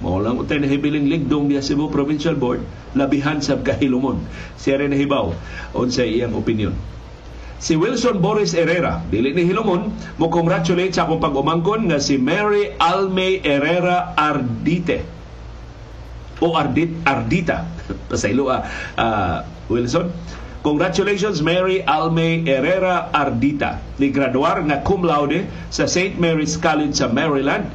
[0.01, 2.65] maulang utay na hibiling ligdong niya Cebu Provincial Board,
[2.97, 4.25] labihan sa kahilumon.
[4.57, 5.35] Siya rin nahibaw
[5.77, 6.73] on sa iyang opinion.
[7.63, 12.75] Si Wilson Boris Herrera, dili ni Hilomon, mo congratulate sa akong pag-umangkon nga si Mary
[12.75, 15.07] Alme Herrera Ardite
[16.43, 17.63] o Ardit Ardita
[18.11, 18.67] pasaylo ah,
[18.99, 19.37] uh,
[19.71, 20.11] Wilson
[20.63, 26.19] Congratulations Mary Alme Herrera Ardita, ni graduar nga cum laude sa St.
[26.23, 27.67] Mary's College sa Maryland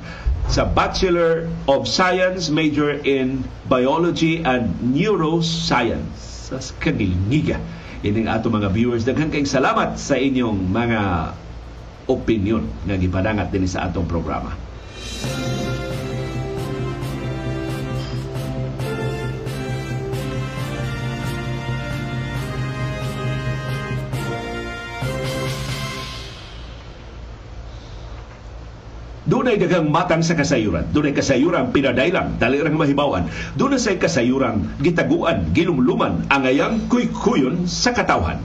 [0.47, 6.47] sa Bachelor of Science major in Biology and Neuroscience.
[6.47, 7.59] Sa kanilingiga.
[8.06, 11.02] Ining ato mga viewers, daghang kayong salamat sa inyong mga
[12.06, 14.53] opinion nga gipadangat din sa atong programa.
[29.28, 30.88] Dunay daghang matang sa kasayuran.
[30.95, 33.28] Dunay kasayuran pinadailang, dali rang mahibawan.
[33.60, 38.40] Dunay say kasayuran gitaguan, gilumluman ang ayang kuykuyon sa katawhan.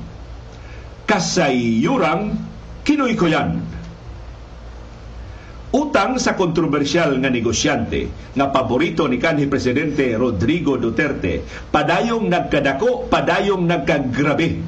[1.07, 2.35] Kasayuran
[2.83, 3.63] kinuykuyan.
[5.73, 11.41] Utang sa kontrobersyal nga negosyante nga paborito ni kanhi presidente Rodrigo Duterte
[11.73, 14.61] padayong nagkadako, padayong nagkagrabe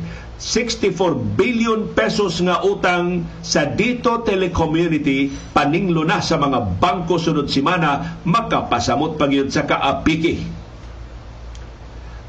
[0.45, 8.21] 64 billion pesos nga utang sa Dito Telecommunity paninglo na sa mga bangko sunod simana
[8.29, 10.45] makapasamot pagyud sa kaapiki.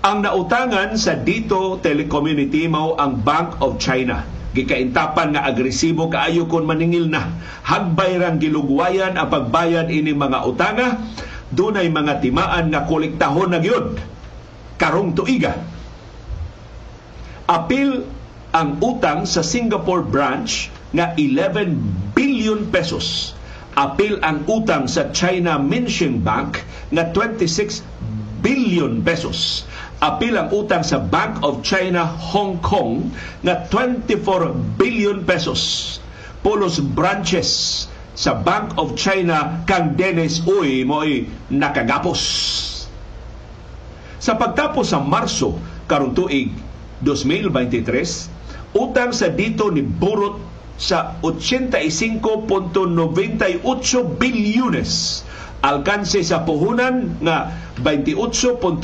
[0.08, 4.24] Ang nautangan sa Dito Telecommunity mao ang Bank of China.
[4.56, 7.36] Gikaintapan nga agresibo kaayo kon maningil na.
[7.68, 11.04] Hagbay rang gilugwayan ang pagbayad ini mga utanga.
[11.52, 14.00] Dunay mga timaan nga kolektahon na gyud
[14.80, 15.76] karong tuiga
[17.46, 18.02] apil
[18.56, 23.38] ang utang sa Singapore branch nga 11 billion pesos.
[23.76, 27.84] Apil ang utang sa China Minsheng Bank nga 26
[28.40, 29.68] billion pesos.
[30.00, 33.12] Apil ang utang sa Bank of China Hong Kong
[33.44, 35.98] nga 24 billion pesos.
[36.40, 37.50] Pulos branches
[38.16, 42.22] sa Bank of China kang Dennis Uy mo'y nakagapos.
[44.24, 46.65] Sa pagtapos sa Marso karong tuig
[47.06, 50.42] 2023, utang sa dito ni burot
[50.76, 52.82] sa 85.98
[54.20, 55.22] bilyones.
[55.64, 58.84] Alkanse sa puhunan nga 28.5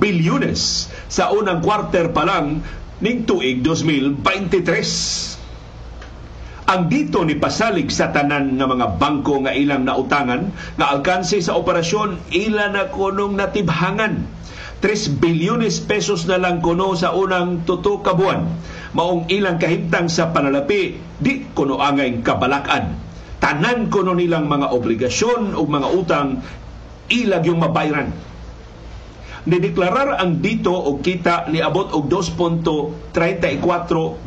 [0.00, 2.62] bilyones sa unang quarter pa lang
[3.00, 5.40] ning tuig 2023
[6.70, 11.58] ang dito ni pasalig sa tanan nga mga bangko nga ilang nautangan nga alkanse sa
[11.58, 14.22] operasyon ila na kunong natibhangan
[14.80, 18.16] 3 bilyones pesos na lang kuno sa unang tuto ka.
[18.90, 22.96] Maong ilang kahimtang sa panalapi, di kuno angay kabalakan.
[23.40, 26.40] Tanan kuno nilang mga obligasyon o mga utang,
[27.12, 28.08] ilag yung mabayran.
[29.48, 33.16] Nideklarar ang dito o kita ni abot og 2.34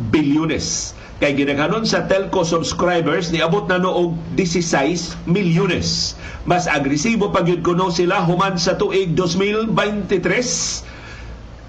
[0.10, 6.20] bilyones kay ginakanon sa telco subscribers ni abot na noog 16 milyones.
[6.44, 9.72] Mas agresibo pag yun kuno sila human sa tuig 2023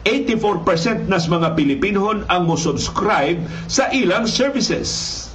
[0.02, 3.38] 84% nas mga Pilipinhon ang mo subscribe
[3.70, 5.30] sa ilang services.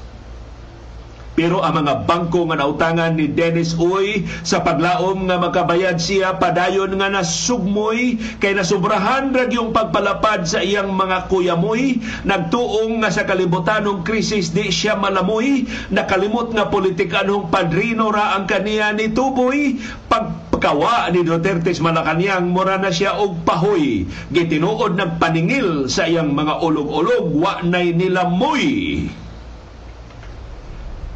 [1.39, 6.99] Pero ang mga bangko nga nautangan ni Dennis Uy sa paglaom nga makabayad siya padayon
[6.99, 12.03] nga nasugmoy kay nasubrahan rag yung pagpalapad sa iyang mga kuyamoy.
[12.27, 15.63] Nagtuong nga sa kalibutanong krisis di siya malamoy.
[15.95, 19.79] Nakalimot nga politikanong padrino ra ang kaniya ni Tuboy.
[20.11, 24.03] Pagpakawa ni Duterte Malacanang mura na siya og pahoy.
[24.35, 29.07] Gitinuod nagpaningil sa iyang mga ulog-ulog wa nay nilamoy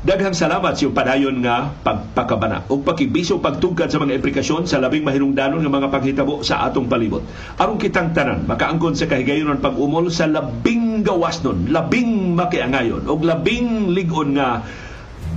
[0.04, 5.64] Daghang salamat sa padayon nga pagpakabana ug pakibiso pagtugkad sa mga implikasyon sa labing mahinungdanon
[5.64, 7.24] nga mga paghitabo sa atong palibot.
[7.56, 14.36] Aron kitang tanan makaangkon sa kahigayonon pag-umol sa labing gawasnon, labing makiangayon ug labing ligon
[14.36, 14.68] nga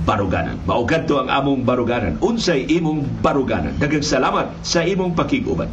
[0.03, 0.59] baruganan.
[0.67, 2.19] Maugad to ang among baruganan.
[2.19, 3.71] Unsay imong baruganan.
[3.79, 5.71] Daghang salamat sa imong pakiguban.